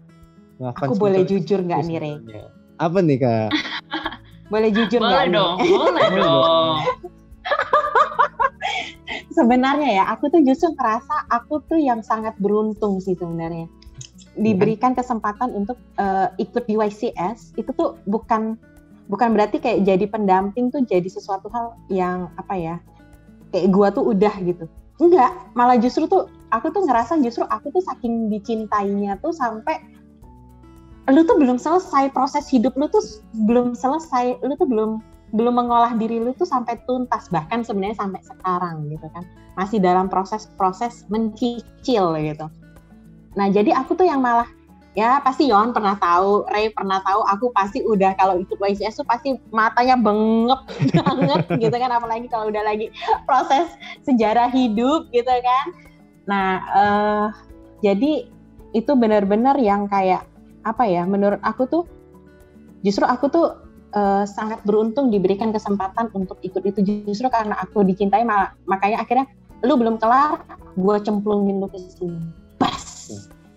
melakukan 0.60 0.88
Aku 0.92 0.94
boleh 0.98 1.22
jujur 1.24 1.60
nggak 1.64 1.80
nih, 1.88 1.96
Re? 1.98 2.12
sebenarnya. 2.18 2.46
Apa 2.78 2.98
nih 3.00 3.18
Kak? 3.22 3.50
Boleh 4.52 4.68
jujur 4.68 5.00
nggak 5.00 5.32
Boleh 5.32 5.32
dong, 5.32 5.56
boleh 5.64 6.06
Boleh 6.12 6.28
dong. 6.28 6.76
Sebenarnya 9.32 9.90
ya, 9.96 10.04
aku 10.12 10.28
tuh 10.28 10.44
justru 10.44 10.76
ngerasa 10.76 11.24
aku 11.32 11.64
tuh 11.64 11.80
yang 11.80 12.04
sangat 12.04 12.36
beruntung 12.36 13.00
sih 13.00 13.16
sebenarnya. 13.16 13.64
Diberikan 14.36 14.92
kesempatan 14.92 15.56
untuk 15.56 15.80
eh, 15.96 16.28
ikut 16.36 16.68
di 16.68 16.76
YCS, 16.76 17.56
itu 17.56 17.70
tuh 17.72 17.96
bukan 18.04 18.60
bukan 19.08 19.32
berarti 19.32 19.56
kayak 19.56 19.88
jadi 19.88 20.04
pendamping 20.04 20.68
tuh 20.68 20.84
jadi 20.84 21.08
sesuatu 21.08 21.48
hal 21.48 21.72
yang 21.88 22.28
apa 22.36 22.52
ya, 22.52 22.76
kayak 23.52 23.68
gua 23.70 23.92
tuh 23.92 24.10
udah 24.10 24.34
gitu. 24.42 24.64
Enggak, 24.98 25.30
malah 25.52 25.76
justru 25.76 26.08
tuh 26.08 26.28
aku 26.52 26.72
tuh 26.72 26.84
ngerasa 26.88 27.20
justru 27.20 27.44
aku 27.48 27.72
tuh 27.72 27.84
saking 27.84 28.32
dicintainya 28.32 29.20
tuh 29.20 29.32
sampai 29.32 29.80
lu 31.10 31.26
tuh 31.26 31.34
belum 31.34 31.58
selesai 31.58 32.14
proses 32.14 32.46
hidup 32.46 32.78
lu 32.78 32.86
tuh 32.86 33.02
belum 33.46 33.74
selesai, 33.74 34.38
lu 34.40 34.54
tuh 34.54 34.68
belum 34.70 35.02
belum 35.32 35.54
mengolah 35.56 35.96
diri 35.96 36.20
lu 36.20 36.36
tuh 36.36 36.44
sampai 36.44 36.76
tuntas 36.84 37.32
bahkan 37.32 37.64
sebenarnya 37.64 37.96
sampai 37.96 38.20
sekarang 38.20 38.84
gitu 38.92 39.08
kan 39.16 39.24
masih 39.56 39.80
dalam 39.80 40.06
proses-proses 40.12 41.08
mencicil 41.08 42.12
gitu 42.20 42.46
nah 43.32 43.48
jadi 43.48 43.72
aku 43.80 43.96
tuh 43.96 44.04
yang 44.04 44.20
malah 44.20 44.48
ya 44.92 45.24
pasti 45.24 45.48
Yon 45.48 45.72
pernah 45.72 45.96
tahu 45.96 46.44
Ray 46.52 46.68
pernah 46.72 47.00
tahu 47.00 47.24
aku 47.24 47.46
pasti 47.56 47.80
udah 47.80 48.12
kalau 48.20 48.36
ikut 48.36 48.60
YCS 48.60 49.00
tuh 49.00 49.06
pasti 49.08 49.40
matanya 49.48 49.96
bengep 49.96 50.60
banget 51.00 51.42
gitu 51.56 51.76
kan 51.76 51.90
apalagi 51.96 52.28
kalau 52.28 52.52
udah 52.52 52.60
lagi 52.60 52.92
proses 53.24 53.72
sejarah 54.04 54.52
hidup 54.52 55.08
gitu 55.08 55.32
kan. 55.32 55.66
Nah 56.28 56.48
eh, 56.60 57.26
jadi 57.80 58.28
itu 58.72 58.92
benar-benar 58.92 59.56
yang 59.56 59.88
kayak 59.88 60.28
apa 60.62 60.84
ya 60.84 61.08
menurut 61.08 61.40
aku 61.40 61.64
tuh 61.68 61.84
justru 62.84 63.08
aku 63.08 63.32
tuh 63.32 63.46
eh, 63.96 64.24
sangat 64.28 64.60
beruntung 64.68 65.08
diberikan 65.08 65.56
kesempatan 65.56 66.12
untuk 66.12 66.36
ikut 66.44 66.68
itu. 66.68 66.84
Justru 67.08 67.32
karena 67.32 67.56
aku 67.64 67.80
dicintai 67.80 68.28
ma- 68.28 68.52
makanya 68.68 69.00
akhirnya 69.00 69.24
lu 69.64 69.80
belum 69.80 69.96
kelar 69.96 70.36
gue 70.76 70.96
cemplungin 71.00 71.64
lu 71.64 71.68
ke 71.72 71.80
sini. 71.80 72.20
Pas 72.60 72.92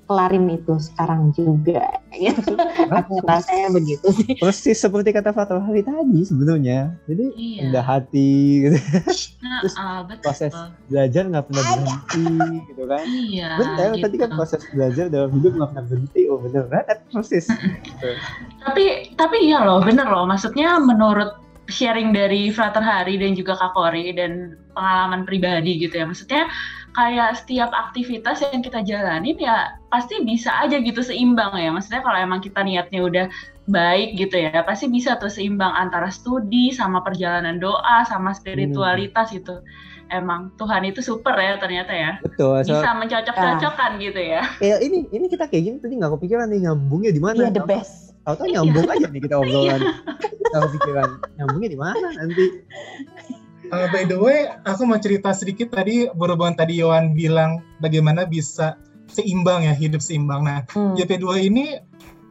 kelarin 0.06 0.46
itu 0.54 0.78
sekarang 0.78 1.34
juga 1.34 1.82
gitu 2.14 2.54
aku 2.94 3.20
ngerasanya 3.26 3.70
begitu 3.74 4.08
sih 4.16 4.38
Persis 4.40 4.78
seperti 4.80 5.12
kata 5.12 5.34
Fatul 5.36 5.60
Hari 5.60 5.84
tadi 5.84 6.22
sebenarnya. 6.24 6.96
Jadi 7.10 7.26
Iya. 7.36 7.62
rendah 7.68 7.86
hati 7.86 8.32
gitu. 8.64 8.78
Nah, 9.46 9.60
Terus 9.62 9.76
ah, 9.78 10.00
betul. 10.08 10.24
proses 10.26 10.54
belajar 10.90 11.24
nggak 11.30 11.44
pernah 11.50 11.64
berhenti 11.76 12.26
gitu 12.72 12.84
kan. 12.88 13.06
Iya. 13.06 13.50
Benar, 13.60 13.90
gitu. 13.94 14.04
tadi 14.08 14.16
kan 14.18 14.30
proses 14.34 14.62
belajar 14.72 15.06
dalam 15.12 15.30
hidup 15.36 15.52
nggak 15.58 15.70
pernah 15.74 15.86
berhenti. 15.86 16.22
Oh 16.32 16.40
bener 16.42 16.64
banget, 16.72 16.98
persis. 17.14 17.46
Gitu. 17.84 18.10
Tapi 18.64 18.84
tapi 19.20 19.38
iya 19.46 19.62
loh, 19.64 19.84
bener 19.84 20.08
loh. 20.08 20.26
Maksudnya 20.26 20.80
menurut 20.82 21.38
sharing 21.68 22.14
dari 22.14 22.54
Frater 22.54 22.82
Hari 22.82 23.18
dan 23.18 23.34
juga 23.34 23.58
Kak 23.58 23.74
Kori 23.74 24.14
dan 24.14 24.58
pengalaman 24.78 25.26
pribadi 25.26 25.82
gitu 25.82 25.98
ya. 25.98 26.06
Maksudnya 26.06 26.46
kayak 26.96 27.36
setiap 27.44 27.70
aktivitas 27.76 28.40
yang 28.48 28.64
kita 28.64 28.80
jalanin 28.88 29.36
ya 29.36 29.76
pasti 29.92 30.24
bisa 30.24 30.50
aja 30.64 30.80
gitu 30.80 31.04
seimbang 31.04 31.52
ya. 31.60 31.70
Maksudnya 31.70 32.02
kalau 32.02 32.18
emang 32.18 32.40
kita 32.40 32.64
niatnya 32.64 33.04
udah 33.04 33.26
baik 33.68 34.16
gitu 34.16 34.40
ya, 34.40 34.64
pasti 34.64 34.88
bisa 34.88 35.20
tuh 35.20 35.28
seimbang 35.28 35.76
antara 35.76 36.08
studi 36.08 36.72
sama 36.72 37.04
perjalanan 37.04 37.60
doa 37.60 38.08
sama 38.08 38.32
spiritualitas 38.32 39.36
itu. 39.36 39.60
Emang 40.14 40.54
Tuhan 40.56 40.86
itu 40.86 41.02
super 41.02 41.34
ya 41.36 41.58
ternyata 41.58 41.90
ya. 41.92 42.22
Betul. 42.22 42.62
So, 42.64 42.78
Bisa 42.78 42.94
mencocok-cocokkan 42.94 43.98
gitu 44.00 44.22
ya. 44.22 44.46
kayak 44.62 44.80
ini 44.86 45.10
ini 45.12 45.26
kita 45.28 45.50
kayak 45.50 45.64
gini 45.66 45.78
tadi 45.82 45.94
nggak 45.98 46.14
kepikiran 46.16 46.48
nih 46.54 46.70
nyambungnya 46.70 47.12
di 47.12 47.22
mana. 47.22 47.50
iya 47.50 47.52
the 47.52 47.66
best 47.66 48.16
Tahu-tahu 48.26 48.50
nyambung 48.50 48.90
aja 48.90 49.06
nih 49.06 49.22
kita 49.22 49.36
obrolan. 49.38 49.82
Kita 50.46 50.58
kepikiran 50.72 51.10
nyambungnya 51.38 51.70
di 51.70 51.78
mana 51.78 52.08
nanti. 52.16 52.46
Uh, 53.74 53.88
by 53.90 54.06
the 54.06 54.18
way, 54.18 54.46
aku 54.68 54.86
mau 54.86 55.00
cerita 55.02 55.34
sedikit 55.34 55.74
tadi 55.74 56.06
berhubungan 56.14 56.54
tadi 56.54 56.80
Yohan 56.80 57.18
bilang 57.18 57.66
bagaimana 57.82 58.28
bisa 58.28 58.78
seimbang 59.10 59.66
ya 59.66 59.74
hidup 59.74 60.02
seimbang. 60.02 60.46
Nah, 60.46 60.62
Hmm. 60.74 60.94
JP2 60.94 61.50
ini 61.50 61.82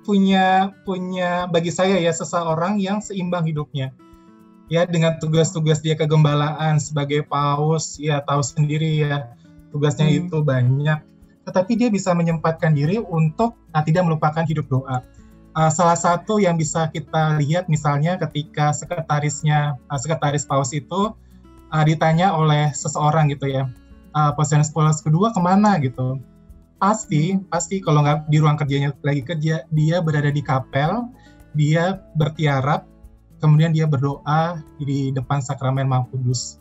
punya 0.04 0.70
punya 0.84 1.48
bagi 1.48 1.72
saya 1.72 1.96
ya 1.98 2.12
seseorang 2.12 2.78
yang 2.78 3.00
seimbang 3.00 3.48
hidupnya. 3.48 3.90
Ya 4.72 4.88
dengan 4.88 5.20
tugas-tugas 5.20 5.84
dia 5.84 5.96
kegembalaan 5.98 6.80
sebagai 6.80 7.24
paus, 7.26 8.00
ya 8.00 8.24
tahu 8.24 8.40
sendiri 8.40 9.04
ya 9.04 9.34
tugasnya 9.74 10.06
Hmm. 10.08 10.18
itu 10.24 10.36
banyak. 10.40 10.98
Tetapi 11.44 11.72
dia 11.76 11.88
bisa 11.92 12.14
menyempatkan 12.16 12.72
diri 12.72 12.96
untuk 13.00 13.58
nah, 13.74 13.84
tidak 13.84 14.08
melupakan 14.08 14.44
hidup 14.46 14.70
doa. 14.70 15.04
Uh, 15.54 15.70
salah 15.70 15.94
satu 15.94 16.42
yang 16.42 16.58
bisa 16.58 16.90
kita 16.90 17.38
lihat 17.38 17.70
misalnya 17.70 18.18
ketika 18.18 18.74
sekretarisnya 18.74 19.78
uh, 19.86 19.98
sekretaris 20.00 20.42
paus 20.50 20.74
itu 20.74 21.14
uh, 21.74 21.84
ditanya 21.84 22.30
oleh 22.30 22.70
seseorang 22.70 23.26
gitu 23.34 23.50
ya, 23.50 23.66
uh, 24.14 24.30
Pausianus 24.38 24.70
Paulus 24.70 25.02
kedua 25.02 25.34
ke 25.34 25.40
mana? 25.42 25.76
gitu. 25.82 26.22
Pasti 26.78 27.34
pasti 27.50 27.82
kalau 27.82 28.06
nggak 28.06 28.30
di 28.30 28.38
ruang 28.38 28.54
kerjanya 28.54 28.94
lagi 29.02 29.22
kerja 29.26 29.66
dia 29.72 29.96
berada 30.04 30.30
di 30.30 30.42
kapel 30.44 31.10
dia 31.56 32.02
bertiarap 32.18 32.84
kemudian 33.38 33.72
dia 33.72 33.86
berdoa 33.88 34.60
di 34.76 35.14
depan 35.14 35.40
sakramen 35.40 35.88
Maha 35.88 36.06
Kudus. 36.12 36.60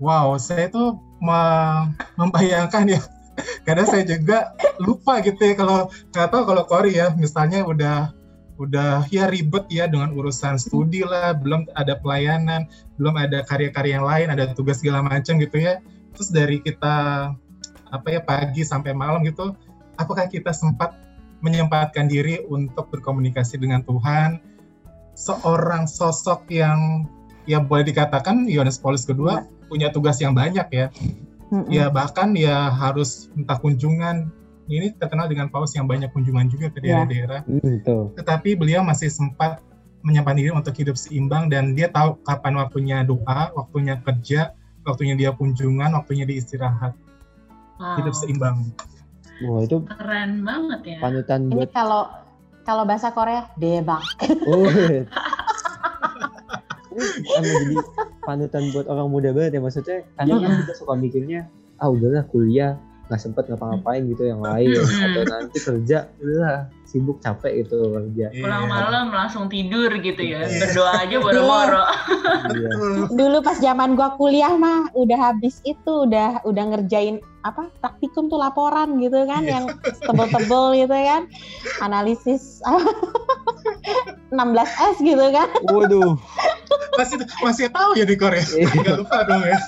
Wow 0.00 0.40
saya 0.40 0.72
tuh 0.72 0.96
me- 1.20 1.92
membayangkan 2.16 2.96
ya 2.96 3.00
kadang 3.68 3.88
saya 3.90 4.08
juga 4.08 4.56
lupa 4.80 5.20
gitu 5.20 5.36
ya 5.36 5.54
kalau 5.58 5.92
nggak 6.16 6.28
tahu 6.32 6.42
kalau 6.48 6.64
Kori 6.64 6.96
ya 6.96 7.12
misalnya 7.12 7.66
udah 7.66 8.14
udah 8.60 9.08
ya 9.08 9.24
ribet 9.32 9.64
ya 9.72 9.88
dengan 9.88 10.12
urusan 10.12 10.60
studi 10.60 11.00
lah 11.00 11.32
belum 11.32 11.64
ada 11.72 11.96
pelayanan 11.96 12.68
belum 13.00 13.16
ada 13.16 13.40
karya-karya 13.48 13.96
yang 13.96 14.04
lain 14.04 14.28
ada 14.28 14.52
tugas 14.52 14.84
segala 14.84 15.00
macam 15.00 15.40
gitu 15.40 15.56
ya. 15.56 15.80
Terus 16.12 16.28
dari 16.28 16.60
kita 16.60 16.96
apa 17.90 18.06
ya 18.12 18.20
pagi 18.20 18.60
sampai 18.62 18.92
malam 18.92 19.24
gitu 19.24 19.56
apakah 19.96 20.28
kita 20.28 20.52
sempat 20.52 20.92
menyempatkan 21.40 22.04
diri 22.04 22.44
untuk 22.52 22.92
berkomunikasi 22.92 23.56
dengan 23.56 23.80
Tuhan? 23.80 24.44
Seorang 25.16 25.88
sosok 25.88 26.44
yang 26.52 27.08
ya 27.48 27.64
boleh 27.64 27.88
dikatakan 27.88 28.44
Yohanes 28.44 28.76
Paulus 28.76 29.08
kedua 29.08 29.48
punya 29.72 29.88
tugas 29.88 30.20
yang 30.20 30.36
banyak 30.36 30.68
ya. 30.68 30.92
Mm-mm. 31.50 31.66
ya 31.66 31.90
bahkan 31.90 32.30
ya 32.38 32.70
harus 32.70 33.26
entah 33.34 33.58
kunjungan 33.58 34.30
ini 34.72 34.88
terkenal 34.92 35.26
dengan 35.26 35.46
paus 35.46 35.72
yang 35.72 35.84
banyak 35.84 36.08
kunjungan 36.08 36.46
juga 36.46 36.66
ke 36.68 36.78
Ya. 36.78 37.02
daerah-daerah 37.02 37.40
tuh. 37.80 38.14
tetapi 38.14 38.54
beliau 38.54 38.80
masih 38.80 39.08
sempat 39.08 39.58
menyempatkan 40.00 40.38
diri 40.38 40.50
untuk 40.50 40.72
hidup 40.72 40.94
seimbang 40.94 41.46
dan 41.46 41.72
dia 41.72 41.86
tahu 41.86 42.16
kapan 42.20 42.56
waktunya 42.56 42.96
doa 43.02 43.52
waktunya 43.52 43.98
kerja 43.98 44.56
waktunya 44.82 45.12
dia 45.14 45.30
kunjungan 45.30 45.92
waktunya 45.92 46.24
dia 46.24 46.36
istirahat 46.36 46.94
Wow, 47.76 47.96
hidup 47.96 48.14
seimbang 48.14 48.56
Wah 49.40 49.60
itu 49.62 49.76
keren 49.86 50.40
banget 50.40 50.80
ya. 50.86 50.96
panutan 51.00 51.40
ini 51.46 51.54
buat. 51.58 51.70
kalau 51.70 52.08
kalau 52.62 52.84
bahasa 52.84 53.08
Korea 53.10 53.48
debak 53.54 54.04
Oh. 54.46 54.64
ini 56.90 57.00
kan 57.26 57.42
jadi 57.42 57.76
panutan 58.20 58.62
buat 58.70 58.86
orang 58.86 59.08
muda 59.08 59.30
banget 59.30 59.56
ya 59.56 59.60
maksudnya 59.60 59.96
kadang 60.14 60.40
kan 60.40 60.50
kita 60.60 60.74
suka 60.74 60.92
mikirnya 60.94 61.40
ah 61.76 61.88
udahlah 61.88 62.24
kuliah 62.26 62.76
nggak 63.10 63.18
sempet 63.18 63.50
ngapa-ngapain 63.50 64.06
gitu 64.06 64.22
yang 64.22 64.38
lain 64.38 64.70
atau 64.70 65.22
nanti 65.26 65.58
kerja 65.58 66.06
udahlah 66.16 66.70
sibuk 66.86 67.18
capek 67.18 67.66
gitu 67.66 67.90
kerja 67.90 68.30
Pulang 68.32 68.64
Iya. 68.64 68.70
malam 68.70 69.06
langsung 69.10 69.46
tidur 69.46 69.90
gitu 69.92 70.22
ya. 70.22 70.42
Iya. 70.42 70.58
Berdoa 70.62 70.92
aja 70.96 71.16
boro-boro. 71.18 71.82
Iya. 72.50 72.70
dulu 73.10 73.38
pas 73.42 73.58
zaman 73.58 73.94
gua 73.94 74.14
kuliah 74.14 74.54
mah 74.54 74.86
udah 74.94 75.18
habis 75.28 75.58
itu 75.64 76.06
udah 76.06 76.38
udah 76.42 76.64
ngerjain 76.70 77.18
apa 77.40 77.66
praktikum 77.78 78.26
tuh 78.26 78.38
laporan 78.38 78.94
gitu 78.96 79.26
kan 79.26 79.42
Iya. 79.42 79.50
yang 79.58 79.64
tebel-tebel 80.00 80.64
gitu 80.78 80.94
kan 80.94 81.22
analisis 81.80 82.62
16S 84.30 84.96
gitu 85.00 85.26
kan 85.30 85.48
waduh 85.66 86.14
masih 86.94 87.16
masih 87.42 87.66
tahu 87.68 87.98
ya 87.98 88.06
di 88.06 88.14
Korea 88.14 88.42
Iya. 88.46 88.70
nggak 88.70 88.96
lupa 88.98 89.18
dong 89.26 89.42
ya 89.42 89.58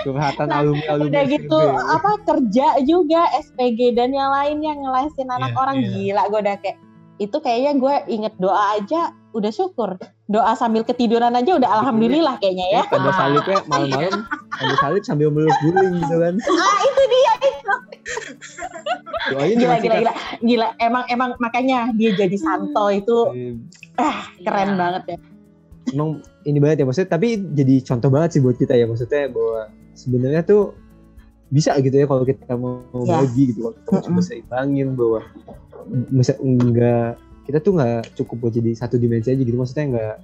curhatan 0.00 0.46
Nah, 0.46 0.58
alumni 0.58 0.84
alumni 0.88 1.10
udah 1.10 1.24
gitu 1.26 1.60
apa 1.88 2.10
kerja 2.22 2.66
juga 2.82 3.20
SPG 3.34 3.92
dan 3.92 4.10
yang 4.10 4.30
lainnya 4.30 4.72
ngelesin 4.74 5.26
anak 5.26 5.50
Iya, 5.50 5.58
orang 5.58 5.76
iya. 5.76 5.88
gila 5.88 6.22
gue 6.26 6.40
udah 6.40 6.56
kayak 6.58 6.78
itu 7.18 7.36
kayaknya 7.36 7.72
gue 7.74 7.94
inget 8.08 8.34
doa 8.36 8.74
aja 8.74 9.00
udah 9.28 9.50
syukur. 9.50 9.98
Doa 10.24 10.54
sambil 10.54 10.82
ketiduran 10.82 11.30
aja 11.32 11.50
udah 11.52 11.70
alhamdulillah 11.76 12.38
kayaknya 12.38 12.66
ya. 12.70 12.82
Tanda 12.86 13.10
salibnya 13.12 13.58
malam-malam 13.66 14.22
tanda 14.50 14.76
salib 14.78 15.02
sambil 15.02 15.28
meluk 15.28 15.52
guling 15.60 15.98
gitu 15.98 16.16
kan. 16.16 16.34
ah 16.38 16.78
itu 16.80 17.02
dia 17.04 17.32
Doain 19.28 19.54
gila 19.54 19.76
gila 19.76 19.76
kita- 19.76 19.98
gila. 20.00 20.12
Gila 20.40 20.68
emang 20.78 21.04
emang 21.06 21.30
makanya 21.38 21.78
dia 21.92 22.14
jadi 22.14 22.36
santo 22.36 22.86
itu 22.88 23.18
Eh, 23.94 24.16
keren 24.40 24.68
Iya. 24.68 24.78
banget 24.78 25.02
ya. 25.06 25.16
Emang 25.90 26.08
ini 26.44 26.58
banget 26.58 26.76
ya 26.78 26.84
maksudnya 26.84 27.10
tapi 27.10 27.28
jadi 27.50 27.74
contoh 27.82 28.08
banget 28.08 28.30
sih 28.30 28.40
buat 28.40 28.54
kita 28.54 28.72
ya 28.72 28.84
maksudnya 28.84 29.26
bahwa 29.26 29.60
sebenarnya 29.98 30.42
tuh 30.42 30.78
bisa 31.48 31.74
gitu 31.78 31.96
ya 31.96 32.04
kalau 32.04 32.22
kita 32.22 32.54
mau 32.54 32.84
Ya. 33.02 33.18
bagi 33.18 33.50
gitu 33.50 33.58
kalau 33.60 33.74
kita 33.74 33.88
mau 33.88 33.98
coba 33.98 34.12
Mm-mm. 34.14 34.22
seimbangin 34.22 34.88
bahwa 34.94 35.20
bisa 36.12 36.32
enggak 36.38 37.12
kita 37.42 37.58
tuh 37.58 37.72
nggak 37.74 38.12
cukup 38.14 38.36
buat 38.38 38.52
jadi 38.54 38.70
satu 38.74 38.94
dimensi 38.94 39.28
aja 39.28 39.40
gitu 39.40 39.56
maksudnya 39.56 39.84
enggak 39.88 40.16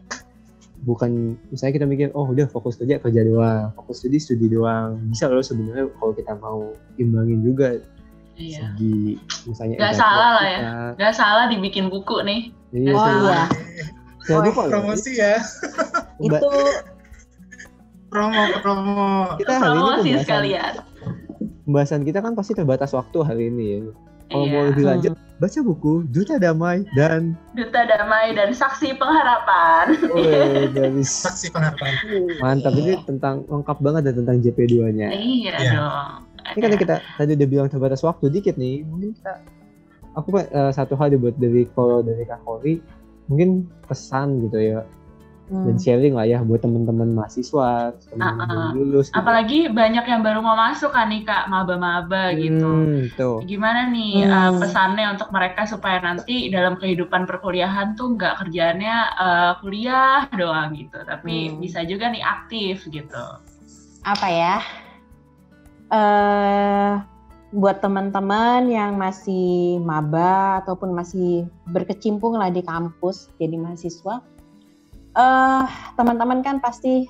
bukan 0.81 1.11
misalnya 1.49 1.75
kita 1.75 1.87
mikir 1.87 2.07
oh 2.13 2.29
udah 2.29 2.45
fokus 2.47 2.77
kerja 2.77 3.01
kerja 3.01 3.25
doang 3.25 3.73
fokus 3.75 3.99
studi 3.99 4.21
studi 4.21 4.47
doang 4.47 5.01
bisa 5.09 5.27
loh 5.27 5.41
sebenarnya 5.41 5.89
kalau 5.95 6.13
kita 6.13 6.37
mau 6.37 6.71
imbangin 6.95 7.41
juga 7.41 7.81
Iya. 8.35 8.75
segi 8.75 9.15
misalnya 9.47 9.79
Nggak 9.79 9.95
salah 9.95 10.31
lah 10.35 10.45
ya. 10.45 10.59
kita. 10.59 10.75
Gak 10.99 11.15
salah 11.15 11.45
dibikin 11.47 11.87
buku 11.87 12.19
nih. 12.21 12.51
Iya, 12.75 12.91
oh 12.91 12.99
jangan- 12.99 13.23
iya 13.23 13.43
jangan 14.27 14.35
Oh, 14.35 14.45
lupa 14.45 14.63
Promosi 14.67 15.13
ya, 15.15 15.39
itu 16.19 16.51
promo 18.15 18.43
promo. 18.63 19.03
kita 19.37 19.53
hari 19.53 19.75
ini 19.75 19.83
pembahasan, 19.83 20.23
sekalian. 20.23 20.73
pembahasan 21.65 22.01
kita 22.03 22.19
kan 22.21 22.33
pasti 22.33 22.53
terbatas 22.53 22.91
waktu 22.93 23.19
hari 23.21 23.51
ini 23.51 23.65
ya 23.67 23.79
kalau 24.25 24.47
mau 24.47 24.63
Iya. 24.63 24.69
lebih 24.71 24.85
lanjut 24.87 25.13
baca 25.35 25.59
buku 25.61 25.93
Duta 26.09 26.39
Damai 26.39 26.87
dan 26.93 27.35
Duta 27.53 27.83
Damai 27.85 28.33
dan 28.33 28.55
Saksi 28.55 28.95
Pengharapan. 28.95 29.99
oh, 30.07 30.65
dari 30.73 31.03
Saksi 31.03 31.51
pengharapan. 31.51 31.91
mantap 32.39 32.73
ini 32.73 32.95
tentang 33.03 33.43
lengkap 33.45 33.79
banget 33.81 34.03
dan 34.07 34.15
tentang 34.17 34.37
JP2 34.41 34.75
nya 34.93 35.09
Iya 35.11 35.53
Iya. 35.53 35.73
dong. 35.75 36.09
ini 36.47 36.61
karena 36.61 36.77
kita 36.79 36.95
tadi 37.19 37.31
udah 37.35 37.49
bilang 37.51 37.69
terbatas 37.69 38.01
waktu 38.01 38.31
dikit 38.31 38.55
nih 38.55 38.85
mungkin 38.85 39.11
kita 39.13 39.43
aku 40.15 40.29
eh, 40.39 40.71
satu 40.71 40.95
hal 40.95 41.11
dibuat 41.11 41.35
dari 41.35 41.67
kalau 41.69 41.99
dari 42.01 42.23
Kak 42.23 42.45
Kori 42.45 42.79
mungkin 43.27 43.67
pesan 43.83 44.39
gitu 44.41 44.57
ya 44.57 44.81
hmm, 45.51 45.65
dan 45.67 45.77
sharing 45.77 46.15
lah 46.15 46.25
ya 46.25 46.41
buat 46.41 46.61
teman-teman 46.61 47.13
mahasiswa 47.13 47.93
teman-teman 48.11 48.45
Ah, 48.45 48.49
ah. 48.49 48.55
yang 48.73 48.77
lulus 48.79 49.07
gitu. 49.09 49.17
Apalagi 49.19 49.59
banyak 49.69 50.05
yang 50.05 50.21
baru 50.25 50.41
mau 50.41 50.57
masuk 50.57 50.93
kan 50.93 51.09
nih 51.13 51.23
kak, 51.23 51.49
maba-maba 51.49 52.33
gitu. 52.35 52.65
Hmm, 52.65 53.03
tuh. 53.15 53.39
Gimana 53.45 53.89
nih 53.89 54.25
Hmm. 54.25 54.33
uh, 54.33 54.53
pesannya 54.63 55.07
untuk 55.15 55.29
mereka 55.31 55.67
supaya 55.67 56.01
nanti 56.01 56.49
dalam 56.49 56.77
kehidupan 56.77 57.29
perkuliahan 57.29 57.93
tuh 57.95 58.17
nggak 58.17 58.41
kerjaannya 58.45 58.97
uh, 59.17 59.53
kuliah 59.61 60.25
doang 60.33 60.73
gitu, 60.75 60.99
tapi 61.05 61.53
Hmm. 61.53 61.61
bisa 61.61 61.85
juga 61.85 62.09
nih 62.09 62.25
aktif 62.25 62.87
gitu. 62.89 63.25
apa 64.05 64.29
ya 64.29 64.57
eh 65.89 66.93
buat 67.55 67.79
teman-teman 67.79 68.67
yang 68.67 68.99
masih 68.99 69.79
maba 69.79 70.59
ataupun 70.61 70.91
masih 70.91 71.47
berkecimpung 71.71 72.35
lah 72.35 72.51
di 72.51 72.61
kampus 72.61 73.31
jadi 73.39 73.55
mahasiswa 73.55 74.19
eh 75.15 75.65
teman-teman 75.95 76.43
kan 76.43 76.59
pasti 76.59 77.07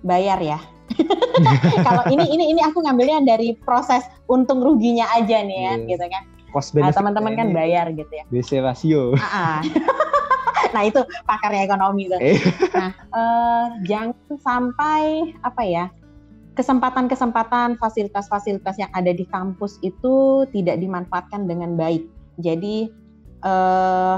bayar 0.00 0.40
ya 0.40 0.58
kalau 1.86 2.02
ini 2.08 2.24
ini 2.32 2.44
ini 2.56 2.60
aku 2.64 2.80
ngambilnya 2.80 3.20
dari 3.24 3.52
proses 3.60 4.00
untung 4.32 4.64
ruginya 4.64 5.04
aja 5.12 5.44
nih 5.44 5.58
ya 5.68 5.72
Iya. 5.76 5.88
gitu 5.94 6.04
kan 6.08 6.22
cost 6.48 6.72
nah 6.72 6.88
teman-teman 6.88 7.36
kan 7.36 7.52
ini 7.52 7.54
bayar 7.54 7.86
gitu 7.92 8.08
ya 8.08 8.24
BC 8.32 8.64
rasio 8.64 9.12
Ah, 9.20 9.60
ah. 9.60 9.60
nah 10.74 10.84
itu 10.84 11.00
pakarnya 11.24 11.64
ekonomi 11.64 12.12
tuh. 12.12 12.20
Eh. 12.20 12.36
Nah 12.76 12.92
eh, 12.92 13.66
jangan 13.88 14.12
sampai 14.36 15.32
apa 15.40 15.62
ya 15.64 15.84
kesempatan-kesempatan 16.58 17.78
fasilitas-fasilitas 17.78 18.76
yang 18.82 18.90
ada 18.90 19.14
di 19.14 19.22
kampus 19.30 19.78
itu 19.80 20.44
tidak 20.50 20.82
dimanfaatkan 20.82 21.46
dengan 21.46 21.78
baik. 21.78 22.04
Jadi 22.42 22.90
eh, 23.44 24.16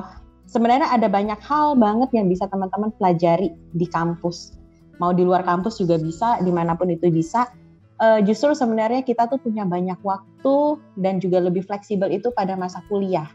sebenarnya 0.50 0.90
ada 0.90 1.06
banyak 1.06 1.38
hal 1.46 1.78
banget 1.78 2.10
yang 2.10 2.26
bisa 2.26 2.50
teman-teman 2.50 2.90
pelajari 2.98 3.54
di 3.70 3.86
kampus. 3.86 4.58
Mau 4.98 5.14
di 5.14 5.22
luar 5.22 5.46
kampus 5.46 5.78
juga 5.78 5.96
bisa, 5.96 6.42
di 6.42 6.50
mana 6.50 6.74
pun 6.74 6.90
itu 6.90 7.08
bisa. 7.08 7.48
Eh, 8.02 8.20
justru 8.26 8.52
sebenarnya 8.52 9.06
kita 9.06 9.30
tuh 9.30 9.38
punya 9.38 9.62
banyak 9.62 10.02
waktu 10.02 10.56
dan 10.98 11.22
juga 11.22 11.38
lebih 11.40 11.62
fleksibel 11.64 12.10
itu 12.10 12.34
pada 12.34 12.58
masa 12.58 12.82
kuliah 12.90 13.30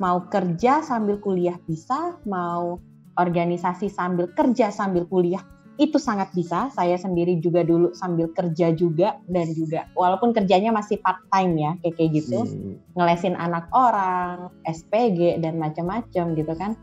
mau 0.00 0.24
kerja 0.32 0.80
sambil 0.80 1.20
kuliah 1.20 1.60
bisa, 1.68 2.16
mau 2.24 2.80
organisasi 3.20 3.92
sambil 3.92 4.32
kerja 4.32 4.72
sambil 4.72 5.04
kuliah 5.04 5.44
itu 5.80 5.96
sangat 5.96 6.28
bisa. 6.36 6.68
Saya 6.76 7.00
sendiri 7.00 7.40
juga 7.40 7.64
dulu 7.64 7.96
sambil 7.96 8.28
kerja 8.36 8.76
juga 8.76 9.16
dan 9.32 9.48
juga 9.56 9.88
walaupun 9.96 10.36
kerjanya 10.36 10.76
masih 10.76 11.00
part 11.00 11.24
time 11.32 11.56
ya 11.56 11.72
kayak 11.80 11.94
kayak 11.96 12.10
gitu, 12.20 12.44
Hmm. 12.44 12.76
ngelesin 13.00 13.32
anak 13.32 13.64
orang, 13.72 14.52
SPG 14.68 15.40
dan 15.40 15.56
macam-macam 15.56 16.36
gitu 16.36 16.52
kan. 16.52 16.76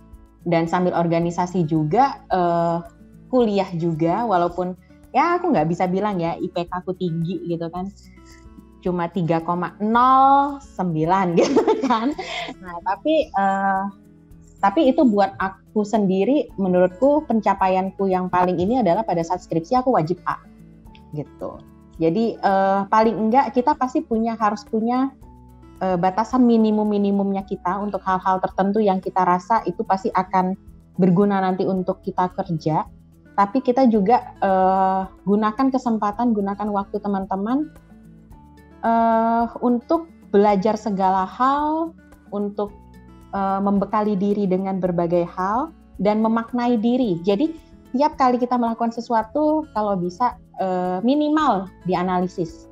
Dan 0.49 0.65
sambil 0.65 0.97
organisasi 0.97 1.69
juga 1.69 2.25
eh, 2.33 2.77
kuliah 3.29 3.69
juga 3.77 4.25
walaupun 4.25 4.73
ya 5.13 5.37
aku 5.37 5.53
nggak 5.53 5.69
bisa 5.69 5.85
bilang 5.85 6.17
ya 6.17 6.33
IPK 6.41 6.71
aku 6.73 6.97
tinggi 6.97 7.37
gitu 7.45 7.69
kan 7.69 7.93
cuma 8.81 9.09
3,09 9.11 9.83
gitu 11.39 11.63
kan. 11.85 12.07
Nah, 12.61 12.75
tapi 12.87 13.27
eh, 13.29 13.83
tapi 14.57 14.89
itu 14.89 15.05
buat 15.05 15.37
aku 15.37 15.85
sendiri 15.85 16.49
menurutku 16.57 17.25
pencapaianku 17.29 18.09
yang 18.09 18.25
paling 18.25 18.57
ini 18.57 18.81
adalah 18.81 19.05
pada 19.05 19.21
saat 19.21 19.45
skripsi 19.45 19.77
aku 19.77 19.93
wajib 19.93 20.17
A 20.25 20.41
gitu. 21.13 21.61
Jadi 21.97 22.37
eh, 22.37 22.81
paling 22.89 23.15
enggak 23.29 23.53
kita 23.53 23.77
pasti 23.77 24.01
punya 24.01 24.33
harus 24.37 24.65
punya 24.65 25.13
eh, 25.81 25.97
batasan 25.97 26.45
minimum-minimumnya 26.45 27.45
kita 27.45 27.77
untuk 27.77 28.01
hal-hal 28.01 28.41
tertentu 28.41 28.81
yang 28.81 28.97
kita 28.97 29.21
rasa 29.21 29.61
itu 29.69 29.85
pasti 29.85 30.09
akan 30.13 30.57
berguna 30.97 31.41
nanti 31.41 31.65
untuk 31.65 32.01
kita 32.01 32.33
kerja. 32.33 32.85
Tapi 33.37 33.61
kita 33.61 33.85
juga 33.85 34.33
eh, 34.41 35.01
gunakan 35.25 35.67
kesempatan, 35.69 36.33
gunakan 36.33 36.69
waktu 36.73 36.97
teman-teman 36.97 37.69
eh, 38.81 39.45
untuk 39.61 40.09
belajar 40.33 40.73
segala 40.77 41.29
hal, 41.29 41.93
untuk 42.33 42.73
eh, 43.33 43.59
membekali 43.61 44.15
diri 44.15 44.45
dengan 44.45 44.79
berbagai 44.79 45.25
hal 45.27 45.71
dan 45.97 46.21
memaknai 46.21 46.77
diri. 46.77 47.17
Jadi 47.25 47.51
tiap 47.95 48.19
kali 48.19 48.37
kita 48.37 48.55
melakukan 48.59 48.93
sesuatu, 48.93 49.65
kalau 49.73 49.97
bisa 49.97 50.37
eh, 50.61 50.99
minimal 51.01 51.67
dianalisis, 51.89 52.67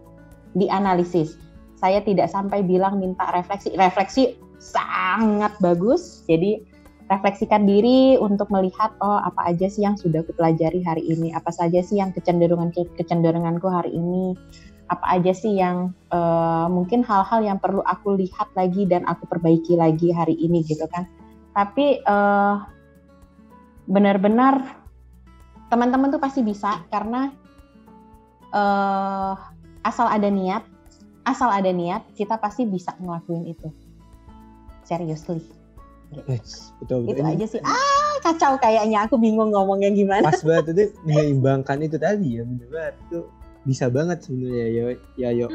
dianalisis. 0.53 1.39
Saya 1.75 1.99
tidak 2.01 2.31
sampai 2.31 2.63
bilang 2.63 3.03
minta 3.03 3.27
refleksi, 3.35 3.75
refleksi 3.75 4.39
sangat 4.57 5.51
bagus. 5.59 6.23
Jadi 6.25 6.63
refleksikan 7.11 7.69
diri 7.69 8.17
untuk 8.17 8.49
melihat 8.49 8.89
oh 8.97 9.21
apa 9.21 9.53
aja 9.53 9.69
sih 9.69 9.85
yang 9.85 9.93
sudah 9.93 10.25
aku 10.25 10.33
pelajari 10.33 10.81
hari 10.81 11.05
ini, 11.05 11.29
apa 11.37 11.53
saja 11.53 11.77
sih 11.85 12.01
yang 12.01 12.09
kecenderungan 12.09 12.73
kecenderunganku 12.97 13.69
hari 13.69 13.93
ini, 13.93 14.33
apa 14.85 15.05
aja 15.17 15.33
sih 15.33 15.57
yang 15.57 15.93
eh, 16.13 16.67
mungkin 16.69 17.01
hal-hal 17.01 17.41
yang 17.41 17.57
perlu 17.57 17.81
aku 17.81 18.17
lihat 18.17 18.53
lagi 18.53 18.85
dan 18.85 19.05
aku 19.09 19.25
perbaiki 19.25 19.73
lagi 19.73 20.13
hari 20.13 20.37
ini 20.37 20.61
gitu 20.65 20.85
kan. 20.89 21.09
Tapi 21.57 22.05
eh, 22.05 22.55
benar-benar 23.85 24.85
teman-teman 25.69 26.13
tuh 26.13 26.21
pasti 26.21 26.45
bisa 26.45 26.85
karena 26.93 27.33
eh, 28.53 29.33
asal 29.85 30.05
ada 30.05 30.29
niat, 30.29 30.61
asal 31.25 31.49
ada 31.49 31.69
niat 31.73 32.05
kita 32.13 32.37
pasti 32.37 32.69
bisa 32.69 32.93
ngelakuin 33.01 33.49
itu. 33.49 33.69
Seriously. 34.85 35.41
Yes, 36.29 36.69
betul 36.77 37.09
Itu 37.09 37.17
betul. 37.17 37.25
Ini 37.25 37.33
aja 37.33 37.45
sih. 37.49 37.61
Ah, 37.65 38.13
kacau 38.21 38.61
kayaknya 38.61 39.09
aku 39.09 39.17
bingung 39.17 39.49
ngomongnya 39.49 39.89
gimana. 39.89 40.29
Pas 40.29 40.41
banget 40.45 40.65
itu 40.77 40.83
menyeimbangkan 41.09 41.81
itu 41.81 41.97
tadi 41.97 42.37
ya 42.37 42.43
bener 42.45 42.69
banget 42.69 42.95
itu 43.09 43.19
bisa 43.65 43.89
banget 43.89 44.21
sebenarnya 44.23 44.65
ya 44.69 44.83
ya 45.17 45.29
yo. 45.33 45.47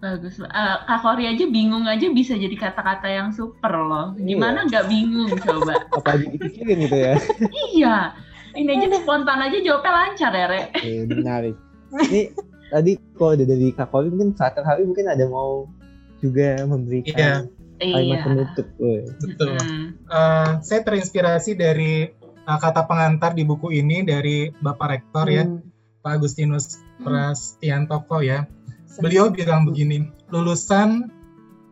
Bagus. 0.00 0.40
Eh, 0.40 0.76
Kak 0.88 1.00
Kori 1.04 1.28
aja 1.28 1.44
bingung 1.44 1.84
aja 1.84 2.08
bisa 2.08 2.32
jadi 2.32 2.56
kata-kata 2.56 3.04
yang 3.04 3.34
super 3.36 3.68
loh. 3.74 4.16
Gimana 4.16 4.64
nggak 4.64 4.88
bingung 4.88 5.28
coba? 5.36 5.84
Apalagi 5.98 6.38
dipikirin 6.38 6.88
gitu 6.88 6.96
ya. 6.96 7.14
iya. 7.74 7.96
Ini 8.50 8.66
aja 8.80 8.98
spontan 9.04 9.38
aja 9.38 9.58
jawabnya 9.60 9.92
lancar 9.94 10.32
ya, 10.34 10.46
Re. 10.48 10.62
Eh, 10.80 11.04
menarik. 11.06 11.54
Ini 12.10 12.32
tadi 12.70 12.92
kalau 13.14 13.36
ada 13.36 13.44
dari 13.44 13.68
Kak 13.70 13.92
Koli 13.92 14.08
mungkin 14.08 14.32
saat 14.34 14.56
hari 14.56 14.88
mungkin 14.88 15.06
ada 15.06 15.26
mau 15.28 15.68
juga 16.18 16.62
memberikan 16.64 17.46
kalimat 17.76 18.18
Iya. 18.20 18.24
penutup. 18.24 18.66
Woy. 18.76 19.04
Betul. 19.20 19.56
Mm. 19.56 19.86
Eh, 20.08 20.50
saya 20.64 20.80
terinspirasi 20.80 21.54
dari 21.54 22.08
eh, 22.40 22.58
kata 22.58 22.88
pengantar 22.88 23.36
di 23.36 23.44
buku 23.44 23.68
ini 23.70 24.00
dari 24.02 24.48
Bapak 24.50 24.88
Rektor 24.88 25.26
ya, 25.28 25.44
Hmm. 25.44 25.60
Pak 26.00 26.16
Agustinus 26.16 26.80
Prastiantoko 27.00 28.20
ya. 28.20 28.44
Beliau 29.00 29.32
bilang 29.32 29.64
begini, 29.64 30.10
lulusan 30.28 31.08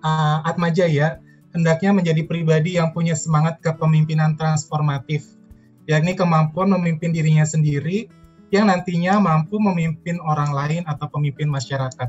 uh, 0.01 0.41
hendaknya 1.53 1.91
menjadi 1.91 2.23
pribadi 2.25 2.79
yang 2.79 2.95
punya 2.95 3.19
semangat 3.19 3.59
kepemimpinan 3.61 4.39
transformatif, 4.39 5.27
yakni 5.91 6.15
kemampuan 6.15 6.71
memimpin 6.73 7.11
dirinya 7.11 7.45
sendiri 7.45 8.09
yang 8.49 8.73
nantinya 8.73 9.21
mampu 9.21 9.61
memimpin 9.61 10.17
orang 10.25 10.53
lain 10.57 10.83
atau 10.89 11.11
pemimpin 11.11 11.49
masyarakat. 11.51 12.09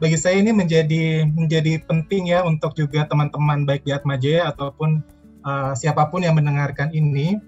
Bagi 0.00 0.18
saya 0.18 0.40
ini 0.40 0.50
menjadi 0.50 1.28
menjadi 1.28 1.78
penting 1.86 2.32
ya 2.34 2.42
untuk 2.42 2.74
juga 2.74 3.06
teman-teman 3.06 3.62
baik 3.68 3.86
di 3.86 3.92
Atmajaya 3.94 4.50
ataupun 4.50 4.98
uh, 5.46 5.72
siapa 5.76 6.10
pun 6.10 6.24
yang 6.24 6.34
mendengarkan 6.34 6.90
ini. 6.90 7.38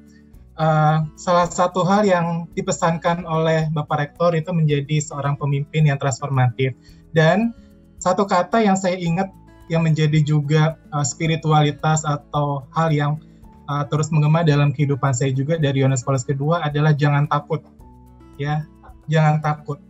Uh, 0.55 1.03
salah 1.19 1.51
satu 1.51 1.83
hal 1.83 2.07
yang 2.07 2.47
dipesankan 2.55 3.27
oleh 3.27 3.67
Bapak 3.75 3.99
Rektor 3.99 4.39
itu 4.39 4.55
menjadi 4.55 5.03
seorang 5.03 5.35
pemimpin 5.35 5.91
yang 5.91 5.99
transformatif. 5.99 6.79
Dan 7.11 7.51
satu 7.99 8.23
kata 8.23 8.63
yang 8.63 8.79
saya 8.79 8.95
ingat 8.95 9.35
yang 9.67 9.83
menjadi 9.83 10.23
juga 10.23 10.79
uh, 10.95 11.03
spiritualitas 11.03 12.07
atau 12.07 12.71
hal 12.71 12.95
yang 12.95 13.13
uh, 13.67 13.83
terus 13.91 14.15
menggema 14.15 14.47
dalam 14.47 14.71
kehidupan 14.71 15.11
saya 15.11 15.35
juga 15.35 15.59
dari 15.59 15.83
Yohanes 15.83 16.07
Paulus 16.07 16.23
kedua 16.23 16.63
adalah 16.63 16.95
jangan 16.95 17.27
takut 17.27 17.67
ya. 18.39 18.63
Jangan 19.11 19.43
takut. 19.43 19.83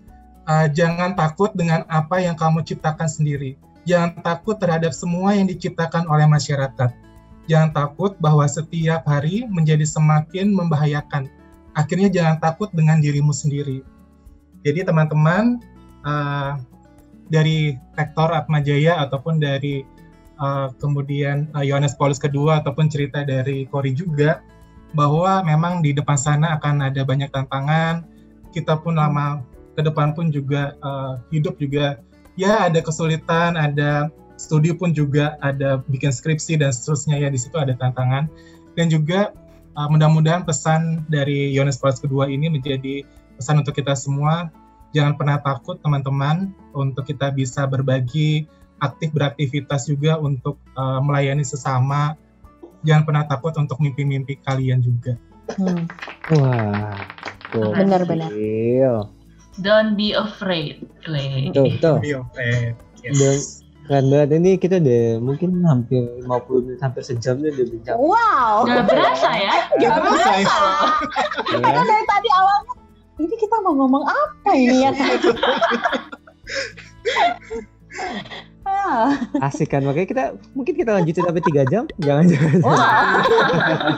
Uh, 0.48 0.68
jangan 0.72 1.12
takut 1.12 1.52
dengan 1.52 1.84
apa 1.92 2.24
yang 2.24 2.40
kamu 2.40 2.64
ciptakan 2.64 3.08
sendiri. 3.08 3.60
Jangan 3.84 4.16
takut 4.24 4.56
terhadap 4.56 4.96
semua 4.96 5.36
yang 5.36 5.44
diciptakan 5.44 6.08
oleh 6.08 6.24
masyarakat 6.24 7.03
jangan 7.50 7.70
takut 7.72 8.16
bahwa 8.20 8.44
setiap 8.48 9.04
hari 9.04 9.44
menjadi 9.48 9.84
semakin 9.84 10.52
membahayakan. 10.52 11.28
Akhirnya 11.74 12.08
jangan 12.08 12.38
takut 12.40 12.70
dengan 12.72 13.02
dirimu 13.02 13.34
sendiri. 13.34 13.82
Jadi 14.64 14.80
teman-teman 14.86 15.60
uh, 16.06 16.56
dari 17.28 17.76
rektor 17.98 18.32
Atmajaya 18.32 19.02
ataupun 19.04 19.42
dari 19.42 19.84
uh, 20.40 20.72
kemudian 20.80 21.50
Yohanes 21.60 21.92
uh, 21.94 21.98
Paulus 22.00 22.22
kedua 22.22 22.64
ataupun 22.64 22.88
cerita 22.88 23.26
dari 23.26 23.68
Kori 23.68 23.92
juga 23.92 24.40
bahwa 24.94 25.42
memang 25.42 25.82
di 25.82 25.90
depan 25.90 26.14
sana 26.14 26.54
akan 26.56 26.86
ada 26.86 27.02
banyak 27.02 27.28
tantangan, 27.34 28.06
kita 28.54 28.78
pun 28.78 28.94
lama 28.94 29.42
ke 29.74 29.82
depan 29.82 30.14
pun 30.14 30.30
juga 30.30 30.78
uh, 30.80 31.18
hidup 31.34 31.58
juga. 31.58 31.98
Ya 32.38 32.66
ada 32.66 32.78
kesulitan, 32.78 33.58
ada 33.58 34.10
studi 34.36 34.74
pun 34.74 34.90
juga 34.90 35.38
ada 35.40 35.80
bikin 35.86 36.10
skripsi 36.10 36.58
dan 36.58 36.74
seterusnya 36.74 37.20
ya 37.20 37.28
di 37.30 37.38
situ 37.38 37.54
ada 37.54 37.74
tantangan 37.78 38.26
dan 38.74 38.86
juga 38.90 39.30
uh, 39.78 39.88
mudah-mudahan 39.90 40.42
pesan 40.42 41.06
dari 41.06 41.54
Yohanes 41.54 41.78
Paulus 41.78 42.02
kedua 42.02 42.26
ini 42.26 42.50
menjadi 42.50 43.06
pesan 43.38 43.62
untuk 43.62 43.78
kita 43.78 43.94
semua 43.94 44.50
jangan 44.94 45.14
pernah 45.18 45.38
takut 45.42 45.78
teman-teman 45.82 46.50
untuk 46.74 47.06
kita 47.06 47.30
bisa 47.34 47.66
berbagi 47.66 48.46
aktif 48.82 49.14
beraktivitas 49.14 49.86
juga 49.86 50.18
untuk 50.18 50.58
uh, 50.74 50.98
melayani 50.98 51.46
sesama 51.46 52.18
jangan 52.84 53.02
pernah 53.08 53.24
takut 53.26 53.56
untuk 53.56 53.80
mimpi-mimpi 53.80 54.38
kalian 54.44 54.84
juga. 54.84 55.16
Hmm. 55.56 55.88
Wah, 56.36 56.96
Benar-benar. 57.52 58.30
Don't 59.60 59.94
be 59.96 60.12
afraid. 60.12 60.84
Tuh, 61.56 61.68
tuh. 61.80 61.98
Be 62.04 62.12
afraid. 62.12 62.76
Yes. 63.04 63.16
Dan 63.20 63.36
keren 63.84 64.08
banget 64.08 64.28
ini 64.40 64.56
kita 64.56 64.80
udah 64.80 65.04
mungkin 65.20 65.60
hampir 65.68 66.00
50 66.24 66.64
menit 66.64 66.80
hampir 66.80 67.02
sejam 67.04 67.36
nih 67.44 67.52
udah 67.52 67.66
bincang. 67.68 67.96
Wow. 68.00 68.64
Gak 68.64 68.84
berasa 68.88 69.30
ya? 69.36 69.56
Gak 69.76 69.92
berasa. 70.00 70.40
Ya. 71.52 71.58
Kita 71.60 71.80
dari 71.84 72.04
tadi 72.08 72.28
awalnya 72.32 72.74
ini 73.20 73.34
kita 73.38 73.56
mau 73.60 73.74
ngomong 73.76 74.04
apa 74.08 74.50
ini 74.56 74.88
ya? 74.88 74.90
Asik 79.44 79.68
kan 79.70 79.84
makanya 79.84 80.08
kita 80.08 80.24
mungkin 80.56 80.74
kita 80.74 80.90
lanjutin 80.96 81.24
sampai 81.24 81.44
tiga 81.44 81.62
jam 81.68 81.84
jangan 82.00 82.24
jangan. 82.26 82.58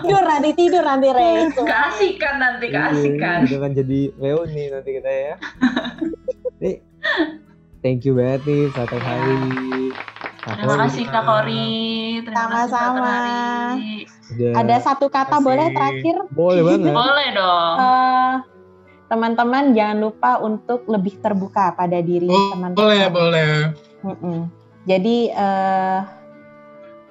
tidur 0.02 0.24
nanti 0.26 0.50
tidur 0.58 0.82
nanti 0.82 1.08
Re. 1.14 1.48
Keasikan 1.54 2.34
nanti 2.42 2.66
keasikan. 2.74 3.38
Itu 3.46 3.56
kan 3.62 3.70
jadi 3.70 4.00
reuni 4.18 4.64
nanti 4.70 4.90
kita 4.98 5.10
ya. 5.10 5.34
nih, 6.60 6.80
thank 7.80 8.04
you 8.04 8.16
banget 8.16 8.42
nih 8.46 8.64
satu 8.72 8.96
hari. 9.00 9.36
Terima 10.46 10.76
kasih 10.86 11.04
Kak 11.10 11.24
Kori. 11.26 11.66
Sama-sama. 12.22 13.18
Ada 14.54 14.76
satu 14.78 15.10
kata 15.10 15.42
boleh 15.42 15.74
terakhir? 15.74 16.16
Boleh 16.30 16.62
banget. 16.62 16.94
boleh 16.94 17.28
dong. 17.34 17.74
Uh, 17.82 18.34
teman-teman 19.10 19.74
jangan 19.74 19.98
lupa 20.06 20.38
untuk 20.38 20.86
lebih 20.86 21.18
terbuka 21.18 21.74
pada 21.74 21.98
diri 21.98 22.30
teman-teman. 22.30 22.78
Boleh, 22.78 23.04
boleh. 23.10 23.50
Mm-mm. 24.06 24.38
Jadi 24.86 25.34
uh, 25.34 26.06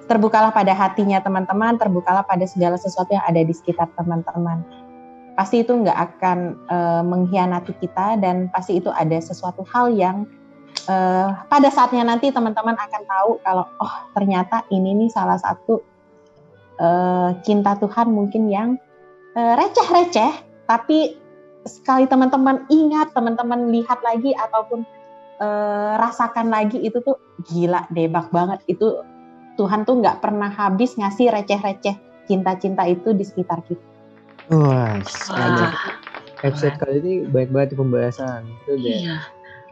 terbukalah 0.08 0.56
pada 0.56 0.72
hatinya 0.72 1.20
teman-teman, 1.20 1.76
terbukalah 1.76 2.24
pada 2.24 2.48
segala 2.48 2.80
sesuatu 2.80 3.12
yang 3.12 3.26
ada 3.28 3.44
di 3.44 3.52
sekitar 3.52 3.92
teman-teman. 4.00 4.64
Pasti 5.36 5.60
itu 5.60 5.76
nggak 5.76 6.00
akan 6.16 6.56
uh, 6.72 7.04
mengkhianati 7.04 7.76
kita 7.84 8.16
dan 8.24 8.48
pasti 8.56 8.80
itu 8.80 8.88
ada 8.96 9.20
sesuatu 9.20 9.68
hal 9.68 9.92
yang 9.92 10.24
uh, 10.90 11.30
pada 11.50 11.70
saatnya 11.70 12.06
nanti 12.06 12.30
teman-teman 12.30 12.78
akan 12.78 13.04
tahu 13.06 13.32
kalau 13.42 13.66
oh 13.82 13.96
ternyata 14.14 14.66
ini 14.72 14.94
nih 15.06 15.10
salah 15.12 15.38
satu 15.38 15.82
uh, 16.80 17.30
cinta 17.42 17.76
Tuhan 17.78 18.12
mungkin 18.12 18.48
yang 18.50 18.70
uh, 19.36 19.54
receh-receh, 19.60 20.34
tapi 20.70 21.20
sekali 21.66 22.06
teman-teman 22.06 22.70
ingat, 22.70 23.12
teman-teman 23.18 23.74
lihat 23.74 24.00
lagi 24.06 24.32
ataupun 24.38 24.86
uh, 25.42 25.98
rasakan 25.98 26.54
lagi 26.54 26.78
itu 26.82 27.02
tuh 27.02 27.18
gila 27.50 27.90
debak 27.92 28.30
banget 28.30 28.62
itu 28.70 29.02
Tuhan 29.56 29.88
tuh 29.88 30.04
nggak 30.04 30.20
pernah 30.20 30.52
habis 30.52 31.00
ngasih 31.00 31.32
receh-receh 31.32 31.96
cinta-cinta 32.28 32.84
itu 32.90 33.16
di 33.16 33.24
sekitar 33.24 33.64
kita. 33.64 33.86
Wah, 34.52 35.00
banyak. 35.32 35.72
Episode 36.46 36.78
kali 36.78 37.02
ini 37.02 37.14
banyak 37.26 37.50
banget 37.50 37.70
pembahasan. 37.74 38.46
Itu 38.62 38.78
udah 38.78 38.94
iya. 38.94 39.18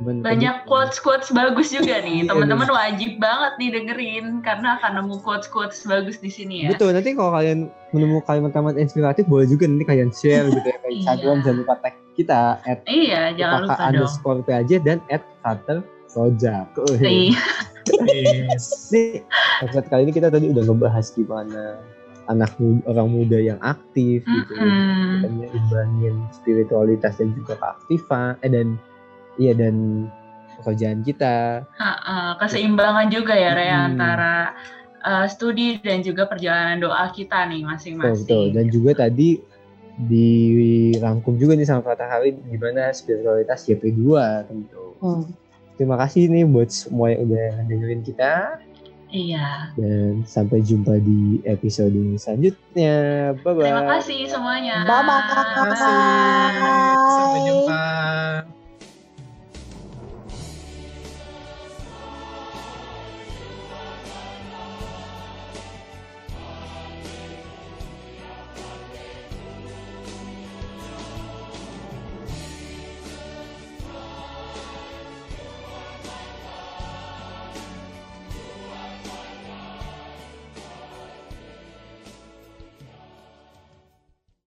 Banyak 0.04 0.68
quotes-quotes 0.68 1.32
bagus 1.32 1.72
juga 1.72 1.99
nih. 2.04 2.12
Iya, 2.24 2.30
Teman-teman 2.30 2.70
wajib 2.70 3.12
banget 3.18 3.54
nih 3.58 3.70
dengerin 3.74 4.26
karena 4.45 4.78
akan 4.78 5.01
nemu 5.01 5.18
quotes-quotes 5.26 5.84
bagus 5.89 6.22
di 6.22 6.30
sini 6.30 6.68
ya. 6.68 6.70
Betul. 6.76 6.93
Nanti 6.93 7.18
kalau 7.18 7.34
kalian 7.34 7.74
menemukan 7.89 8.26
kalimat-kalimat 8.30 8.78
inspiratif 8.78 9.26
boleh 9.26 9.49
juga 9.49 9.66
nanti 9.66 9.86
kalian 9.86 10.10
share 10.14 10.49
gitu 10.49 10.68
ya 10.68 10.78
kayak 10.82 10.93
Instagram 11.01 11.38
jangan 11.41 11.58
lupa 11.62 11.76
tag 11.82 11.95
kita 12.14 12.62
at 12.70 12.80
iya 12.86 13.34
jangan 13.34 13.66
lupa 13.66 13.74
dong 13.74 13.88
underscore 13.89 14.41
PAJ 14.45 14.72
dan 14.86 14.97
at 15.10 15.26
Carter 15.41 15.82
Sojak. 16.10 16.70
Iya. 17.01 17.34
Nih, 18.93 19.26
episode 19.66 19.88
kali 19.91 20.08
ini 20.08 20.14
kita 20.16 20.30
tadi 20.32 20.47
udah 20.47 20.64
ngebahas 20.64 21.10
gimana 21.12 21.82
anak 22.32 22.56
muda, 22.56 22.84
orang 22.88 23.10
muda 23.12 23.38
yang 23.39 23.60
aktif 23.60 24.24
gitu, 24.24 24.54
mm 24.56 24.72
-hmm. 25.28 25.51
imbangin 25.51 26.16
spiritualitas 26.32 27.20
dan 27.20 27.36
juga 27.36 27.60
keaktifan, 27.60 28.39
eh 28.39 28.51
dan 28.51 28.80
iya 29.38 29.54
dan 29.54 30.08
pekerjaan 30.62 31.02
kita. 31.02 31.66
Ha 31.66 32.38
keseimbangan 32.40 33.12
juga 33.12 33.34
ya 33.36 33.52
Rea 33.58 33.74
hmm. 33.74 33.90
antara 33.94 34.36
uh, 35.04 35.26
studi 35.28 35.78
dan 35.84 36.02
juga 36.02 36.26
perjalanan 36.26 36.80
doa 36.80 37.12
kita 37.12 37.46
nih 37.52 37.62
masing-masing. 37.68 38.26
Betul, 38.26 38.46
dan 38.56 38.66
juga 38.72 39.08
tadi 39.08 39.42
dirangkum 39.94 41.38
juga 41.38 41.54
nih 41.54 41.70
sama 41.70 41.86
Fatah 41.86 42.10
Halid 42.10 42.42
gimana 42.50 42.90
spiritualitas 42.96 43.68
JP2 43.70 44.02
tentu. 44.50 44.98
Hmm. 45.04 45.30
Terima 45.78 45.98
kasih 45.98 46.30
nih 46.30 46.46
buat 46.46 46.70
semua 46.70 47.14
yang 47.14 47.30
udah 47.30 47.48
dengerin 47.66 48.02
kita. 48.06 48.62
Iya. 49.14 49.70
Dan 49.78 50.26
sampai 50.26 50.66
jumpa 50.66 50.98
di 50.98 51.38
episode 51.46 51.94
selanjutnya. 52.18 52.98
Bye 53.46 53.54
bye. 53.54 53.66
Terima 53.70 53.86
kasih 53.98 54.20
semuanya. 54.26 54.76
Bye 54.90 55.06
bye. 55.06 55.78
Sampai 57.14 57.40
jumpa. 57.46 57.84